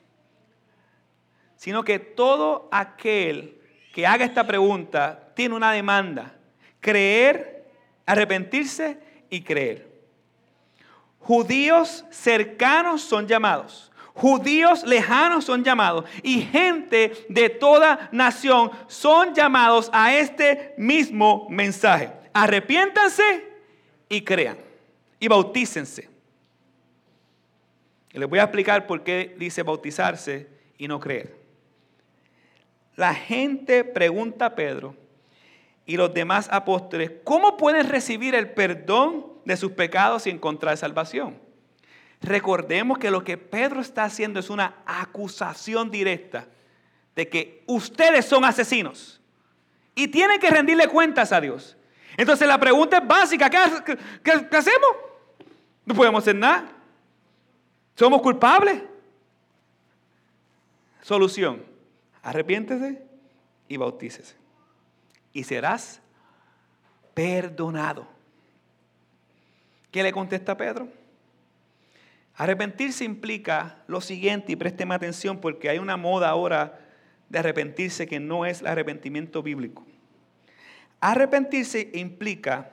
sino 1.56 1.84
que 1.84 2.00
todo 2.00 2.68
aquel 2.72 3.60
que 3.92 4.06
haga 4.06 4.24
esta 4.24 4.44
pregunta 4.44 5.32
tiene 5.36 5.54
una 5.54 5.70
demanda. 5.70 6.34
Creer, 6.80 7.70
arrepentirse 8.04 8.98
y 9.30 9.42
creer. 9.42 9.88
Judíos 11.20 12.04
cercanos 12.10 13.02
son 13.02 13.28
llamados. 13.28 13.92
Judíos 14.14 14.82
lejanos 14.84 15.44
son 15.44 15.62
llamados. 15.62 16.04
Y 16.24 16.40
gente 16.40 17.12
de 17.28 17.48
toda 17.50 18.08
nación 18.10 18.72
son 18.88 19.32
llamados 19.32 19.88
a 19.92 20.14
este 20.16 20.74
mismo 20.76 21.46
mensaje. 21.48 22.10
Arrepiéntanse 22.32 23.46
y 24.08 24.22
crean. 24.22 24.71
Y 25.22 25.28
bautícense. 25.28 26.08
Y 28.12 28.18
les 28.18 28.28
voy 28.28 28.40
a 28.40 28.42
explicar 28.42 28.88
por 28.88 29.04
qué 29.04 29.36
dice 29.38 29.62
bautizarse 29.62 30.48
y 30.76 30.88
no 30.88 30.98
creer. 30.98 31.36
La 32.96 33.14
gente 33.14 33.84
pregunta 33.84 34.46
a 34.46 34.54
Pedro 34.56 34.96
y 35.86 35.96
los 35.96 36.12
demás 36.12 36.48
apóstoles, 36.50 37.12
¿cómo 37.22 37.56
pueden 37.56 37.88
recibir 37.88 38.34
el 38.34 38.50
perdón 38.50 39.24
de 39.44 39.56
sus 39.56 39.70
pecados 39.70 40.26
y 40.26 40.30
encontrar 40.30 40.76
salvación? 40.76 41.38
Recordemos 42.20 42.98
que 42.98 43.12
lo 43.12 43.22
que 43.22 43.38
Pedro 43.38 43.80
está 43.80 44.02
haciendo 44.02 44.40
es 44.40 44.50
una 44.50 44.82
acusación 44.84 45.88
directa 45.92 46.48
de 47.14 47.28
que 47.28 47.62
ustedes 47.68 48.24
son 48.24 48.44
asesinos 48.44 49.20
y 49.94 50.08
tienen 50.08 50.40
que 50.40 50.50
rendirle 50.50 50.88
cuentas 50.88 51.30
a 51.30 51.40
Dios. 51.40 51.76
Entonces 52.16 52.48
la 52.48 52.58
pregunta 52.58 52.98
es 52.98 53.06
básica, 53.06 53.48
¿qué, 53.48 53.96
qué 54.24 54.56
hacemos? 54.56 55.11
No 55.85 55.95
podemos 55.95 56.22
hacer 56.22 56.37
nada. 56.37 56.70
¿Somos 57.95 58.22
culpables? 58.22 58.83
Solución, 61.03 61.64
arrepiéntese 62.22 63.03
y 63.68 63.76
bautícese 63.76 64.43
y 65.33 65.45
serás 65.45 66.01
perdonado. 67.14 68.07
¿Qué 69.91 70.03
le 70.03 70.12
contesta 70.12 70.57
Pedro? 70.57 70.89
Arrepentirse 72.37 73.05
implica 73.05 73.83
lo 73.87 74.01
siguiente, 74.01 74.53
y 74.53 74.57
présteme 74.57 74.95
atención 74.95 75.39
porque 75.39 75.68
hay 75.68 75.78
una 75.78 75.97
moda 75.97 76.30
ahora 76.30 76.78
de 77.28 77.39
arrepentirse 77.39 78.07
que 78.07 78.20
no 78.20 78.47
es 78.47 78.61
el 78.61 78.68
arrepentimiento 78.68 79.43
bíblico. 79.43 79.87
Arrepentirse 81.01 81.91
implica 81.95 82.70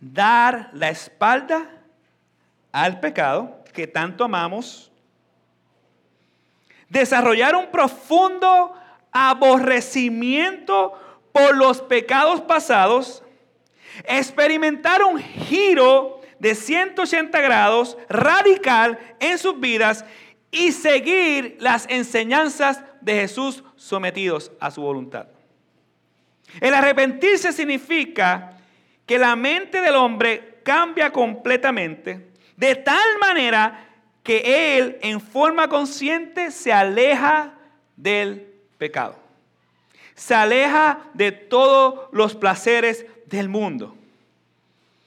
dar 0.00 0.70
la 0.72 0.88
espalda 0.88 1.75
al 2.76 3.00
pecado 3.00 3.64
que 3.72 3.86
tanto 3.86 4.22
amamos, 4.22 4.92
desarrollar 6.90 7.56
un 7.56 7.70
profundo 7.70 8.74
aborrecimiento 9.10 10.92
por 11.32 11.56
los 11.56 11.80
pecados 11.80 12.42
pasados, 12.42 13.22
experimentar 14.04 15.02
un 15.04 15.18
giro 15.18 16.20
de 16.38 16.54
180 16.54 17.40
grados 17.40 17.96
radical 18.10 18.98
en 19.20 19.38
sus 19.38 19.58
vidas 19.58 20.04
y 20.50 20.72
seguir 20.72 21.56
las 21.58 21.86
enseñanzas 21.88 22.82
de 23.00 23.14
Jesús 23.22 23.64
sometidos 23.76 24.52
a 24.60 24.70
su 24.70 24.82
voluntad. 24.82 25.28
El 26.60 26.74
arrepentirse 26.74 27.54
significa 27.54 28.58
que 29.06 29.16
la 29.16 29.34
mente 29.34 29.80
del 29.80 29.94
hombre 29.94 30.60
cambia 30.62 31.10
completamente 31.10 32.25
de 32.56 32.74
tal 32.74 33.18
manera 33.20 33.88
que 34.22 34.78
él 34.78 34.98
en 35.02 35.20
forma 35.20 35.68
consciente 35.68 36.50
se 36.50 36.72
aleja 36.72 37.54
del 37.96 38.52
pecado 38.78 39.26
se 40.16 40.34
aleja 40.34 40.98
de 41.12 41.30
todos 41.30 42.08
los 42.10 42.34
placeres 42.34 43.06
del 43.26 43.48
mundo. 43.48 43.94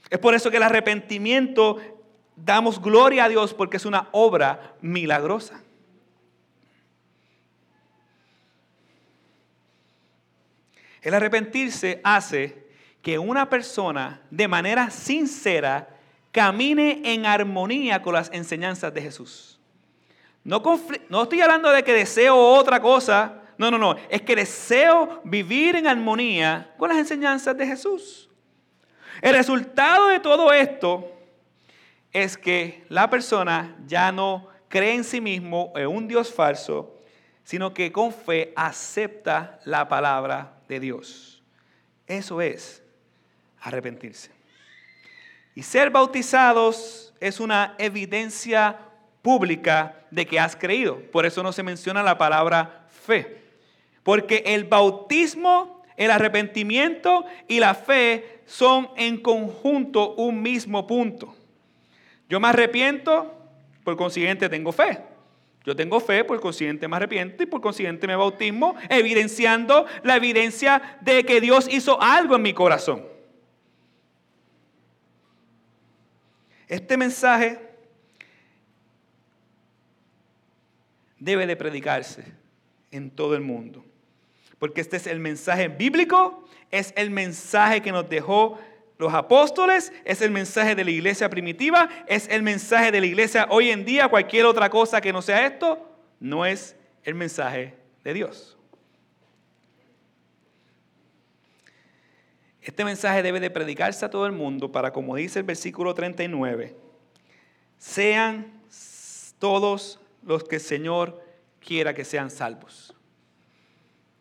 Es 0.10 0.20
por 0.20 0.36
eso 0.36 0.50
que 0.52 0.58
el 0.58 0.64
arrepentimiento 0.64 1.78
damos 2.36 2.80
gloria 2.80 3.26
a 3.26 3.30
Dios 3.30 3.54
porque 3.54 3.78
es 3.78 3.86
una 3.86 4.08
obra 4.12 4.76
milagrosa. 4.82 5.62
El 11.02 11.14
arrepentirse 11.14 12.02
hace 12.04 12.68
que 13.02 13.18
una 13.18 13.50
persona 13.50 14.22
de 14.30 14.48
manera 14.48 14.92
sincera 14.92 15.90
camine 16.32 17.02
en 17.04 17.26
armonía 17.26 18.02
con 18.02 18.14
las 18.14 18.30
enseñanzas 18.32 18.94
de 18.94 19.02
Jesús. 19.02 19.60
No, 20.44 20.62
estoy 21.24 21.42
hablando 21.42 21.70
de 21.72 21.84
que 21.84 21.94
deseo 21.94 22.36
otra 22.38 22.82
cosa 22.82 23.40
no, 23.60 23.70
no, 23.70 23.78
no. 23.78 23.98
Es 24.10 24.22
que 24.22 24.38
deseo 24.38 25.20
vivir 25.26 25.76
en 25.76 25.86
armonía 25.86 26.74
con 26.78 26.88
las 26.88 26.98
enseñanzas 26.98 27.58
de 27.58 27.68
Jesús. 27.68 28.30
El 29.22 29.36
resultado 29.36 30.08
de 30.08 30.22
todo 30.22 30.54
esto 30.54 31.12
es 32.14 32.38
que 32.38 32.86
la 32.88 33.10
persona 33.10 33.76
ya 33.86 34.14
no 34.14 34.48
cree 34.70 34.96
en 34.96 35.04
sí 35.04 35.20
mismo 35.20 35.74
en 35.76 35.88
un 35.88 36.08
Dios 36.08 36.34
falso, 36.34 37.02
sino 37.44 37.74
que 37.74 37.92
con 37.92 38.14
fe 38.14 38.54
acepta 38.56 39.60
la 39.66 39.90
palabra 39.90 40.62
de 40.70 40.80
Dios. 40.80 41.44
Eso 42.08 42.40
es 42.40 42.82
arrepentirse. 43.60 44.39
Y 45.60 45.64
ser 45.64 45.90
bautizados 45.90 47.14
es 47.20 47.42
una 47.42 47.76
evidencia 47.80 48.80
pública 49.22 50.06
de 50.10 50.26
que 50.26 50.40
has 50.40 50.56
creído. 50.56 51.02
Por 51.12 51.26
eso 51.26 51.44
no 51.44 51.52
se 51.52 51.64
menciona 51.64 52.02
la 52.02 52.18
palabra 52.18 52.88
fe. 52.88 53.44
Porque 54.02 54.42
el 54.46 54.64
bautismo, 54.64 55.84
el 55.98 56.12
arrepentimiento 56.12 57.26
y 57.50 57.60
la 57.60 57.74
fe 57.74 58.40
son 58.46 58.90
en 58.96 59.18
conjunto 59.18 60.14
un 60.16 60.42
mismo 60.42 60.88
punto. 60.88 61.36
Yo 62.30 62.40
me 62.40 62.48
arrepiento, 62.48 63.30
por 63.84 63.98
consiguiente 63.98 64.48
tengo 64.48 64.72
fe. 64.72 65.00
Yo 65.66 65.76
tengo 65.76 66.00
fe, 66.00 66.24
por 66.24 66.40
consiguiente 66.40 66.88
me 66.88 66.96
arrepiento 66.96 67.44
y 67.44 67.48
por 67.48 67.60
consiguiente 67.60 68.08
me 68.08 68.16
bautismo, 68.16 68.78
evidenciando 68.88 69.86
la 70.04 70.16
evidencia 70.16 70.98
de 71.02 71.26
que 71.26 71.42
Dios 71.42 71.68
hizo 71.70 72.02
algo 72.02 72.38
en 72.38 72.44
mi 72.44 72.54
corazón. 72.54 73.09
Este 76.70 76.96
mensaje 76.96 77.60
debe 81.18 81.46
de 81.46 81.58
predicarse 81.58 82.24
en 82.92 83.12
todo 83.12 83.36
el 83.36 83.42
mundo 83.42 83.84
porque 84.60 84.82
este 84.82 84.98
es 84.98 85.08
el 85.08 85.20
mensaje 85.20 85.70
bíblico, 85.70 86.44
es 86.70 86.94
el 86.98 87.10
mensaje 87.10 87.82
que 87.82 87.92
nos 87.92 88.08
dejó 88.10 88.60
los 88.98 89.14
apóstoles, 89.14 89.94
es 90.04 90.22
el 90.22 90.32
mensaje 90.32 90.76
de 90.76 90.84
la 90.84 90.92
iglesia 90.92 91.30
primitiva, 91.30 91.90
es 92.06 92.28
el 92.28 92.44
mensaje 92.44 92.92
de 92.92 93.00
la 93.00 93.08
iglesia 93.08 93.48
hoy 93.50 93.70
en 93.70 93.86
día, 93.86 94.10
cualquier 94.10 94.46
otra 94.46 94.70
cosa 94.70 95.00
que 95.00 95.14
no 95.14 95.22
sea 95.22 95.46
esto, 95.46 95.90
no 96.20 96.46
es 96.46 96.76
el 97.04 97.16
mensaje 97.16 97.76
de 98.04 98.14
Dios. 98.14 98.59
Este 102.62 102.84
mensaje 102.84 103.24
debe 103.24 103.40
de 103.40 103.50
predicarse 103.50 104.06
a 104.06 104.10
todo 104.10 104.26
el 104.26 104.34
mundo 104.34 104.72
para, 104.72 104.92
como 104.92 105.16
dice 105.16 105.40
el 105.40 105.46
versículo 105.46 105.94
39, 105.94 106.76
sean 107.78 108.62
todos 109.40 110.00
los 110.24 110.44
que 110.44 110.56
el 110.56 110.62
Señor 110.62 111.24
quiera 111.60 111.94
que 111.94 112.04
sean 112.04 112.30
salvos. 112.30 112.94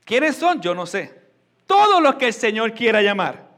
¿Quiénes 0.04 0.36
son? 0.36 0.60
Yo 0.60 0.74
no 0.74 0.86
sé. 0.86 1.20
Todos 1.66 2.02
los 2.02 2.14
que 2.14 2.28
el 2.28 2.32
Señor 2.32 2.72
quiera 2.72 3.02
llamar. 3.02 3.48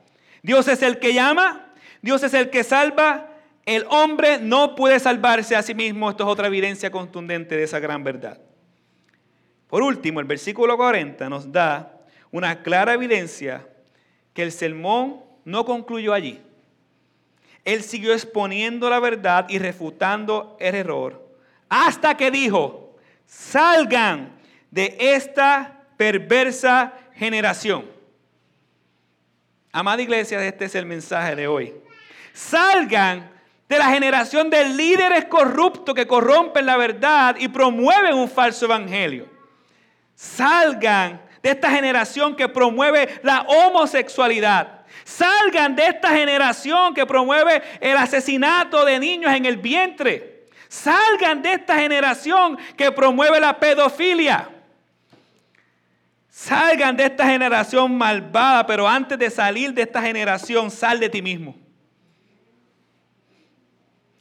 Dios 0.43 0.66
es 0.68 0.83
el 0.83 0.99
que 0.99 1.12
llama, 1.12 1.72
Dios 2.03 2.22
es 2.22 2.35
el 2.35 2.51
que 2.51 2.64
salva, 2.64 3.26
El 3.66 3.85
hombre 3.91 4.39
no 4.39 4.74
puede 4.74 4.99
salvarse 4.99 5.55
a 5.55 5.62
sí 5.62 5.74
mismo. 5.74 6.11
Esto 6.11 6.24
es 6.24 6.31
otra 6.31 6.47
evidencia 6.49 6.91
contundente 6.91 7.57
de 7.57 7.64
esa 7.64 7.78
gran 7.78 8.03
verdad. 8.03 8.41
Por 9.68 9.83
último, 9.83 10.18
el 10.18 10.26
versículo 10.26 10.76
40 10.76 11.28
nos 11.28 11.53
da 11.53 12.01
una 12.33 12.62
clara 12.62 12.95
evidencia 12.95 13.68
que 14.35 14.43
el 14.43 14.53
sermón 14.53 15.22
no 15.45 15.64
concluyó 15.64 16.12
allí. 16.12 16.41
Él 17.64 17.83
siguió 17.83 18.12
exponiendo 18.12 18.89
la 18.89 19.01
verdad 19.01 19.47
y 19.49 19.59
refutando 19.59 20.57
el 20.61 20.74
error 20.74 21.31
hasta 21.70 22.16
que 22.16 22.31
dijo, 22.31 22.97
salgan 23.24 24.33
de 24.70 24.97
esta 24.99 25.85
perversa 25.97 26.93
generación. 27.14 27.87
Amada 29.72 30.03
iglesia, 30.03 30.45
este 30.45 30.64
es 30.64 30.74
el 30.74 30.85
mensaje 30.85 31.37
de 31.37 31.47
hoy. 31.47 31.72
Salgan 32.33 33.31
de 33.68 33.78
la 33.78 33.87
generación 33.87 34.51
de 34.51 34.68
líderes 34.70 35.26
corruptos 35.26 35.95
que 35.95 36.09
corrompen 36.09 36.66
la 36.66 36.76
verdad 36.76 37.37
y 37.39 37.47
promueven 37.47 38.14
un 38.14 38.28
falso 38.28 38.64
evangelio. 38.64 39.28
Salgan 40.16 41.22
de 41.43 41.51
esta 41.51 41.70
generación 41.70 42.36
que 42.36 42.49
promueve 42.49 43.20
la 43.22 43.43
homosexualidad. 43.43 44.80
Salgan 45.05 45.74
de 45.74 45.86
esta 45.86 46.11
generación 46.11 46.95
que 46.95 47.07
promueve 47.07 47.62
el 47.80 47.97
asesinato 47.97 48.84
de 48.84 48.99
niños 48.99 49.32
en 49.32 49.47
el 49.47 49.57
vientre. 49.57 50.47
Salgan 50.68 51.43
de 51.43 51.55
esta 51.55 51.78
generación 51.78 52.59
que 52.76 52.93
promueve 52.93 53.41
la 53.41 53.59
pedofilia. 53.59 54.49
Salgan 56.28 56.97
de 56.97 57.05
esta 57.07 57.26
generación 57.26 57.97
malvada, 57.99 58.64
pero 58.66 58.86
antes 58.86 59.18
de 59.18 59.30
salir 59.30 59.74
de 59.74 59.82
esta 59.82 60.01
generación, 60.01 60.70
sal 60.70 61.01
de 61.01 61.09
ti 61.09 61.20
mismo. 61.20 61.57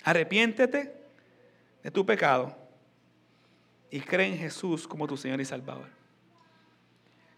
Arrepiéntete 0.03 0.93
de 1.83 1.91
tu 1.91 2.05
pecado 2.05 2.55
y 3.91 3.99
cree 3.99 4.27
en 4.27 4.37
Jesús 4.37 4.87
como 4.87 5.07
tu 5.07 5.15
Señor 5.15 5.39
y 5.39 5.45
Salvador. 5.45 5.98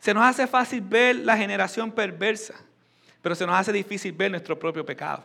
Se 0.01 0.13
nos 0.13 0.23
hace 0.23 0.47
fácil 0.47 0.81
ver 0.81 1.15
la 1.17 1.37
generación 1.37 1.91
perversa, 1.91 2.55
pero 3.21 3.35
se 3.35 3.45
nos 3.45 3.55
hace 3.55 3.71
difícil 3.71 4.11
ver 4.11 4.31
nuestro 4.31 4.57
propio 4.57 4.83
pecado. 4.83 5.23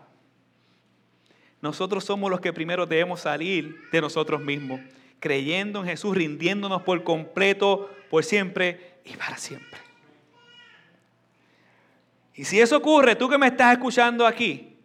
Nosotros 1.62 2.04
somos 2.04 2.30
los 2.30 2.40
que 2.40 2.52
primero 2.52 2.84
debemos 2.86 3.20
salir 3.20 3.74
de 3.90 4.00
nosotros 4.02 4.40
mismos, 4.40 4.80
creyendo 5.18 5.80
en 5.80 5.86
Jesús, 5.86 6.14
rindiéndonos 6.14 6.82
por 6.82 7.02
completo, 7.02 7.90
por 8.10 8.22
siempre 8.22 9.00
y 9.04 9.16
para 9.16 9.38
siempre. 9.38 9.80
Y 12.34 12.44
si 12.44 12.60
eso 12.60 12.76
ocurre, 12.76 13.16
tú 13.16 13.30
que 13.30 13.38
me 13.38 13.46
estás 13.46 13.72
escuchando 13.72 14.26
aquí, 14.26 14.76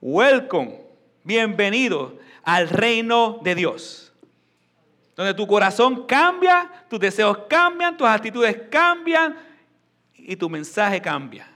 welcome 0.00 0.80
Bienvenido 1.22 2.18
al 2.42 2.70
reino 2.70 3.40
de 3.42 3.54
Dios. 3.54 4.09
Donde 5.16 5.34
tu 5.34 5.46
corazón 5.46 6.06
cambia, 6.06 6.70
tus 6.88 6.98
deseos 6.98 7.38
cambian, 7.48 7.96
tus 7.96 8.06
actitudes 8.06 8.56
cambian 8.70 9.36
y 10.14 10.36
tu 10.36 10.48
mensaje 10.48 11.00
cambia 11.00 11.48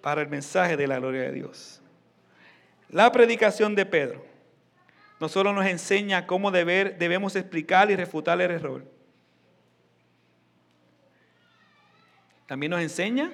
para 0.00 0.22
el 0.22 0.28
mensaje 0.28 0.76
de 0.76 0.86
la 0.86 0.98
gloria 0.98 1.22
de 1.22 1.32
Dios. 1.32 1.80
La 2.88 3.10
predicación 3.10 3.74
de 3.74 3.86
Pedro 3.86 4.24
no 5.20 5.28
solo 5.28 5.52
nos 5.52 5.66
enseña 5.66 6.26
cómo 6.26 6.50
deber, 6.50 6.98
debemos 6.98 7.36
explicar 7.36 7.90
y 7.90 7.96
refutar 7.96 8.40
el 8.40 8.50
error, 8.50 8.84
también 12.46 12.70
nos 12.70 12.80
enseña 12.80 13.32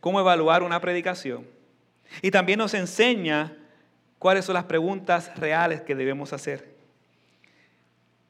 cómo 0.00 0.20
evaluar 0.20 0.62
una 0.62 0.80
predicación 0.80 1.46
y 2.20 2.30
también 2.30 2.58
nos 2.58 2.74
enseña 2.74 3.56
cuáles 4.18 4.44
son 4.44 4.54
las 4.54 4.64
preguntas 4.64 5.34
reales 5.38 5.80
que 5.82 5.94
debemos 5.94 6.32
hacer. 6.32 6.77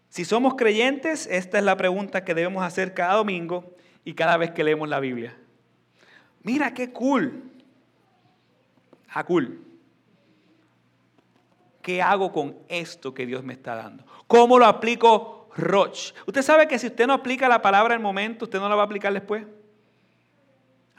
Si 0.08 0.24
somos 0.24 0.54
creyentes, 0.54 1.26
esta 1.26 1.58
es 1.58 1.64
la 1.64 1.76
pregunta 1.76 2.24
que 2.24 2.34
debemos 2.34 2.64
hacer 2.64 2.94
cada 2.94 3.14
domingo 3.14 3.76
y 4.04 4.14
cada 4.14 4.36
vez 4.36 4.50
que 4.52 4.64
leemos 4.64 4.88
la 4.88 5.00
Biblia. 5.00 5.36
Mira 6.42 6.72
qué 6.72 6.92
cool. 6.92 7.42
Ah, 9.10 9.24
cool. 9.24 9.64
¿Qué 11.82 12.02
hago 12.02 12.32
con 12.32 12.56
esto 12.68 13.12
que 13.12 13.26
Dios 13.26 13.44
me 13.44 13.52
está 13.52 13.74
dando? 13.74 14.04
¿Cómo 14.26 14.58
lo 14.58 14.66
aplico 14.66 15.50
Roch? 15.56 16.12
Usted 16.26 16.42
sabe 16.42 16.68
que 16.68 16.78
si 16.78 16.86
usted 16.86 17.06
no 17.06 17.14
aplica 17.14 17.48
la 17.48 17.62
palabra 17.62 17.94
en 17.94 18.00
el 18.00 18.02
momento, 18.02 18.44
usted 18.44 18.58
no 18.58 18.68
la 18.68 18.74
va 18.74 18.82
a 18.82 18.86
aplicar 18.86 19.12
después. 19.12 19.46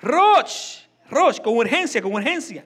Roch, 0.01 0.87
Roch, 1.09 1.41
con 1.41 1.57
urgencia, 1.57 2.01
con 2.01 2.13
urgencia. 2.13 2.65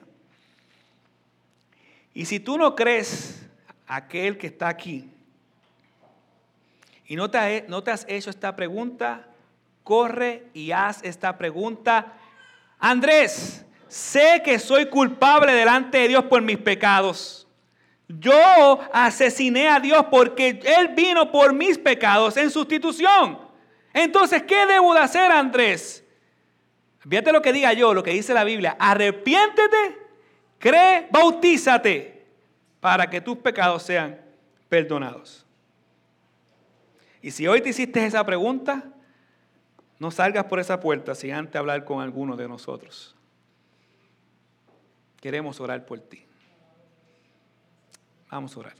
Y 2.13 2.25
si 2.25 2.39
tú 2.39 2.57
no 2.57 2.75
crees 2.75 3.47
aquel 3.87 4.37
que 4.37 4.47
está 4.47 4.67
aquí 4.67 5.12
y 7.13 7.15
no 7.15 7.29
te, 7.29 7.91
has 7.91 8.07
hecho 8.09 8.31
esta 8.31 8.55
pregunta, 8.55 9.27
corre 9.83 10.47
y 10.51 10.71
haz 10.71 11.03
esta 11.03 11.37
pregunta. 11.37 12.13
Andrés, 12.79 13.63
sé 13.87 14.41
que 14.43 14.57
soy 14.57 14.87
culpable 14.87 15.53
delante 15.53 15.99
de 15.99 16.07
Dios 16.07 16.23
por 16.23 16.41
mis 16.41 16.57
pecados. 16.57 17.47
Yo 18.07 18.79
asesiné 18.91 19.67
a 19.67 19.79
Dios 19.79 20.07
porque 20.09 20.59
Él 20.79 20.87
vino 20.95 21.31
por 21.31 21.53
mis 21.53 21.77
pecados 21.77 22.35
en 22.35 22.49
sustitución. 22.49 23.37
Entonces, 23.93 24.41
¿qué 24.41 24.65
debo 24.65 24.95
de 24.95 25.01
hacer, 25.01 25.31
Andrés? 25.31 26.03
Fíjate 27.07 27.31
lo 27.31 27.43
que 27.43 27.53
diga 27.53 27.73
yo, 27.73 27.93
lo 27.93 28.01
que 28.01 28.09
dice 28.09 28.33
la 28.33 28.43
Biblia. 28.43 28.75
Arrepiéntete 28.79 29.99
Cree, 30.57 31.07
bautízate 31.11 32.25
para 32.79 33.07
que 33.07 33.21
tus 33.21 33.37
pecados 33.37 33.83
sean 33.83 34.19
perdonados. 34.67 35.42
Y 37.23 37.31
si 37.31 37.47
hoy 37.47 37.61
te 37.61 37.69
hiciste 37.69 38.05
esa 38.05 38.23
pregunta, 38.25 38.83
no 39.97 40.11
salgas 40.11 40.43
por 40.43 40.59
esa 40.59 40.81
puerta 40.81 41.15
sin 41.15 41.31
antes 41.31 41.55
hablar 41.55 41.85
con 41.85 42.01
alguno 42.01 42.35
de 42.35 42.49
nosotros. 42.49 43.15
Queremos 45.21 45.61
orar 45.61 45.85
por 45.85 46.01
ti. 46.01 46.25
Vamos 48.29 48.55
a 48.57 48.59
orar. 48.59 48.73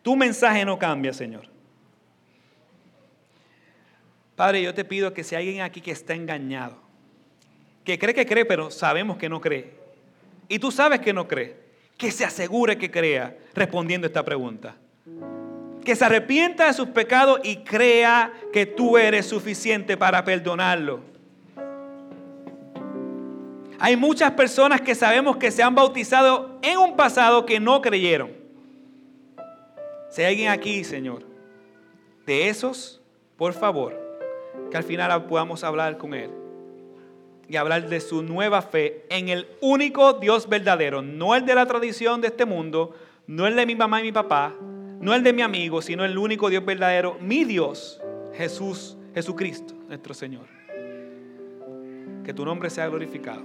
Tu 0.00 0.16
mensaje 0.16 0.64
no 0.64 0.78
cambia, 0.78 1.12
Señor. 1.12 1.46
Padre, 4.34 4.62
yo 4.62 4.72
te 4.72 4.86
pido 4.86 5.12
que 5.12 5.22
si 5.22 5.34
hay 5.34 5.48
alguien 5.48 5.62
aquí 5.62 5.82
que 5.82 5.90
está 5.90 6.14
engañado, 6.14 6.78
que 7.84 7.98
cree 7.98 8.14
que 8.14 8.24
cree, 8.24 8.46
pero 8.46 8.70
sabemos 8.70 9.18
que 9.18 9.28
no 9.28 9.42
cree, 9.42 9.83
y 10.48 10.58
tú 10.58 10.70
sabes 10.70 11.00
que 11.00 11.12
no 11.12 11.26
cree, 11.26 11.56
que 11.96 12.10
se 12.10 12.24
asegure 12.24 12.76
que 12.76 12.90
crea 12.90 13.36
respondiendo 13.54 14.06
esta 14.06 14.24
pregunta. 14.24 14.76
Que 15.84 15.94
se 15.94 16.04
arrepienta 16.04 16.66
de 16.66 16.72
sus 16.72 16.88
pecados 16.88 17.40
y 17.44 17.56
crea 17.56 18.32
que 18.52 18.66
tú 18.66 18.96
eres 18.96 19.26
suficiente 19.26 19.96
para 19.96 20.24
perdonarlo. 20.24 21.00
Hay 23.78 23.96
muchas 23.96 24.30
personas 24.32 24.80
que 24.80 24.94
sabemos 24.94 25.36
que 25.36 25.50
se 25.50 25.62
han 25.62 25.74
bautizado 25.74 26.58
en 26.62 26.78
un 26.78 26.96
pasado 26.96 27.44
que 27.44 27.60
no 27.60 27.80
creyeron. 27.82 28.32
Si 30.10 30.22
hay 30.22 30.32
alguien 30.32 30.50
aquí, 30.50 30.84
Señor, 30.84 31.24
de 32.24 32.48
esos, 32.48 33.02
por 33.36 33.52
favor, 33.52 34.00
que 34.70 34.76
al 34.76 34.84
final 34.84 35.26
podamos 35.26 35.64
hablar 35.64 35.98
con 35.98 36.14
Él 36.14 36.30
y 37.48 37.56
hablar 37.56 37.88
de 37.88 38.00
su 38.00 38.22
nueva 38.22 38.62
fe 38.62 39.04
en 39.08 39.28
el 39.28 39.46
único 39.60 40.14
Dios 40.14 40.48
verdadero, 40.48 41.02
no 41.02 41.34
el 41.34 41.44
de 41.46 41.54
la 41.54 41.66
tradición 41.66 42.20
de 42.20 42.28
este 42.28 42.44
mundo, 42.44 42.94
no 43.26 43.46
el 43.46 43.56
de 43.56 43.66
mi 43.66 43.74
mamá 43.74 44.00
y 44.00 44.04
mi 44.04 44.12
papá, 44.12 44.54
no 45.00 45.14
el 45.14 45.22
de 45.22 45.32
mi 45.32 45.42
amigo, 45.42 45.82
sino 45.82 46.04
el 46.04 46.16
único 46.16 46.48
Dios 46.48 46.64
verdadero, 46.64 47.18
mi 47.20 47.44
Dios, 47.44 48.00
Jesús, 48.34 48.96
Jesucristo, 49.14 49.74
nuestro 49.88 50.14
Señor. 50.14 50.46
Que 52.24 52.32
tu 52.32 52.44
nombre 52.44 52.70
sea 52.70 52.88
glorificado. 52.88 53.42